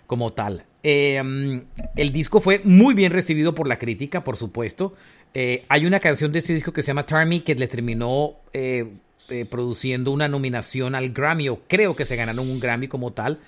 como 0.07 0.33
tal. 0.33 0.65
Eh, 0.83 1.63
el 1.97 2.13
disco 2.13 2.41
fue 2.41 2.61
muy 2.65 2.93
bien 2.95 3.13
recibido 3.13 3.55
por 3.55 3.67
la 3.69 3.79
crítica, 3.79 4.23
por 4.23 4.37
supuesto. 4.37 4.95
Eh, 5.33 5.65
hay 5.69 5.87
una 5.87 5.99
canción 6.01 6.31
de 6.33 6.41
este 6.41 6.53
disco 6.55 6.73
que 6.73 6.83
se 6.83 6.89
llama 6.89 7.07
Tarmy 7.07 7.41
que 7.41 7.55
le 7.55 7.67
terminó 7.69 8.35
eh, 8.53 8.87
produciendo 9.49 10.11
una 10.11 10.29
nominación 10.29 10.95
al 10.95 11.09
Grammy, 11.11 11.49
o 11.49 11.61
creo 11.67 11.97
que 11.97 12.05
se 12.05 12.17
ganaron 12.17 12.51
un 12.51 12.61
Grammy 12.61 12.89
como 12.89 13.13
tal. 13.13 13.39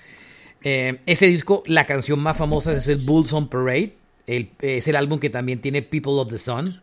Ese 0.61 1.27
disco, 1.27 1.61
la 1.67 1.85
canción 1.85 2.19
más 2.19 2.35
famosa 2.37 2.73
es 2.73 2.87
el 2.87 2.97
Bulls 2.97 3.31
on 3.33 3.47
Parade. 3.47 3.93
El- 4.25 4.49
es 4.59 4.87
el 4.87 4.95
álbum 4.95 5.19
que 5.19 5.29
también 5.29 5.61
tiene 5.61 5.81
People 5.83 6.13
of 6.13 6.29
the 6.29 6.39
Sun. 6.39 6.81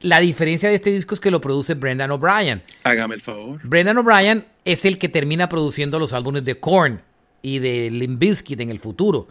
La 0.00 0.20
diferencia 0.20 0.68
de 0.68 0.74
este 0.74 0.90
disco 0.90 1.14
es 1.14 1.20
que 1.20 1.30
lo 1.30 1.40
produce 1.40 1.74
Brendan 1.74 2.10
O'Brien. 2.10 2.62
Hágame 2.84 3.14
el 3.14 3.20
favor. 3.20 3.60
Brendan 3.64 3.96
O'Brien 3.98 4.44
es 4.64 4.84
el 4.84 4.98
que 4.98 5.08
termina 5.08 5.48
produciendo 5.48 5.98
los 5.98 6.12
álbumes 6.12 6.44
de 6.44 6.58
Korn 6.60 7.00
y 7.40 7.60
de 7.60 7.90
Limp 7.90 8.18
Bizkit 8.18 8.60
en 8.60 8.70
el 8.70 8.78
futuro. 8.78 9.28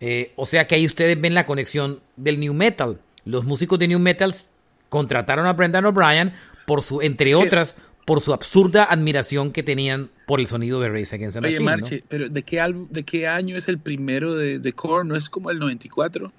Eh, 0.00 0.32
o 0.36 0.46
sea 0.46 0.66
que 0.66 0.74
ahí 0.74 0.86
ustedes 0.86 1.20
ven 1.20 1.34
la 1.34 1.46
conexión 1.46 2.00
del 2.16 2.40
New 2.40 2.54
Metal. 2.54 2.98
Los 3.24 3.44
músicos 3.44 3.78
de 3.78 3.86
New 3.86 3.98
Metal 3.98 4.34
contrataron 4.88 5.46
a 5.46 5.52
Brendan 5.52 5.84
O'Brien 5.84 6.32
por 6.66 6.82
su, 6.82 7.02
entre 7.02 7.34
otras, 7.34 7.76
por 8.04 8.20
su 8.20 8.32
absurda 8.32 8.84
admiración 8.84 9.52
que 9.52 9.62
tenían 9.62 10.10
por 10.26 10.40
el 10.40 10.46
sonido 10.46 10.80
de 10.80 10.88
Race 10.88 11.14
Against 11.14 11.38
the 11.38 11.46
Oye, 11.46 11.60
Machine. 11.60 11.64
¿no? 11.64 11.70
Marche, 11.70 12.04
pero 12.08 12.28
¿de 12.28 12.42
qué, 12.42 12.60
álbum, 12.60 12.88
¿de 12.90 13.04
qué 13.04 13.28
año 13.28 13.56
es 13.56 13.68
el 13.68 13.78
primero 13.78 14.34
de, 14.34 14.58
de 14.58 14.72
Korn? 14.72 15.08
¿No 15.08 15.16
es 15.16 15.28
como 15.28 15.50
el 15.50 15.58
94? 15.58 16.32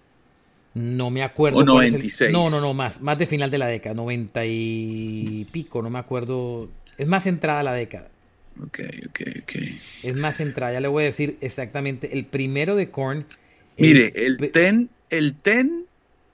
No 0.73 1.09
me 1.09 1.23
acuerdo. 1.23 1.59
O 1.59 1.65
cuál 1.65 1.85
es 1.85 1.93
el- 1.93 1.93
96. 1.99 2.31
No, 2.31 2.49
no, 2.49 2.61
no, 2.61 2.73
más. 2.73 3.01
Más 3.01 3.17
de 3.17 3.27
final 3.27 3.51
de 3.51 3.57
la 3.57 3.67
década. 3.67 3.93
90 3.95 4.45
y 4.45 5.47
pico, 5.51 5.81
no 5.81 5.89
me 5.89 5.99
acuerdo. 5.99 6.69
Es 6.97 7.07
más 7.07 7.27
entrada 7.27 7.61
la 7.63 7.73
década. 7.73 8.09
Ok, 8.61 8.79
ok, 9.07 9.21
ok. 9.43 9.51
Es 10.03 10.17
más 10.17 10.39
entrada. 10.39 10.73
Ya 10.73 10.79
le 10.79 10.87
voy 10.87 11.03
a 11.03 11.05
decir 11.07 11.37
exactamente. 11.41 12.17
El 12.17 12.25
primero 12.25 12.75
de 12.75 12.89
Korn. 12.89 13.25
Mire, 13.77 14.11
el 14.15 14.37
ten, 14.51 14.89
el 15.09 15.33
ten 15.35 15.85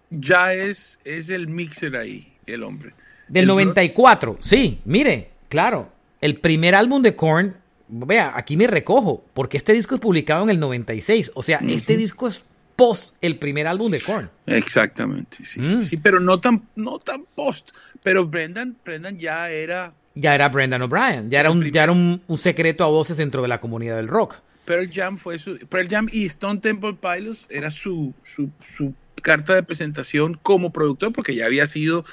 ya 0.09 0.53
es, 0.53 0.99
es 1.05 1.29
el 1.29 1.47
mixer 1.47 1.95
ahí, 1.95 2.33
el 2.45 2.63
hombre. 2.63 2.93
Del 3.27 3.43
El 3.43 3.47
94. 3.47 4.38
Sí, 4.39 4.79
mire, 4.85 5.29
claro. 5.49 5.89
El 6.21 6.38
primer 6.38 6.75
álbum 6.75 7.01
de 7.01 7.15
Korn. 7.15 7.55
Vea, 7.89 8.33
aquí 8.35 8.57
me 8.57 8.67
recojo. 8.67 9.23
Porque 9.33 9.57
este 9.57 9.73
disco 9.73 9.95
es 9.95 10.01
publicado 10.01 10.43
en 10.43 10.49
el 10.49 10.59
96. 10.59 11.31
O 11.35 11.43
sea, 11.43 11.59
este 11.67 11.95
disco 11.97 12.27
es 12.27 12.43
post 12.78 13.15
el 13.21 13.38
primer 13.38 13.67
álbum 13.67 13.91
de 13.91 13.99
Korn. 13.99 14.30
Exactamente, 14.45 15.43
sí, 15.43 15.59
Mm. 15.59 15.82
sí, 15.82 15.88
sí, 15.88 15.97
pero 15.97 16.21
no 16.21 16.39
tan, 16.39 16.63
no 16.78 16.99
tan 16.99 17.25
post. 17.36 17.71
Pero 18.03 18.25
Brendan, 18.25 18.78
Brendan 18.86 19.17
ya 19.19 19.49
era 19.49 19.93
ya 20.15 20.34
era 20.34 20.47
Brendan 20.49 20.82
O'Brien, 20.82 21.30
ya 21.30 21.41
era, 21.41 21.51
un, 21.51 21.69
ya 21.71 21.84
era 21.84 21.91
un, 21.91 22.21
un 22.25 22.38
secreto 22.38 22.84
a 22.84 22.88
voces 22.88 23.17
dentro 23.17 23.41
de 23.41 23.47
la 23.49 23.59
comunidad 23.59 23.97
del 23.97 24.07
rock. 24.07 24.36
Pearl 24.65 24.89
Jam 24.91 25.17
fue 25.17 25.38
su, 25.39 25.57
Pearl 25.67 25.88
Jam 25.89 26.07
y 26.11 26.25
Stone 26.25 26.59
Temple 26.59 26.95
Pilots 26.99 27.45
era 27.49 27.69
su, 27.71 28.13
su, 28.23 28.49
su 28.59 28.93
carta 29.21 29.53
de 29.55 29.63
presentación 29.63 30.39
como 30.41 30.71
productor, 30.71 31.13
porque 31.13 31.36
ya 31.36 31.45
había 31.45 31.67
sido 31.67 32.03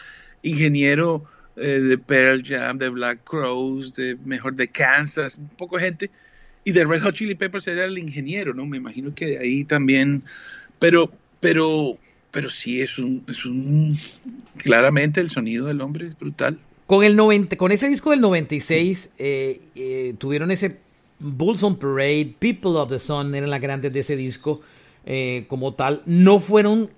ingeniero 0.42 1.24
eh, 1.56 1.80
de 1.80 1.98
Pearl 1.98 2.42
Jam, 2.46 2.78
de 2.78 2.88
Black 2.90 3.20
Crows, 3.24 3.94
de 3.94 4.16
mejor 4.24 4.54
de 4.54 4.68
Kansas, 4.68 5.36
un 5.36 5.48
poco 5.48 5.76
de 5.78 5.84
gente, 5.84 6.10
y 6.64 6.72
de 6.72 6.84
Red 6.84 7.02
Hot 7.02 7.14
Chili 7.14 7.34
Peppers 7.34 7.68
era 7.68 7.84
el 7.84 7.98
ingeniero, 7.98 8.54
¿no? 8.54 8.64
Me 8.66 8.78
imagino 8.78 9.14
que 9.14 9.26
de 9.26 9.38
ahí 9.38 9.64
también, 9.64 10.22
pero, 10.78 11.10
pero, 11.40 11.98
pero 12.30 12.50
sí 12.50 12.80
es 12.80 12.98
un, 12.98 13.22
es 13.28 13.44
un, 13.44 13.98
claramente 14.56 15.20
el 15.20 15.30
sonido 15.30 15.66
del 15.66 15.82
hombre 15.82 16.06
es 16.06 16.18
brutal. 16.18 16.58
Con, 16.86 17.04
el 17.04 17.16
90, 17.16 17.56
con 17.56 17.70
ese 17.70 17.88
disco 17.88 18.10
del 18.10 18.20
96 18.20 19.10
eh, 19.18 19.60
eh, 19.74 20.14
tuvieron 20.18 20.50
ese 20.50 20.78
Bulls 21.18 21.62
on 21.62 21.76
Parade, 21.76 22.34
People 22.38 22.72
of 22.72 22.90
the 22.90 22.98
Sun 22.98 23.34
eran 23.34 23.50
las 23.50 23.60
grandes 23.60 23.92
de 23.92 24.00
ese 24.00 24.16
disco 24.16 24.62
eh, 25.06 25.44
como 25.48 25.74
tal. 25.74 26.02
No 26.06 26.40
fueron. 26.40 26.90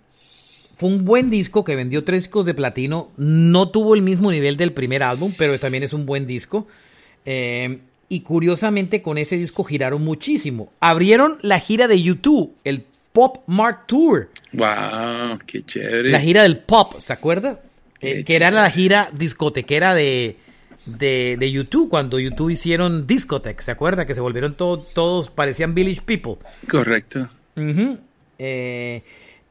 Fue 0.76 0.90
un 0.90 1.04
buen 1.04 1.30
disco 1.30 1.64
que 1.64 1.74
vendió 1.74 2.04
tres 2.04 2.24
discos 2.24 2.44
de 2.44 2.52
platino. 2.52 3.10
No 3.16 3.70
tuvo 3.70 3.94
el 3.94 4.02
mismo 4.02 4.30
nivel 4.30 4.56
del 4.56 4.72
primer 4.72 5.02
álbum, 5.02 5.32
pero 5.36 5.58
también 5.58 5.82
es 5.82 5.92
un 5.92 6.04
buen 6.04 6.26
disco. 6.26 6.66
Y 8.08 8.20
curiosamente 8.20 9.02
con 9.02 9.18
ese 9.18 9.36
disco 9.36 9.64
giraron 9.64 10.02
muchísimo. 10.02 10.72
Abrieron 10.80 11.38
la 11.42 11.60
gira 11.60 11.88
de 11.88 12.02
YouTube, 12.02 12.54
el 12.64 12.84
Pop 13.12 13.38
Mart 13.46 13.86
Tour. 13.86 14.28
¡Wow! 14.52 15.38
¡Qué 15.46 15.62
chévere! 15.62 16.10
La 16.10 16.20
gira 16.20 16.42
del 16.42 16.58
pop, 16.58 16.94
¿se 16.98 17.12
acuerda? 17.12 17.60
Eh, 18.00 18.24
que 18.24 18.36
era 18.36 18.50
la 18.50 18.70
gira 18.70 19.10
discotequera 19.12 19.94
de, 19.94 20.36
de, 20.84 21.50
YouTube, 21.50 21.88
cuando 21.88 22.18
YouTube 22.18 22.50
hicieron 22.50 23.06
Discotech, 23.06 23.60
¿se 23.60 23.70
acuerda? 23.70 24.04
Que 24.06 24.14
se 24.14 24.20
volvieron 24.20 24.54
todos, 24.54 25.30
parecían 25.30 25.74
Village 25.74 26.02
People. 26.02 26.36
Correcto. 26.68 27.30
Eh, 28.38 29.02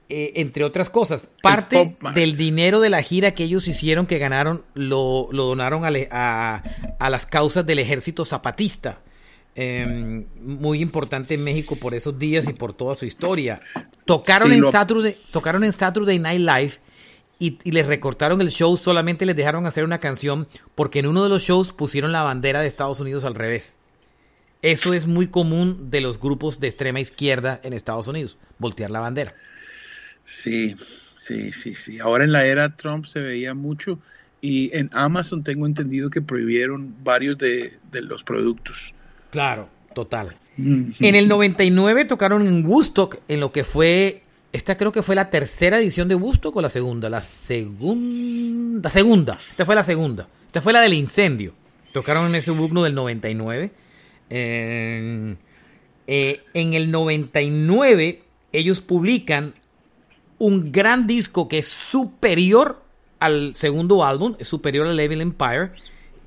eh, 0.07 0.33
entre 0.35 0.63
otras 0.63 0.89
cosas, 0.89 1.25
parte 1.41 1.97
del 2.13 2.33
dinero 2.35 2.79
de 2.79 2.89
la 2.89 3.01
gira 3.01 3.31
que 3.31 3.43
ellos 3.43 3.67
hicieron, 3.67 4.05
que 4.05 4.19
ganaron, 4.19 4.63
lo, 4.75 5.29
donaron 5.31 5.83
a, 5.83 6.63
a, 6.99 7.09
las 7.09 7.25
causas 7.25 7.65
del 7.65 7.79
ejército 7.79 8.23
zapatista. 8.23 8.99
Em, 9.57 10.25
muy 10.41 10.81
importante 10.81 11.33
en 11.33 11.43
México 11.43 11.77
por 11.77 11.93
esos 11.93 12.19
días 12.19 12.47
y 12.49 12.53
por 12.53 12.73
toda 12.73 12.93
su 12.93 13.05
historia. 13.05 13.57
Tocaron, 14.03 14.51
en, 14.51 14.69
Saturday, 14.69 15.17
tocaron 15.31 15.63
en 15.63 15.71
Saturday 15.71 16.19
Night 16.19 16.41
Live 16.41 16.73
y, 17.39 17.71
les 17.71 17.85
recortaron 17.85 18.41
el 18.41 18.49
show, 18.49 18.75
solamente 18.77 19.25
les 19.25 19.35
dejaron 19.35 19.65
hacer 19.65 19.85
una 19.85 19.99
canción 19.99 20.47
porque 20.75 20.99
en 20.99 21.07
uno 21.07 21.23
de 21.23 21.29
los 21.29 21.43
shows 21.43 21.73
pusieron 21.73 22.11
la 22.11 22.21
bandera 22.21 22.61
de 22.61 22.67
Estados 22.67 22.99
Unidos 22.99 23.23
al 23.23 23.33
revés. 23.33 23.77
Eso 24.61 24.93
es 24.93 25.07
muy 25.07 25.27
común 25.27 25.89
de 25.89 26.01
los 26.01 26.19
grupos 26.19 26.59
de 26.59 26.67
extrema 26.67 26.99
izquierda 26.99 27.59
en 27.63 27.73
Estados 27.73 28.07
Unidos, 28.07 28.37
voltear 28.59 28.91
la 28.91 28.99
bandera. 28.99 29.35
Sí, 30.25 30.75
sí, 31.15 31.53
sí, 31.53 31.73
sí. 31.73 31.99
Ahora 31.99 32.25
en 32.25 32.33
la 32.33 32.45
era 32.45 32.75
Trump 32.75 33.05
se 33.05 33.21
veía 33.21 33.53
mucho 33.53 33.99
y 34.41 34.75
en 34.75 34.89
Amazon 34.91 35.43
tengo 35.43 35.65
entendido 35.65 36.09
que 36.09 36.21
prohibieron 36.21 36.93
varios 37.03 37.37
de, 37.37 37.79
los 37.93 38.23
productos. 38.23 38.93
Claro, 39.31 39.69
total. 39.93 40.35
En 40.57 41.15
el 41.15 41.27
99 41.27 42.05
tocaron 42.05 42.47
en 42.47 42.65
Woodstock 42.65 43.19
en 43.27 43.39
lo 43.39 43.51
que 43.51 43.63
fue 43.63 44.23
esta 44.55 44.77
creo 44.77 44.93
que 44.93 45.03
fue 45.03 45.15
la 45.15 45.29
tercera 45.29 45.79
edición 45.79 46.07
de 46.07 46.15
Woodstock 46.15 46.55
o 46.55 46.61
la 46.61 46.69
segunda. 46.69 47.09
La 47.09 47.21
segunda. 47.21 48.81
La 48.83 48.89
segunda. 48.89 49.37
Esta 49.49 49.65
fue 49.65 49.75
la 49.75 49.83
segunda. 49.83 50.29
Esta 50.47 50.61
fue 50.61 50.71
la 50.71 50.79
del 50.79 50.93
incendio. 50.93 51.53
Tocaron 51.91 52.27
en 52.27 52.35
ese 52.35 52.51
Bugno 52.51 52.83
del 52.83 52.95
99. 52.95 53.71
Eh, 54.29 55.35
en 56.07 56.73
el 56.73 56.91
99 56.91 58.21
ellos 58.53 58.79
publican 58.79 59.55
un 60.37 60.71
gran 60.71 61.07
disco 61.07 61.47
que 61.47 61.57
es 61.57 61.67
superior 61.67 62.81
al 63.19 63.55
segundo 63.55 64.03
álbum, 64.03 64.35
es 64.39 64.47
superior 64.47 64.87
al 64.87 64.97
Level 64.97 65.21
Empire. 65.21 65.71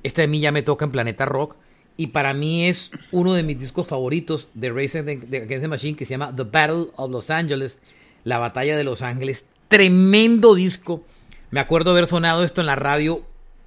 Este 0.03 0.21
de 0.21 0.27
mí 0.27 0.39
ya 0.39 0.51
me 0.51 0.63
toca 0.63 0.85
en 0.85 0.91
Planeta 0.91 1.25
Rock. 1.25 1.55
Y 1.97 2.07
para 2.07 2.33
mí 2.33 2.65
es 2.65 2.91
uno 3.11 3.33
de 3.33 3.43
mis 3.43 3.59
discos 3.59 3.85
favoritos 3.85 4.47
de 4.53 4.71
Racing 4.71 4.99
Against 4.99 5.61
the 5.61 5.67
Machine 5.67 5.97
que 5.97 6.05
se 6.05 6.11
llama 6.11 6.33
The 6.33 6.43
Battle 6.43 6.87
of 6.95 7.11
Los 7.11 7.29
Angeles 7.29 7.79
la 8.23 8.37
Batalla 8.37 8.77
de 8.77 8.83
Los 8.83 9.01
Ángeles. 9.01 9.45
Tremendo 9.67 10.55
disco. 10.55 11.03
Me 11.51 11.59
acuerdo 11.59 11.91
haber 11.91 12.07
sonado 12.07 12.43
esto 12.43 12.61
en 12.61 12.67
la 12.67 12.75
radio 12.75 13.25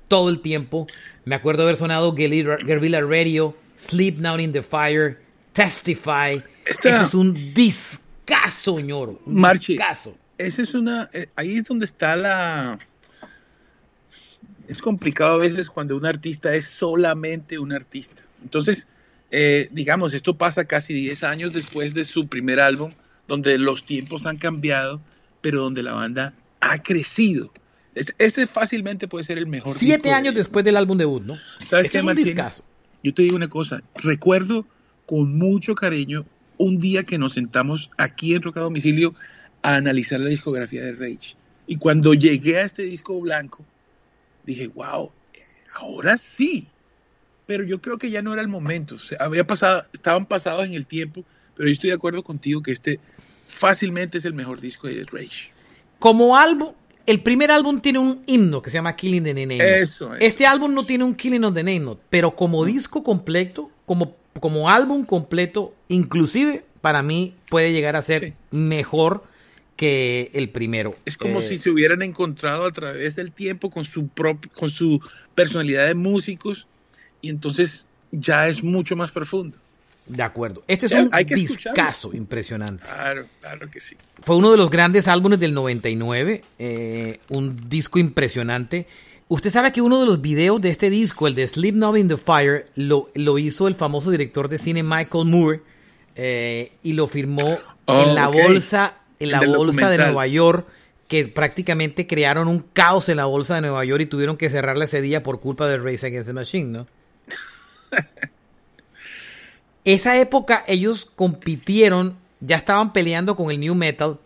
todo 0.08 0.30
el 0.30 0.40
tiempo. 0.40 0.86
Me 1.24 1.34
acuerdo 1.34 1.64
haber 1.64 1.76
sonado 1.76 2.14
Guerrilla 2.14 3.00
Radio, 3.00 3.56
Sleep 3.76 4.18
Now 4.18 4.38
in 4.38 4.52
the 4.52 4.62
Fire, 4.62 5.20
Testify. 5.52 6.42
Eso 6.64 6.88
es 6.88 7.14
un 7.14 7.54
discazo, 7.54 8.76
señor. 8.76 9.20
Un 9.26 9.42
discazo. 9.58 10.14
Esa 10.38 10.62
es 10.62 10.74
una. 10.74 11.10
Eh, 11.12 11.28
ahí 11.36 11.56
es 11.56 11.64
donde 11.64 11.84
está 11.84 12.16
la. 12.16 12.78
Es 14.68 14.80
complicado 14.80 15.34
a 15.34 15.38
veces 15.38 15.68
cuando 15.68 15.96
un 15.96 16.06
artista 16.06 16.54
es 16.54 16.66
solamente 16.66 17.58
un 17.58 17.72
artista. 17.72 18.22
Entonces, 18.42 18.88
eh, 19.30 19.68
digamos, 19.72 20.14
esto 20.14 20.36
pasa 20.36 20.64
casi 20.64 20.94
10 20.94 21.24
años 21.24 21.52
después 21.52 21.94
de 21.94 22.04
su 22.04 22.28
primer 22.28 22.60
álbum 22.60 22.90
donde 23.28 23.58
los 23.58 23.84
tiempos 23.84 24.26
han 24.26 24.38
cambiado, 24.38 25.00
pero 25.40 25.62
donde 25.62 25.82
la 25.82 25.94
banda 25.94 26.34
ha 26.60 26.82
crecido. 26.82 27.52
Ese 27.94 28.46
fácilmente 28.46 29.08
puede 29.08 29.24
ser 29.24 29.38
el 29.38 29.46
mejor. 29.46 29.76
Siete 29.76 30.12
años 30.12 30.34
después 30.34 30.64
del 30.64 30.76
álbum 30.76 30.96
debut, 30.96 31.22
¿no? 31.22 31.36
¿Sabes 31.66 31.90
qué, 31.90 31.98
es 31.98 32.62
Yo 33.02 33.14
te 33.14 33.22
digo 33.22 33.36
una 33.36 33.48
cosa. 33.48 33.82
Recuerdo 33.96 34.66
con 35.06 35.36
mucho 35.36 35.74
cariño 35.74 36.24
un 36.56 36.78
día 36.78 37.04
que 37.04 37.18
nos 37.18 37.34
sentamos 37.34 37.90
aquí 37.98 38.34
en 38.34 38.42
Roca 38.42 38.60
Domicilio 38.60 39.14
a 39.62 39.76
analizar 39.76 40.20
la 40.20 40.30
discografía 40.30 40.82
de 40.82 40.92
Rage. 40.92 41.36
Y 41.66 41.76
cuando 41.76 42.14
llegué 42.14 42.58
a 42.58 42.62
este 42.62 42.82
disco 42.82 43.20
blanco, 43.20 43.64
dije, 44.44 44.68
wow, 44.68 45.10
ahora 45.74 46.16
sí. 46.18 46.66
Pero 47.46 47.64
yo 47.64 47.80
creo 47.80 47.98
que 47.98 48.10
ya 48.10 48.22
no 48.22 48.32
era 48.32 48.42
el 48.42 48.48
momento. 48.48 48.96
había 49.18 49.46
pasado, 49.46 49.86
estaban 49.92 50.26
pasados 50.26 50.66
en 50.66 50.74
el 50.74 50.86
tiempo, 50.86 51.24
pero 51.56 51.68
yo 51.68 51.72
estoy 51.72 51.90
de 51.90 51.96
acuerdo 51.96 52.22
contigo 52.22 52.62
que 52.62 52.72
este 52.72 53.00
fácilmente 53.46 54.18
es 54.18 54.24
el 54.24 54.34
mejor 54.34 54.60
disco 54.60 54.88
de 54.88 55.04
Rage. 55.04 55.50
Como 55.98 56.36
álbum, 56.36 56.74
el 57.06 57.22
primer 57.22 57.50
álbum 57.50 57.80
tiene 57.80 57.98
un 57.98 58.22
himno 58.26 58.62
que 58.62 58.70
se 58.70 58.74
llama 58.74 58.94
Killing 58.94 59.24
the 59.24 59.34
Name 59.34 59.80
Eso 59.80 60.14
Este 60.16 60.46
álbum 60.46 60.72
no 60.72 60.84
tiene 60.84 61.04
un 61.04 61.14
Killing 61.14 61.44
of 61.44 61.54
the 61.54 61.62
Name 61.62 61.96
pero 62.10 62.34
como 62.34 62.64
disco 62.64 63.02
completo, 63.02 63.70
como, 63.86 64.16
como 64.40 64.70
álbum 64.70 65.04
completo, 65.04 65.74
inclusive 65.88 66.64
para 66.80 67.02
mí 67.02 67.34
puede 67.48 67.72
llegar 67.72 67.96
a 67.96 68.02
ser 68.02 68.34
mejor 68.50 69.24
que 69.82 70.30
el 70.34 70.48
primero. 70.48 70.94
Es 71.04 71.16
como 71.16 71.40
eh, 71.40 71.42
si 71.42 71.58
se 71.58 71.68
hubieran 71.68 72.02
encontrado 72.02 72.66
a 72.66 72.70
través 72.70 73.16
del 73.16 73.32
tiempo 73.32 73.68
con 73.68 73.84
su 73.84 74.08
con 74.54 74.70
su 74.70 75.00
personalidad 75.34 75.88
de 75.88 75.96
músicos 75.96 76.68
y 77.20 77.30
entonces 77.30 77.88
ya 78.12 78.46
es 78.46 78.62
mucho 78.62 78.94
más 78.94 79.10
profundo. 79.10 79.58
De 80.06 80.22
acuerdo. 80.22 80.62
Este 80.68 80.86
es 80.86 80.92
un 80.92 81.10
discazo 81.34 82.14
impresionante. 82.14 82.84
Claro, 82.84 83.26
claro 83.40 83.68
que 83.68 83.80
sí. 83.80 83.96
Fue 84.20 84.36
uno 84.36 84.52
de 84.52 84.56
los 84.56 84.70
grandes 84.70 85.08
álbumes 85.08 85.40
del 85.40 85.52
99, 85.52 86.44
eh, 86.60 87.18
un 87.30 87.68
disco 87.68 87.98
impresionante. 87.98 88.86
Usted 89.26 89.50
sabe 89.50 89.72
que 89.72 89.80
uno 89.80 89.98
de 89.98 90.06
los 90.06 90.20
videos 90.20 90.60
de 90.60 90.70
este 90.70 90.90
disco, 90.90 91.26
el 91.26 91.34
de 91.34 91.48
Sleep 91.48 91.74
Now 91.74 91.96
in 91.96 92.06
the 92.06 92.16
Fire, 92.16 92.68
lo, 92.76 93.08
lo 93.16 93.36
hizo 93.36 93.66
el 93.66 93.74
famoso 93.74 94.12
director 94.12 94.48
de 94.48 94.58
cine 94.58 94.84
Michael 94.84 95.24
Moore 95.24 95.60
eh, 96.14 96.70
y 96.84 96.92
lo 96.92 97.08
firmó 97.08 97.58
oh, 97.86 98.02
en 98.02 98.14
la 98.14 98.28
bolsa, 98.28 99.01
en 99.22 99.30
la 99.30 99.40
bolsa 99.40 99.90
de 99.90 99.98
Nueva 99.98 100.26
York, 100.26 100.66
que 101.08 101.26
prácticamente 101.28 102.06
crearon 102.06 102.48
un 102.48 102.60
caos 102.60 103.08
en 103.08 103.18
la 103.18 103.26
bolsa 103.26 103.56
de 103.56 103.62
Nueva 103.62 103.84
York 103.84 104.02
y 104.02 104.06
tuvieron 104.06 104.36
que 104.36 104.50
cerrarla 104.50 104.84
ese 104.84 105.02
día 105.02 105.22
por 105.22 105.40
culpa 105.40 105.68
de 105.68 105.78
Race 105.78 106.06
Against 106.06 106.28
the 106.28 106.32
Machine, 106.32 106.70
¿no? 106.70 106.86
Esa 109.84 110.18
época 110.20 110.64
ellos 110.66 111.04
compitieron, 111.04 112.16
ya 112.40 112.56
estaban 112.56 112.92
peleando 112.92 113.34
con 113.34 113.50
el 113.50 113.58
New 113.58 113.74
Metal 113.74 114.18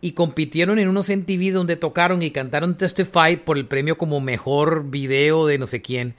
y 0.00 0.12
compitieron 0.12 0.78
en 0.78 0.88
unos 0.88 1.08
MTV 1.08 1.52
donde 1.52 1.76
tocaron 1.76 2.22
y 2.22 2.30
cantaron 2.30 2.76
Testify 2.76 3.36
por 3.36 3.58
el 3.58 3.66
premio 3.66 3.98
como 3.98 4.20
mejor 4.20 4.88
video 4.88 5.46
de 5.46 5.58
no 5.58 5.66
sé 5.66 5.82
quién 5.82 6.14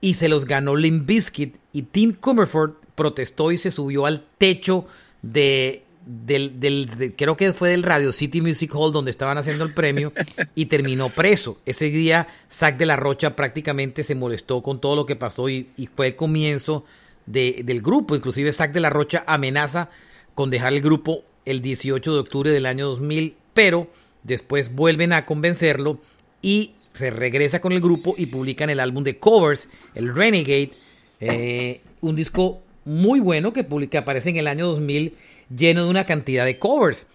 y 0.00 0.14
se 0.14 0.28
los 0.28 0.44
ganó 0.44 0.76
Limp 0.76 1.06
Bizkit 1.06 1.56
y 1.72 1.82
Tim 1.82 2.12
Comerford 2.12 2.72
protestó 2.94 3.52
y 3.52 3.58
se 3.58 3.70
subió 3.70 4.06
al 4.06 4.24
techo 4.38 4.86
de 5.22 5.82
del, 6.06 6.60
del 6.60 7.14
creo 7.16 7.36
que 7.36 7.52
fue 7.52 7.70
del 7.70 7.82
Radio 7.82 8.12
City 8.12 8.40
Music 8.40 8.72
Hall 8.74 8.92
donde 8.92 9.10
estaban 9.10 9.38
haciendo 9.38 9.64
el 9.64 9.74
premio 9.74 10.12
y 10.54 10.66
terminó 10.66 11.10
preso. 11.10 11.58
Ese 11.66 11.90
día 11.90 12.28
Zack 12.50 12.78
de 12.78 12.86
la 12.86 12.96
Rocha 12.96 13.34
prácticamente 13.34 14.04
se 14.04 14.14
molestó 14.14 14.62
con 14.62 14.80
todo 14.80 14.94
lo 14.94 15.04
que 15.04 15.16
pasó 15.16 15.48
y, 15.48 15.68
fue 15.94 16.08
el 16.08 16.16
comienzo 16.16 16.84
del 17.26 17.82
grupo. 17.82 18.14
Inclusive 18.14 18.52
Zack 18.52 18.72
de 18.72 18.80
la 18.80 18.90
Rocha 18.90 19.24
amenaza 19.26 19.90
con 20.34 20.50
dejar 20.50 20.72
el 20.74 20.80
grupo 20.80 21.24
el 21.44 21.60
18 21.60 22.12
de 22.14 22.20
octubre 22.20 22.50
del 22.50 22.66
año 22.66 22.86
2000, 22.88 23.36
pero 23.52 23.88
después 24.22 24.74
vuelven 24.74 25.12
a 25.12 25.26
convencerlo 25.26 26.00
y 26.40 26.74
se 26.94 27.10
regresa 27.10 27.60
con 27.60 27.72
el 27.72 27.80
grupo 27.80 28.14
y 28.16 28.26
publican 28.26 28.70
el 28.70 28.80
álbum 28.80 29.02
de 29.02 29.18
covers, 29.18 29.68
el 29.94 30.14
Renegade, 30.14 30.72
eh, 31.20 31.80
un 32.00 32.16
disco 32.16 32.62
muy 32.86 33.20
bueno 33.20 33.52
que, 33.52 33.66
que 33.90 33.98
aparece 33.98 34.30
en 34.30 34.38
el 34.38 34.46
año 34.46 34.66
2000 34.68 35.14
lleno 35.54 35.84
de 35.84 35.90
una 35.90 36.06
cantidad 36.06 36.44
de 36.44 36.58
covers. 36.58 37.06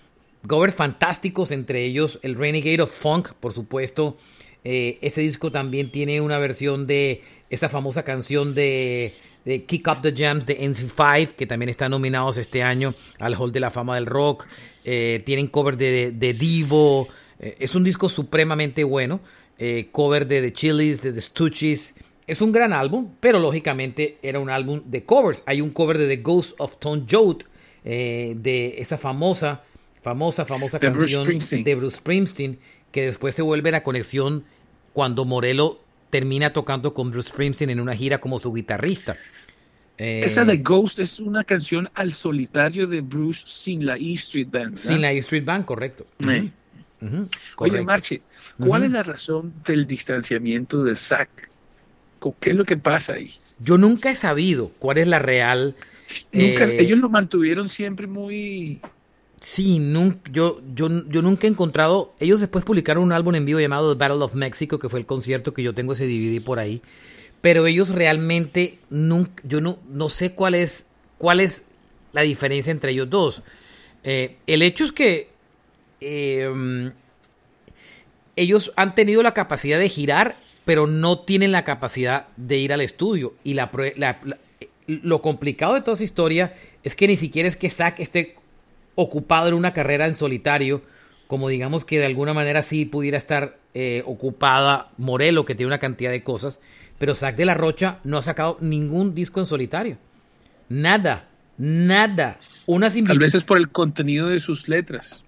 Covers 0.48 0.76
fantásticos, 0.76 1.52
entre 1.52 1.86
ellos 1.86 2.20
el 2.24 2.36
Renegade 2.36 2.82
of 2.82 2.92
Funk, 2.92 3.30
por 3.40 3.54
supuesto. 3.54 4.18
Eh, 4.64 5.00
ese 5.02 5.22
disco 5.22 5.52
también 5.52 5.92
tiene 5.92 6.22
una 6.22 6.38
versión 6.38 6.88
de 6.88 7.24
esa 7.50 7.70
famosa 7.70 8.04
canción 8.04 8.54
de, 8.54 9.14
Kick 9.46 9.88
Up 9.88 10.02
the 10.02 10.14
Jams 10.16 10.46
de 10.46 10.60
NC5, 10.60 11.34
que 11.34 11.48
también 11.48 11.70
están 11.70 11.92
nominados 11.92 12.38
este 12.38 12.62
año 12.62 12.94
al 13.20 13.36
Hall 13.36 13.52
de 13.52 13.60
la 13.60 13.72
Fama 13.72 13.96
del 13.96 14.06
Rock. 14.06 14.46
Eh, 14.84 15.22
tienen 15.26 15.48
cover 15.48 15.78
de, 15.78 16.36
Divo. 16.38 17.08
Eh, 17.40 17.56
es 17.60 17.76
un 17.76 17.84
disco 17.84 18.10
supremamente 18.10 18.84
bueno. 18.84 19.22
cover 19.92 20.28
de 20.28 20.42
The 20.42 20.54
Chili's, 20.54 21.02
de 21.02 21.14
The 21.14 21.22
Stooges. 21.22 21.94
Es 22.28 22.42
un 22.42 22.52
gran 22.52 22.74
álbum, 22.74 23.10
pero 23.20 23.40
lógicamente 23.40 24.18
era 24.22 24.40
un 24.40 24.50
álbum 24.50 24.82
de 24.86 25.04
covers. 25.04 25.44
Hay 25.46 25.62
un 25.62 25.72
cover 25.72 25.98
de 25.98 26.08
The 26.08 26.22
Ghost 26.22 26.54
of 26.60 26.78
Tom 26.78 27.06
Joad, 27.10 27.38
de 27.84 28.76
esa 28.78 28.98
famosa, 28.98 29.64
famosa, 30.02 30.46
famosa 30.46 30.80
canción 30.80 31.28
de 31.28 31.76
Bruce 31.76 31.98
Springsteen, 31.98 32.60
que 32.92 33.06
después 33.06 33.36
se 33.36 33.42
vuelve 33.42 33.72
la 33.72 33.84
conexión 33.84 34.46
cuando 34.94 35.26
Morello 35.26 35.80
termina 36.10 36.54
tocando 36.54 36.94
con 36.94 37.10
Bruce 37.12 37.30
Springsteen 37.30 37.70
en 37.70 37.80
una 37.80 37.96
gira 37.96 38.20
como 38.20 38.38
su 38.38 38.54
guitarrista. 38.54 39.18
Esa 39.98 40.46
de 40.46 40.54
eh, 40.54 40.58
Ghost 40.58 41.00
es 41.00 41.20
una 41.20 41.44
canción 41.44 41.90
al 41.94 42.14
solitario 42.14 42.88
de 42.88 43.02
Bruce 43.02 43.44
sin 43.46 43.86
la 43.86 43.98
E 43.98 44.16
Street 44.16 44.48
Band. 44.50 44.78
Sin 44.78 45.02
la 45.02 45.12
E 45.12 45.20
Street 45.20 45.46
Band, 45.46 45.66
correcto. 45.66 46.08
Oye, 47.58 47.84
Marche, 47.84 48.22
¿cuál 48.60 48.84
es 48.84 48.92
la 48.92 49.04
razón 49.04 49.54
del 49.66 49.86
distanciamiento 49.86 50.84
de 50.84 50.96
Zack? 50.96 51.51
¿Qué 52.40 52.52
es 52.52 52.56
lo 52.56 52.66
que 52.66 52.78
pasa 52.78 53.14
ahí? 53.14 53.34
Yo 53.60 53.78
nunca 53.78 54.12
he 54.12 54.16
sabido 54.16 54.72
cuál 54.80 54.98
es 54.98 55.08
la 55.08 55.20
real. 55.20 55.76
Nunca, 56.32 56.66
eh, 56.66 56.78
ellos 56.80 57.00
lo 57.00 57.10
mantuvieron 57.10 57.70
siempre 57.70 58.06
muy 58.06 58.82
Sí, 59.42 59.80
nunca, 59.80 60.32
yo, 60.32 60.62
yo, 60.76 60.88
yo 61.08 61.22
nunca 61.24 61.48
he 61.48 61.50
encontrado. 61.50 62.14
Ellos 62.20 62.40
después 62.40 62.64
publicaron 62.64 63.04
un 63.04 63.12
álbum 63.12 63.34
en 63.34 63.46
vivo 63.46 63.60
llamado 63.60 63.92
The 63.92 64.00
Battle 64.00 64.24
of 64.24 64.36
Mexico, 64.36 64.78
que 64.78 64.88
fue 64.88 65.00
el 65.00 65.08
concierto 65.08 65.54
que 65.54 65.64
yo 65.64 65.74
tengo 65.74 65.94
ese 65.94 66.06
DVD 66.06 66.44
por 66.44 66.60
ahí. 66.60 66.84
Pero 67.42 67.66
ellos 67.66 67.90
realmente 67.90 68.78
nunca, 68.92 69.42
yo 69.44 69.60
no, 69.60 69.80
no 69.90 70.10
sé 70.10 70.34
cuál 70.34 70.54
es, 70.54 70.86
cuál 71.18 71.40
es 71.40 71.64
la 72.14 72.22
diferencia 72.22 72.70
entre 72.70 72.92
ellos 72.92 73.10
dos. 73.10 73.42
Eh, 74.04 74.38
el 74.46 74.62
hecho 74.62 74.84
es 74.84 74.92
que 74.92 75.30
em, 76.02 76.92
ellos 78.36 78.72
han 78.76 78.94
tenido 78.94 79.24
la 79.24 79.34
capacidad 79.34 79.80
de 79.80 79.90
girar, 79.90 80.38
pero 80.66 80.88
no 80.88 81.20
tienen 81.20 81.52
la 81.52 81.64
capacidad 81.64 82.28
de 82.38 82.58
ir 82.58 82.74
al 82.74 82.82
estudio. 82.82 83.34
Y 83.44 83.56
la, 83.56 83.72
lo 84.88 85.22
complicado 85.22 85.74
de 85.74 85.82
toda 85.82 85.96
esa 85.96 86.04
historia 86.04 86.54
es 86.84 86.96
que 86.96 87.08
ni 87.08 87.18
siquiera 87.18 87.48
es 87.48 87.56
que 87.56 87.70
Zack 87.70 88.00
esté 88.00 88.36
ocupado 88.96 89.48
en 89.48 89.54
una 89.54 89.74
carrera 89.74 90.08
en 90.08 90.16
solitario, 90.16 90.82
como 91.28 91.50
digamos 91.50 91.86
que 91.86 92.00
de 92.00 92.06
alguna 92.06 92.34
manera 92.34 92.62
sí 92.62 92.86
pudiera 92.86 93.18
estar 93.18 93.58
eh, 93.74 94.04
ocupada 94.06 94.92
Morelo, 94.98 95.46
que 95.46 95.56
tiene 95.56 95.68
una 95.68 95.80
cantidad 95.80 96.12
de 96.12 96.24
cosas, 96.24 96.60
pero 96.98 97.16
Zack 97.16 97.36
de 97.36 97.46
la 97.46 97.54
Rocha 97.54 98.00
no 98.04 98.18
ha 98.18 98.22
sacado 98.22 98.58
ningún 98.60 99.16
disco 99.16 99.40
en 99.40 99.46
solitario. 99.46 99.98
Nada, 100.70 101.28
nada. 101.58 102.40
Unas 102.66 102.94
Tal 102.94 103.20
vez 103.20 103.34
es 103.34 103.44
por 103.44 103.58
el 103.58 103.70
contenido 103.70 104.30
de 104.30 104.40
sus 104.40 104.68
letras. 104.68 105.24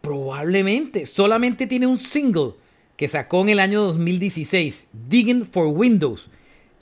Probablemente. 0.00 1.06
Solamente 1.06 1.66
tiene 1.66 1.86
un 1.86 1.98
single 1.98 2.52
que 3.00 3.08
sacó 3.08 3.40
en 3.40 3.48
el 3.48 3.60
año 3.60 3.80
2016, 3.80 4.88
Digging 5.08 5.46
for 5.46 5.68
Windows. 5.68 6.28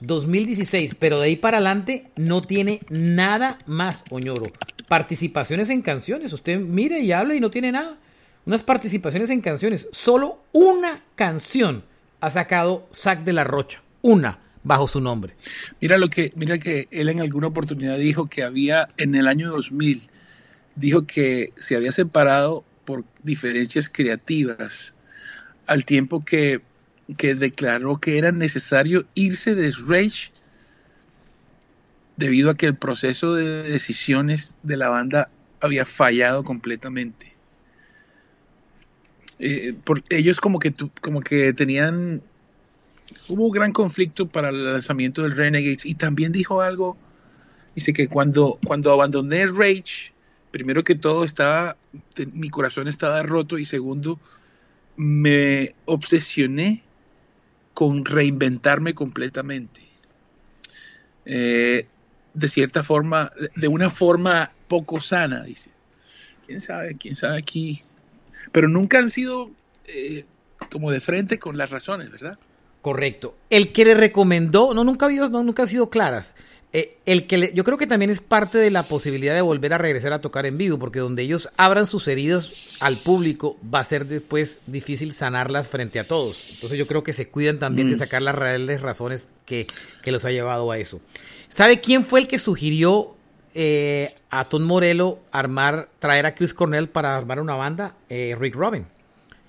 2016, 0.01 0.97
pero 0.99 1.21
de 1.21 1.27
ahí 1.27 1.37
para 1.37 1.59
adelante 1.59 2.09
no 2.17 2.41
tiene 2.41 2.81
nada 2.91 3.61
más, 3.67 4.03
Oñoro 4.11 4.47
participaciones 4.89 5.71
en 5.71 5.81
canciones. 5.81 6.33
Usted 6.33 6.59
mire 6.59 6.99
y 6.99 7.13
habla 7.13 7.37
y 7.37 7.41
no 7.41 7.53
tiene 7.53 7.71
nada. 7.71 7.99
Unas 8.47 8.65
participaciones 8.65 9.31
en 9.31 9.41
canciones. 9.41 9.87
Solo 9.93 10.43
una 10.51 11.05
canción 11.15 11.85
ha 12.19 12.33
sacado 12.33 12.89
Zack 12.93 13.23
de 13.23 13.35
la 13.35 13.45
Rocha. 13.45 13.81
Una 14.03 14.41
bajo 14.65 14.89
su 14.89 15.01
nombre. 15.01 15.37
Mira 15.81 15.99
lo 15.99 16.11
que, 16.11 16.33
mira 16.35 16.59
que 16.59 16.89
él 16.91 17.11
en 17.11 17.21
alguna 17.21 17.47
oportunidad 17.47 17.97
dijo 17.97 18.29
que 18.29 18.43
había 18.43 18.89
en 18.97 19.15
el 19.15 19.29
año 19.29 19.53
2000, 19.53 20.11
dijo 20.75 21.07
que 21.07 21.53
se 21.59 21.77
había 21.77 21.93
separado 21.93 22.65
por 22.85 23.05
diferencias 23.23 23.89
creativas, 23.89 24.95
al 25.69 25.85
tiempo 25.85 26.25
que, 26.25 26.61
que 27.17 27.35
declaró 27.35 27.99
que 27.99 28.19
era 28.19 28.33
necesario 28.33 29.07
irse 29.15 29.55
de 29.55 29.73
Rage 29.87 30.33
debido 32.17 32.51
a 32.51 32.57
que 32.57 32.67
el 32.67 32.75
proceso 32.75 33.35
de 33.35 33.63
decisiones 33.63 34.57
de 34.65 34.77
la 34.77 34.89
banda 34.89 35.31
había 35.61 35.85
fallado 35.85 36.43
completamente. 36.43 37.35
Eh, 39.39 39.75
por, 39.85 40.03
ellos 40.11 40.41
como 40.41 40.59
que, 40.59 40.75
como 41.01 41.21
que 41.21 41.53
tenían... 41.53 42.23
Hubo 43.29 43.47
un 43.47 43.53
gran 43.53 43.73
conflicto 43.73 44.27
para 44.27 44.49
el 44.49 44.73
lanzamiento 44.73 45.23
del 45.23 45.37
Renegades 45.37 45.87
y 45.87 45.95
también 45.95 46.33
dijo 46.33 46.61
algo, 46.61 46.97
dice 47.75 47.93
que 47.93 48.09
cuando, 48.09 48.59
cuando 48.67 48.93
abandoné 48.93 49.47
Rage, 49.47 50.13
primero 50.51 50.83
que 50.83 50.95
todo 50.95 51.25
estaba, 51.25 51.77
mi 52.33 52.51
corazón 52.51 52.89
estaba 52.89 53.23
roto 53.23 53.59
y 53.59 53.65
segundo, 53.65 54.19
me 54.99 55.77
obsesioné 55.85 56.83
con 57.73 58.05
reinventarme 58.05 58.95
completamente. 58.95 59.81
Eh, 61.25 61.87
de 62.35 62.49
cierta 62.49 62.83
forma, 62.83 63.33
de 63.55 63.69
una 63.69 63.91
forma 63.91 64.51
poco 64.67 65.01
sana, 65.01 65.45
dice. 65.45 65.71
¿Quién 66.47 66.61
sabe? 66.61 66.97
¿Quién 66.97 67.15
sabe 67.15 67.39
aquí? 67.39 67.85
Pero 68.51 68.69
nunca 68.69 68.99
han 68.99 69.09
sido 69.09 69.51
eh, 69.87 70.25
como 70.71 70.91
de 70.91 71.01
frente 71.01 71.39
con 71.39 71.57
las 71.57 71.71
razones, 71.71 72.11
¿verdad? 72.11 72.37
Correcto. 72.83 73.37
El 73.51 73.73
que 73.73 73.85
le 73.85 73.95
recomendó, 73.95 74.75
no, 74.75 74.83
nunca 74.83 75.07
ha 75.07 75.09
habido, 75.09 75.29
no, 75.29 75.45
nunca 75.45 75.63
ha 75.63 75.67
sido 75.69 75.91
claras. 75.91 76.35
Eh, 76.73 76.99
el 77.07 77.27
que 77.27 77.39
le, 77.39 77.55
yo 77.55 77.65
creo 77.65 77.79
que 77.79 77.87
también 77.87 78.11
es 78.11 78.21
parte 78.21 78.59
de 78.59 78.71
la 78.71 78.83
posibilidad 78.83 79.35
de 79.35 79.41
volver 79.41 79.73
a 79.73 79.79
regresar 79.79 80.13
a 80.13 80.21
tocar 80.21 80.45
en 80.45 80.59
vivo, 80.59 80.79
porque 80.79 80.99
donde 80.99 81.23
ellos 81.23 81.49
abran 81.57 81.87
sus 81.87 82.07
heridas 82.09 82.51
al 82.81 82.99
público 82.99 83.57
va 83.75 83.81
a 83.81 83.85
ser 83.85 84.07
después 84.07 84.61
difícil 84.67 85.15
sanarlas 85.15 85.69
frente 85.69 85.99
a 85.99 86.07
todos. 86.07 86.43
Entonces 86.51 86.79
yo 86.79 86.87
creo 86.87 87.03
que 87.03 87.15
se 87.15 87.29
cuidan 87.29 87.59
también 87.59 87.89
de 87.89 87.97
mm. 87.97 87.99
sacar 87.99 88.21
las 88.21 88.35
reales 88.35 88.83
razones 88.83 89.29
que, 89.47 89.67
que 90.03 90.13
los 90.13 90.27
ha 90.27 90.31
llevado 90.31 90.71
a 90.71 90.79
eso. 90.79 91.01
¿Sabe 91.49 91.81
quién 91.81 92.05
fue 92.05 92.21
el 92.21 92.29
que 92.29 92.39
sugirió 92.39 93.17
eh, 93.55 94.15
a 94.29 94.45
Tom 94.45 94.65
Morello 94.65 95.21
armar, 95.33 95.89
traer 95.99 96.27
a 96.27 96.35
Chris 96.35 96.53
Cornell 96.53 96.91
para 96.91 97.17
armar 97.17 97.41
una 97.41 97.55
banda? 97.55 97.95
Eh, 98.11 98.37
Rick 98.39 98.55
Robin, 98.55 98.85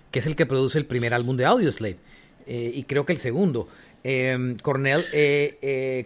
que 0.10 0.20
es 0.20 0.26
el 0.26 0.38
que 0.38 0.46
produce 0.46 0.78
el 0.78 0.86
primer 0.86 1.14
álbum 1.14 1.36
de 1.36 1.44
Audioslave 1.44 1.98
eh, 2.50 2.72
y 2.74 2.84
creo 2.84 3.06
que 3.06 3.14
el 3.14 3.20
segundo. 3.20 3.68
Em, 4.04 4.58
Cornell, 4.58 5.04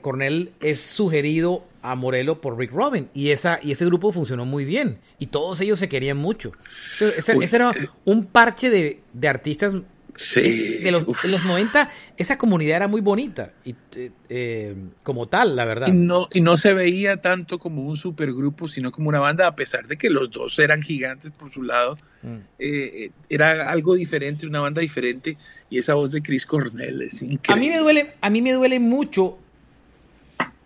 Cornell 0.01 0.53
es 0.59 0.81
sugerido 0.81 1.63
a 1.81 1.95
Morello 1.95 2.41
por 2.41 2.57
Rick 2.57 2.71
Robin 2.71 3.09
y, 3.13 3.31
esa, 3.31 3.59
y 3.61 3.73
ese 3.73 3.85
grupo 3.85 4.11
funcionó 4.11 4.45
muy 4.45 4.65
bien 4.65 4.99
y 5.19 5.27
todos 5.27 5.59
ellos 5.61 5.77
se 5.79 5.89
querían 5.89 6.17
mucho. 6.17 6.53
Ese, 6.99 7.33
era 7.55 7.71
un 8.05 8.25
parche 8.25 8.69
de, 8.69 9.01
de 9.13 9.27
artistas 9.27 9.75
Sí. 10.15 10.79
De 10.79 10.91
los, 10.91 11.05
90, 11.07 11.89
esa 12.17 12.37
comunidad 12.37 12.77
era 12.77 12.87
muy 12.87 13.01
bonita, 13.01 13.53
y, 13.65 13.71
eh, 13.95 14.11
eh, 14.29 14.75
como 15.01 15.27
tal, 15.27 15.55
la 15.55 15.65
verdad. 15.65 15.87
Y 15.87 15.91
no, 15.91 16.27
y 16.33 16.41
no 16.41 16.55
se 16.57 16.73
veía 16.73 17.17
tanto 17.17 17.57
como 17.59 17.83
un 17.83 17.97
supergrupo, 17.97 18.67
sino 18.67 18.91
como 18.91 19.09
una 19.09 19.19
banda, 19.19 19.47
a 19.47 19.55
pesar 19.55 19.87
de 19.87 19.97
que 19.97 20.09
los 20.09 20.29
dos 20.29 20.59
eran 20.59 20.81
gigantes 20.81 21.31
por 21.31 21.51
su 21.51 21.63
lado. 21.63 21.97
Mm. 22.21 22.37
Eh, 22.59 23.11
era 23.29 23.69
algo 23.69 23.95
diferente, 23.95 24.45
una 24.45 24.61
banda 24.61 24.81
diferente, 24.81 25.37
y 25.69 25.79
esa 25.79 25.95
voz 25.95 26.11
de 26.11 26.21
Chris 26.21 26.45
Cornell 26.45 27.01
es 27.01 27.21
increíble. 27.21 27.41
A 27.47 27.55
mí 27.55 27.69
me 27.69 27.79
duele, 27.79 28.13
a 28.21 28.29
mí 28.29 28.41
me 28.41 28.53
duele 28.53 28.79
mucho, 28.79 29.39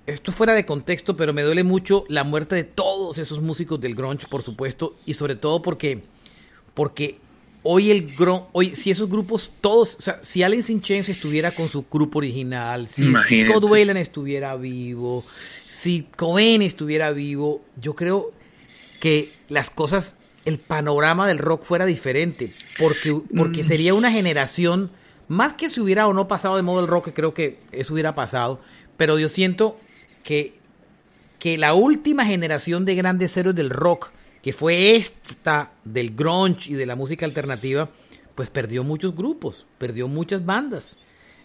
esto 0.05 0.31
fuera 0.31 0.53
de 0.53 0.65
contexto, 0.65 1.15
pero 1.15 1.33
me 1.33 1.43
duele 1.43 1.63
mucho 1.63 2.03
la 2.09 2.23
muerte 2.23 2.55
de 2.55 2.63
todos 2.65 3.17
esos 3.17 3.41
músicos 3.41 3.79
del 3.79 3.95
grunge, 3.95 4.27
por 4.27 4.41
supuesto, 4.41 4.97
y 5.05 5.13
sobre 5.13 5.35
todo 5.35 5.61
porque, 5.61 6.03
porque 6.73 7.19
hoy 7.69 7.91
el 7.91 8.15
hoy 8.53 8.75
si 8.75 8.91
esos 8.91 9.09
grupos 9.09 9.51
todos, 9.59 9.95
o 9.95 10.01
sea, 10.01 10.19
si 10.23 10.41
Alice 10.41 10.71
in 10.71 10.81
Chains 10.81 11.09
estuviera 11.09 11.53
con 11.53 11.67
su 11.67 11.85
grupo 11.91 12.19
original, 12.19 12.87
si 12.87 13.13
Scott 13.13 13.65
Wayland 13.65 13.99
estuviera 13.99 14.55
vivo, 14.55 15.25
si 15.65 16.07
Cohen 16.15 16.61
estuviera 16.61 17.11
vivo, 17.11 17.61
yo 17.79 17.93
creo 17.93 18.31
que 19.01 19.33
las 19.49 19.69
cosas, 19.69 20.15
el 20.45 20.59
panorama 20.59 21.27
del 21.27 21.39
rock 21.39 21.63
fuera 21.63 21.85
diferente, 21.85 22.53
porque, 22.79 23.19
porque 23.35 23.63
mm. 23.63 23.67
sería 23.67 23.93
una 23.93 24.11
generación, 24.13 24.89
más 25.27 25.51
que 25.51 25.67
si 25.67 25.81
hubiera 25.81 26.07
o 26.07 26.13
no 26.13 26.29
pasado 26.29 26.55
de 26.55 26.61
modo 26.61 26.79
el 26.79 26.87
rock, 26.87 27.05
que 27.05 27.13
creo 27.13 27.33
que 27.33 27.59
eso 27.73 27.93
hubiera 27.93 28.15
pasado, 28.15 28.61
pero 28.95 29.19
yo 29.19 29.27
siento 29.27 29.77
que, 30.23 30.53
que 31.37 31.57
la 31.57 31.73
última 31.73 32.25
generación 32.25 32.85
de 32.85 32.95
grandes 32.95 33.35
héroes 33.35 33.57
del 33.57 33.71
rock 33.71 34.11
que 34.41 34.53
fue 34.53 34.95
esta 34.95 35.71
del 35.83 36.15
grunge 36.15 36.71
y 36.71 36.73
de 36.73 36.85
la 36.85 36.95
música 36.95 37.25
alternativa, 37.25 37.89
pues 38.35 38.49
perdió 38.49 38.83
muchos 38.83 39.15
grupos, 39.15 39.65
perdió 39.77 40.07
muchas 40.07 40.45
bandas. 40.45 40.95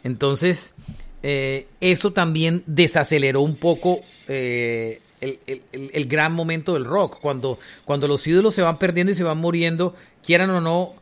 Entonces, 0.05 0.75
eh, 1.23 1.67
eso 1.81 2.13
también 2.13 2.63
desaceleró 2.67 3.41
un 3.41 3.57
poco 3.57 4.01
eh, 4.29 5.01
el, 5.21 5.63
el, 5.73 6.07
gran 6.07 6.33
momento 6.33 6.75
del 6.75 6.85
rock. 6.85 7.19
Cuando, 7.21 7.59
cuando 7.85 8.09
los 8.09 8.27
ídolos 8.27 8.55
se 8.55 8.63
van 8.63 8.79
perdiendo 8.79 9.13
y 9.13 9.15
se 9.15 9.23
van 9.23 9.39
muriendo, 9.39 9.95
quieran 10.23 10.51
o 10.51 10.61
no, 10.61 10.95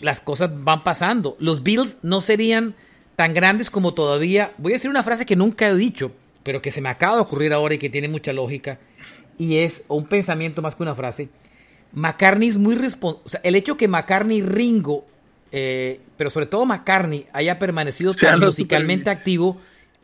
las 0.00 0.20
cosas 0.20 0.50
van 0.62 0.84
pasando. 0.84 1.36
Los 1.40 1.62
Bills 1.62 1.96
no 2.02 2.20
serían 2.20 2.74
tan 3.16 3.34
grandes 3.34 3.70
como 3.70 3.94
todavía. 3.94 4.52
Voy 4.58 4.72
a 4.72 4.76
decir 4.76 4.90
una 4.90 5.02
frase 5.02 5.26
que 5.26 5.36
nunca 5.36 5.68
he 5.68 5.74
dicho, 5.74 6.12
pero 6.42 6.62
que 6.62 6.70
se 6.70 6.80
me 6.80 6.88
acaba 6.88 7.16
de 7.16 7.22
ocurrir 7.22 7.52
ahora 7.52 7.74
y 7.74 7.78
que 7.78 7.90
tiene 7.90 8.08
mucha 8.08 8.32
lógica. 8.32 8.78
Y 9.38 9.58
es 9.58 9.82
un 9.88 10.06
pensamiento 10.06 10.62
más 10.62 10.74
que 10.74 10.82
una 10.82 10.94
frase. 10.94 11.28
McCartney 11.92 12.48
es 12.48 12.58
muy 12.58 12.74
responsable. 12.74 13.22
O 13.24 13.28
sea, 13.28 13.40
el 13.42 13.54
hecho 13.54 13.76
que 13.76 13.88
McCartney 13.88 14.38
y 14.38 14.42
Ringo, 14.42 15.06
eh, 15.52 16.00
pero 16.16 16.30
sobre 16.30 16.46
todo 16.46 16.64
McCartney, 16.64 17.26
haya 17.32 17.58
permanecido 17.58 18.12
tan 18.14 18.40
musicalmente 18.40 19.10
activo, 19.10 19.58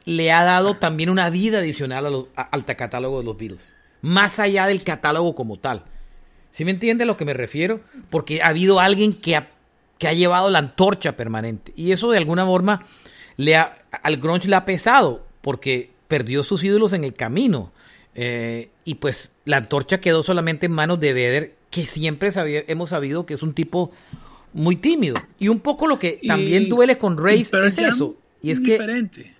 le 0.04 0.32
ha 0.32 0.44
dado 0.44 0.76
también 0.76 1.10
una 1.10 1.30
vida 1.30 1.58
adicional 1.58 2.26
al 2.34 2.64
catálogo 2.64 3.18
de 3.18 3.24
los 3.24 3.36
Beatles. 3.36 3.74
Más 4.00 4.38
allá 4.38 4.66
del 4.66 4.82
catálogo 4.82 5.34
como 5.34 5.58
tal. 5.58 5.84
¿Sí 6.50 6.64
me 6.64 6.70
entiende 6.70 7.04
a 7.04 7.06
lo 7.06 7.16
que 7.16 7.24
me 7.24 7.34
refiero? 7.34 7.80
Porque 8.10 8.42
ha 8.42 8.48
habido 8.48 8.80
alguien 8.80 9.14
que 9.14 9.36
ha, 9.36 9.48
que 9.98 10.08
ha 10.08 10.12
llevado 10.12 10.50
la 10.50 10.58
antorcha 10.58 11.16
permanente. 11.16 11.72
Y 11.76 11.92
eso 11.92 12.10
de 12.10 12.18
alguna 12.18 12.44
forma 12.44 12.84
le 13.36 13.56
ha, 13.56 13.78
al 14.02 14.18
grunge 14.18 14.48
le 14.48 14.56
ha 14.56 14.64
pesado, 14.64 15.24
porque 15.40 15.90
perdió 16.08 16.44
sus 16.44 16.62
ídolos 16.62 16.92
en 16.92 17.04
el 17.04 17.14
camino. 17.14 17.72
Eh, 18.14 18.70
y 18.84 18.96
pues 18.96 19.32
la 19.44 19.58
antorcha 19.58 20.00
quedó 20.00 20.22
solamente 20.22 20.66
en 20.66 20.72
manos 20.72 21.00
de 21.00 21.12
Vedder, 21.12 21.54
que 21.70 21.86
siempre 21.86 22.30
hemos 22.68 22.90
sabido 22.90 23.24
que 23.24 23.34
es 23.34 23.42
un 23.42 23.54
tipo 23.54 23.90
muy 24.52 24.76
tímido. 24.76 25.16
Y 25.38 25.48
un 25.48 25.60
poco 25.60 25.86
lo 25.86 25.98
que 25.98 26.20
también 26.26 26.68
duele 26.68 26.98
con 26.98 27.16
Race 27.16 27.50
es 27.66 27.78
eso. 27.78 28.16
Y 28.42 28.50
es 28.50 28.62
diferente. 28.62 29.22
que 29.22 29.34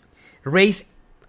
Race, 0.45 0.87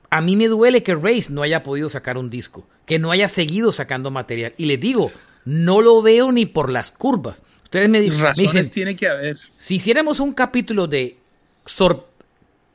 a 0.10 0.22
mí 0.22 0.36
me 0.36 0.48
duele 0.48 0.84
que 0.84 0.96
Race 0.96 1.28
no 1.30 1.42
haya 1.42 1.64
podido 1.64 1.90
sacar 1.90 2.18
un 2.18 2.30
disco, 2.30 2.68
que 2.86 3.00
no 3.00 3.12
haya 3.12 3.28
seguido 3.28 3.72
sacando 3.72 4.12
material. 4.12 4.54
Y 4.58 4.66
les 4.66 4.80
digo, 4.80 5.12
no 5.46 5.82
lo 5.82 6.02
veo 6.02 6.32
ni 6.32 6.46
por 6.46 6.70
las 6.70 6.92
curvas. 6.92 7.44
Ustedes 7.64 7.90
me, 7.90 8.00
dicen, 8.00 8.70
tiene 8.70 8.96
que 8.96 9.08
haber. 9.08 9.38
Si 9.58 9.76
hiciéramos 9.76 10.20
un 10.20 10.34
capítulo 10.34 10.88
de 10.88 11.18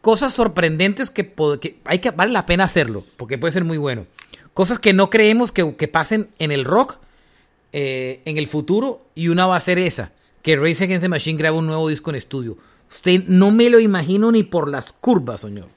cosas 0.09 0.33
sorprendentes 0.33 1.11
que, 1.11 1.35
hay 1.85 1.99
que 1.99 2.11
vale 2.13 2.33
la 2.33 2.47
pena 2.47 2.65
hacerlo, 2.65 3.05
porque 3.19 3.37
puede 3.37 3.53
ser 3.53 3.65
muy 3.65 3.77
bueno. 3.77 4.07
Cosas 4.55 4.79
que 4.79 4.95
no 4.95 5.11
creemos 5.11 5.53
que, 5.53 5.67
pasen 5.87 6.31
en 6.39 6.51
el 6.51 6.65
rock 6.65 6.97
eh, 7.75 8.23
en 8.25 8.39
el 8.39 8.47
futuro 8.47 9.03
y 9.15 9.29
una 9.29 9.45
va 9.45 9.57
a 9.57 9.61
ser 9.61 9.79
esa, 9.79 10.13
que 10.41 10.57
Race 10.57 10.83
Against 10.83 11.03
the 11.03 11.11
Machine 11.11 11.39
graba 11.39 11.59
un 11.59 11.67
nuevo 11.67 11.91
disco 11.91 12.09
en 12.09 12.17
estudio. 12.17 12.57
Usted 12.91 13.25
no 13.27 13.51
me 13.51 13.69
lo 13.69 13.81
imagino 13.81 14.33
ni 14.33 14.45
por 14.45 14.71
las 14.71 14.95
curvas, 14.95 15.43
señor. 15.43 15.69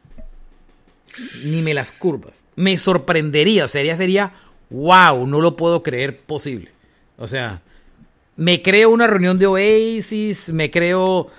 Ni 1.44 1.62
me 1.62 1.74
las 1.74 1.92
curvas. 1.92 2.46
Me 2.56 2.78
sorprendería, 2.78 3.68
sería, 3.68 3.98
sería, 3.98 4.32
wow, 4.70 5.28
no 5.28 5.42
lo 5.42 5.58
puedo 5.58 5.84
creer 5.84 6.22
posible. 6.22 6.72
O 7.18 7.28
sea, 7.28 7.64
me 8.38 8.62
creo 8.62 8.92
una 8.92 9.08
reunión 9.08 9.38
de 9.38 9.48
Oasis, 9.48 10.54
me 10.54 10.72
creo 10.72 11.30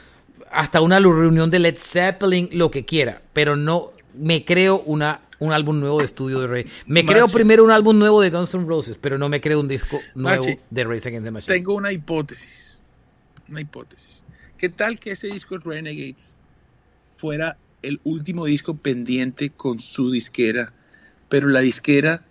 hasta 0.53 0.80
una 0.80 0.98
reunión 0.98 1.50
de 1.50 1.59
Led 1.59 1.76
Zeppelin, 1.78 2.48
lo 2.53 2.70
que 2.70 2.84
quiera, 2.84 3.22
pero 3.32 3.57
no 3.57 3.92
me 4.14 4.44
creo 4.44 4.80
una, 4.80 5.20
un 5.38 5.53
álbum 5.53 5.80
nuevo 5.80 5.98
de 5.98 6.05
estudio 6.05 6.40
de 6.40 6.46
Ray. 6.46 6.66
Me 6.86 7.05
creo 7.05 7.28
primero 7.28 7.64
un 7.64 7.70
álbum 7.70 7.98
nuevo 7.98 8.20
de 8.20 8.30
Guns 8.30 8.55
N' 8.55 8.66
Roses, 8.66 8.98
pero 9.00 9.18
no 9.18 9.28
me 9.28 9.40
creo 9.40 9.61
un 9.61 9.68
disco 9.68 9.98
nuevo 10.14 10.44
de 10.70 10.84
Ray 10.84 10.98
Against 10.98 11.24
the 11.24 11.30
Machine. 11.30 11.55
Tengo 11.55 11.74
una 11.74 11.92
hipótesis. 11.92 12.78
Una 13.48 13.61
hipótesis. 13.61 14.24
¿Qué 14.59 14.68
tal 14.68 14.98
que 14.98 15.12
ese 15.12 15.28
disco 15.28 15.59
Renegades 15.59 16.38
fuera 17.16 17.57
el 17.82 18.00
último 18.05 18.46
disco 18.46 18.76
pendiente 18.76 19.50
con 19.50 19.80
su 19.80 20.11
disquera, 20.11 20.72
pero 21.28 21.48
la 21.48 21.61
disquera 21.61 22.24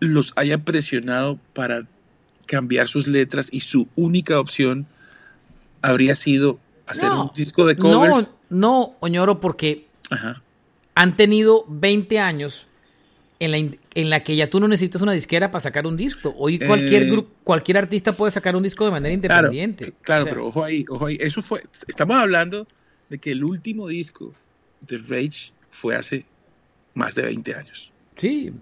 los 0.00 0.32
haya 0.36 0.58
presionado 0.58 1.38
para 1.52 1.86
cambiar 2.46 2.88
sus 2.88 3.06
letras 3.06 3.48
y 3.52 3.60
su 3.60 3.88
única 3.96 4.38
opción 4.38 4.86
habría 5.80 6.14
sido 6.14 6.58
hacer 6.86 7.10
un 7.10 7.30
disco 7.34 7.66
de 7.66 7.76
covers. 7.76 8.34
No, 8.50 8.58
no, 8.58 8.96
Oñoro, 9.00 9.40
porque 9.40 9.86
han 10.94 11.16
tenido 11.16 11.64
20 11.68 12.18
años 12.18 12.66
en 13.40 13.50
la, 13.50 13.58
en 13.58 14.10
la 14.10 14.22
que 14.22 14.36
ya 14.36 14.48
tú 14.48 14.60
no 14.60 14.68
necesitas 14.68 15.02
una 15.02 15.12
disquera 15.12 15.50
para 15.50 15.62
sacar 15.62 15.86
un 15.86 15.96
disco. 15.96 16.34
Hoy 16.38 16.58
cualquier 16.58 17.02
eh, 17.04 17.26
cualquier 17.42 17.78
artista 17.78 18.12
puede 18.12 18.30
sacar 18.30 18.56
un 18.56 18.62
disco 18.62 18.84
de 18.84 18.90
manera 18.90 19.12
independiente. 19.12 19.92
Claro, 20.02 20.24
pero 20.24 20.46
ojo 20.46 20.64
ahí, 20.64 20.84
ojo 20.88 21.06
ahí. 21.06 21.18
Eso 21.20 21.42
fue, 21.42 21.62
estamos 21.86 22.16
hablando 22.16 22.66
de 23.08 23.18
que 23.18 23.32
el 23.32 23.44
último 23.44 23.88
disco 23.88 24.32
de 24.80 24.98
Rage 24.98 25.52
fue 25.70 25.96
hace 25.96 26.24
más 26.94 27.14
de 27.14 27.22
20 27.22 27.54
años. 27.54 27.92
Sí. 28.16 28.52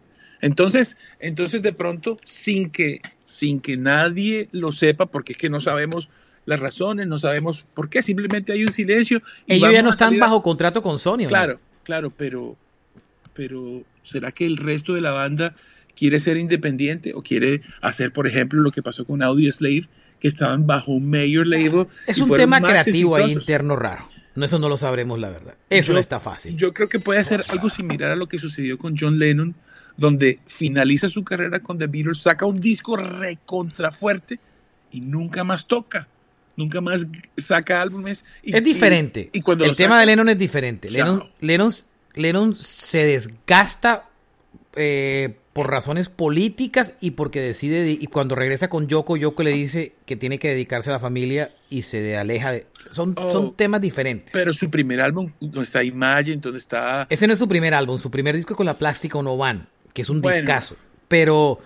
Entonces, 0.40 0.96
entonces 1.20 1.62
de 1.62 1.72
pronto, 1.72 2.18
sin 2.24 2.70
que 2.70 3.00
sin 3.24 3.60
que 3.60 3.76
nadie 3.76 4.48
lo 4.52 4.72
sepa, 4.72 5.06
porque 5.06 5.32
es 5.32 5.38
que 5.38 5.48
no 5.48 5.60
sabemos 5.60 6.08
las 6.44 6.60
razones, 6.60 7.06
no 7.06 7.18
sabemos 7.18 7.64
por 7.74 7.88
qué, 7.88 8.02
simplemente 8.02 8.52
hay 8.52 8.64
un 8.64 8.72
silencio. 8.72 9.22
Ellos 9.46 9.72
ya 9.72 9.82
no 9.82 9.90
están 9.90 10.18
bajo 10.18 10.42
contrato 10.42 10.82
con 10.82 10.98
Sony. 10.98 11.26
Claro, 11.28 11.60
claro, 11.84 12.12
pero, 12.16 12.56
pero 13.34 13.82
¿será 14.02 14.32
que 14.32 14.44
el 14.44 14.56
resto 14.56 14.94
de 14.94 15.00
la 15.00 15.12
banda 15.12 15.54
quiere 15.96 16.18
ser 16.20 16.36
independiente 16.36 17.14
o 17.14 17.22
quiere 17.22 17.62
hacer, 17.80 18.12
por 18.12 18.26
ejemplo, 18.26 18.60
lo 18.60 18.70
que 18.70 18.82
pasó 18.82 19.04
con 19.04 19.22
Audio 19.22 19.50
Slave, 19.52 19.88
que 20.18 20.28
estaban 20.28 20.66
bajo 20.66 20.92
un 20.92 21.10
mayor 21.10 21.46
label? 21.46 21.86
Es 22.06 22.18
un 22.18 22.30
tema 22.30 22.60
creativo 22.60 23.16
ahí 23.16 23.32
interno 23.32 23.76
raro. 23.76 24.08
No, 24.34 24.46
eso 24.46 24.58
no 24.58 24.68
lo 24.68 24.78
sabremos, 24.78 25.18
la 25.18 25.28
verdad. 25.28 25.54
Eso 25.68 25.92
no 25.92 25.98
está 25.98 26.18
fácil. 26.18 26.56
Yo 26.56 26.72
creo 26.72 26.88
que 26.88 26.98
puede 26.98 27.22
ser 27.22 27.44
algo 27.50 27.68
similar 27.68 28.12
a 28.12 28.16
lo 28.16 28.28
que 28.28 28.38
sucedió 28.38 28.78
con 28.78 28.96
John 28.98 29.18
Lennon 29.18 29.54
donde 29.96 30.40
finaliza 30.46 31.08
su 31.08 31.24
carrera 31.24 31.60
con 31.60 31.78
The 31.78 31.86
Beatles, 31.86 32.20
saca 32.20 32.46
un 32.46 32.60
disco 32.60 32.96
recontrafuerte 32.96 34.40
y 34.90 35.00
nunca 35.00 35.44
más 35.44 35.66
toca. 35.66 36.08
Nunca 36.56 36.80
más 36.80 37.06
saca 37.36 37.80
álbumes. 37.80 38.24
es 38.42 38.64
diferente. 38.64 39.30
Y, 39.32 39.40
cuando 39.40 39.64
el 39.64 39.76
tema 39.76 40.00
de 40.00 40.06
Lennon 40.06 40.28
es 40.28 40.38
diferente. 40.38 40.90
Lennon, 40.90 41.72
Lennon, 42.14 42.54
se 42.54 43.04
desgasta 43.04 44.08
eh, 44.76 45.34
por 45.52 45.70
razones 45.70 46.08
políticas 46.08 46.94
y 47.00 47.12
porque 47.12 47.40
decide, 47.40 47.90
y 47.90 48.06
cuando 48.06 48.34
regresa 48.34 48.68
con 48.68 48.86
Yoko, 48.86 49.16
Yoko 49.16 49.42
le 49.42 49.52
dice 49.52 49.94
que 50.04 50.16
tiene 50.16 50.38
que 50.38 50.48
dedicarse 50.48 50.90
a 50.90 50.94
la 50.94 51.00
familia 51.00 51.52
y 51.70 51.82
se 51.82 52.16
aleja 52.16 52.52
de... 52.52 52.66
Son, 52.90 53.14
son 53.14 53.46
oh, 53.46 53.52
temas 53.52 53.80
diferentes. 53.80 54.30
Pero 54.32 54.52
su 54.52 54.70
primer 54.70 55.00
álbum, 55.00 55.32
donde 55.40 55.62
está 55.62 55.82
Imagine, 55.82 56.36
donde 56.36 56.58
está... 56.58 57.06
Ese 57.08 57.26
no 57.26 57.32
es 57.32 57.38
su 57.38 57.48
primer 57.48 57.74
álbum, 57.74 57.98
su 57.98 58.10
primer 58.10 58.36
disco 58.36 58.54
con 58.54 58.66
la 58.66 58.78
plástica 58.78 59.22
no 59.22 59.36
van 59.36 59.68
que 59.92 60.02
es 60.02 60.08
un 60.08 60.20
discazo. 60.20 60.76
Pero, 61.08 61.60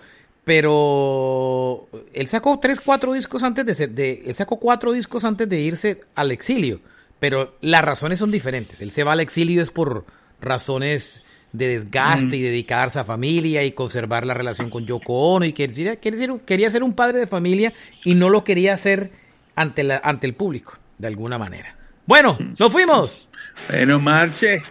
pero 0.47 1.89
él 2.13 2.27
sacó 2.29 2.57
tres, 2.57 2.79
cuatro 2.79 3.11
discos 3.11 3.43
antes 3.43 3.65
de 3.65 3.73
ser, 3.73 3.89
de, 3.89 4.23
él 4.27 4.33
sacó 4.33 4.57
cuatro 4.57 4.93
discos 4.93 5.25
antes 5.25 5.49
de 5.49 5.59
irse 5.59 5.99
al 6.15 6.31
exilio. 6.31 6.79
Pero 7.19 7.57
las 7.59 7.81
razones 7.81 8.19
son 8.19 8.31
diferentes. 8.31 8.79
Él 8.79 8.91
se 8.91 9.03
va 9.03 9.11
al 9.11 9.19
exilio 9.19 9.61
es 9.61 9.71
por 9.71 10.05
razones 10.39 11.21
de 11.51 11.67
desgaste 11.67 12.37
y 12.37 12.41
dedicarse 12.41 12.97
a 12.97 13.03
familia 13.03 13.65
y 13.65 13.73
conservar 13.73 14.25
la 14.25 14.35
relación 14.35 14.69
con 14.69 14.85
Yoko 14.85 15.33
Ono 15.33 15.43
y 15.43 15.51
quería, 15.51 15.97
quería, 15.97 16.17
ser, 16.17 16.39
quería 16.45 16.71
ser 16.71 16.81
un 16.81 16.93
padre 16.93 17.19
de 17.19 17.27
familia 17.27 17.73
y 18.05 18.15
no 18.15 18.29
lo 18.29 18.45
quería 18.45 18.73
hacer 18.73 19.11
ante, 19.53 19.83
la, 19.83 19.99
ante 20.01 20.27
el 20.27 20.33
público, 20.33 20.77
de 20.97 21.07
alguna 21.07 21.37
manera. 21.37 21.75
Bueno, 22.05 22.37
nos 22.57 22.71
fuimos. 22.71 23.27
Bueno, 23.67 23.99
marche. 23.99 24.63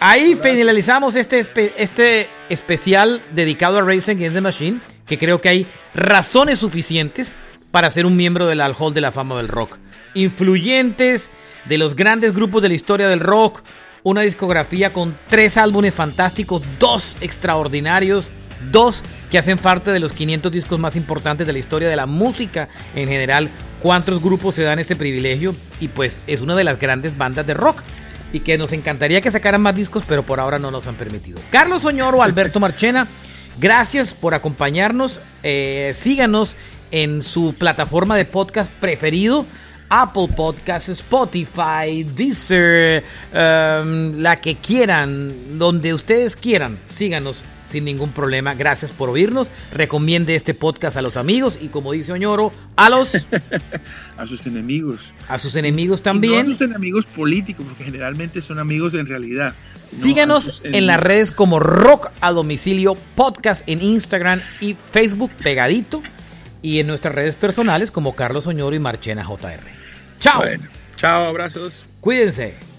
Ahí 0.00 0.34
finalizamos 0.34 1.14
este, 1.14 1.46
este 1.76 2.26
especial 2.48 3.22
dedicado 3.34 3.78
a 3.78 3.82
Racing 3.82 4.16
Against 4.16 4.34
the 4.34 4.40
Machine, 4.40 4.80
que 5.06 5.18
creo 5.18 5.40
que 5.40 5.48
hay 5.48 5.66
razones 5.94 6.58
suficientes 6.58 7.32
para 7.70 7.90
ser 7.90 8.06
un 8.06 8.16
miembro 8.16 8.46
del 8.46 8.60
Hall 8.60 8.94
de 8.94 9.00
la 9.00 9.10
Fama 9.12 9.36
del 9.36 9.48
Rock. 9.48 9.78
Influyentes 10.14 11.30
de 11.64 11.78
los 11.78 11.96
grandes 11.96 12.32
grupos 12.34 12.62
de 12.62 12.68
la 12.68 12.74
historia 12.74 13.08
del 13.08 13.20
rock, 13.20 13.62
una 14.02 14.20
discografía 14.20 14.92
con 14.92 15.18
tres 15.28 15.56
álbumes 15.56 15.94
fantásticos, 15.94 16.62
dos 16.78 17.16
extraordinarios, 17.20 18.30
dos 18.70 19.02
que 19.30 19.38
hacen 19.38 19.58
parte 19.58 19.90
de 19.90 20.00
los 20.00 20.12
500 20.12 20.52
discos 20.52 20.78
más 20.78 20.94
importantes 20.96 21.46
de 21.46 21.52
la 21.52 21.58
historia 21.58 21.88
de 21.88 21.96
la 21.96 22.06
música 22.06 22.68
en 22.94 23.08
general. 23.08 23.50
¿Cuántos 23.82 24.22
grupos 24.22 24.54
se 24.54 24.62
dan 24.62 24.78
ese 24.78 24.96
privilegio? 24.96 25.54
Y 25.80 25.88
pues 25.88 26.20
es 26.26 26.40
una 26.40 26.54
de 26.54 26.64
las 26.64 26.78
grandes 26.78 27.16
bandas 27.16 27.46
de 27.46 27.54
rock 27.54 27.82
y 28.32 28.40
que 28.40 28.58
nos 28.58 28.72
encantaría 28.72 29.20
que 29.20 29.30
sacaran 29.30 29.60
más 29.60 29.74
discos, 29.74 30.04
pero 30.06 30.24
por 30.24 30.40
ahora 30.40 30.58
no 30.58 30.70
nos 30.70 30.86
han 30.86 30.96
permitido. 30.96 31.40
Carlos 31.50 31.84
Oñoro, 31.84 32.22
Alberto 32.22 32.60
Marchena, 32.60 33.06
gracias 33.58 34.14
por 34.14 34.34
acompañarnos. 34.34 35.18
Eh, 35.42 35.92
síganos 35.94 36.56
en 36.90 37.22
su 37.22 37.54
plataforma 37.58 38.16
de 38.16 38.24
podcast 38.24 38.70
preferido. 38.80 39.46
Apple 39.88 40.28
Podcasts, 40.34 40.88
Spotify, 40.88 42.04
Deezer, 42.04 43.04
um, 43.32 44.20
la 44.20 44.40
que 44.40 44.56
quieran, 44.56 45.58
donde 45.58 45.94
ustedes 45.94 46.34
quieran. 46.34 46.80
Síganos 46.88 47.42
sin 47.74 47.84
ningún 47.84 48.12
problema. 48.12 48.54
Gracias 48.54 48.92
por 48.92 49.08
oírnos. 49.08 49.48
Recomiende 49.72 50.36
este 50.36 50.54
podcast 50.54 50.96
a 50.96 51.02
los 51.02 51.16
amigos 51.16 51.58
y 51.60 51.68
como 51.68 51.90
dice 51.90 52.12
Oñoro, 52.12 52.52
a 52.76 52.88
los... 52.88 53.14
a 54.16 54.26
sus 54.28 54.46
enemigos. 54.46 55.12
A 55.28 55.38
sus 55.38 55.56
enemigos 55.56 56.00
también. 56.00 56.34
Y 56.34 56.36
no 56.36 56.42
a 56.42 56.44
sus 56.44 56.60
enemigos 56.60 57.04
políticos, 57.06 57.66
porque 57.68 57.82
generalmente 57.82 58.40
son 58.42 58.60
amigos 58.60 58.94
en 58.94 59.06
realidad. 59.06 59.56
Síganos 59.82 60.62
en 60.64 60.86
las 60.86 61.00
redes 61.00 61.32
como 61.32 61.58
Rock 61.58 62.12
a 62.20 62.30
Domicilio 62.30 62.94
Podcast 63.16 63.68
en 63.68 63.82
Instagram 63.82 64.40
y 64.60 64.76
Facebook 64.92 65.32
pegadito. 65.42 66.00
Y 66.62 66.78
en 66.78 66.86
nuestras 66.86 67.12
redes 67.12 67.34
personales 67.34 67.90
como 67.90 68.14
Carlos 68.14 68.46
Oñoro 68.46 68.76
y 68.76 68.78
Marchena 68.78 69.24
JR. 69.24 69.60
Chao. 70.20 70.44
chao, 70.94 71.24
abrazos. 71.24 71.82
Cuídense. 72.00 72.73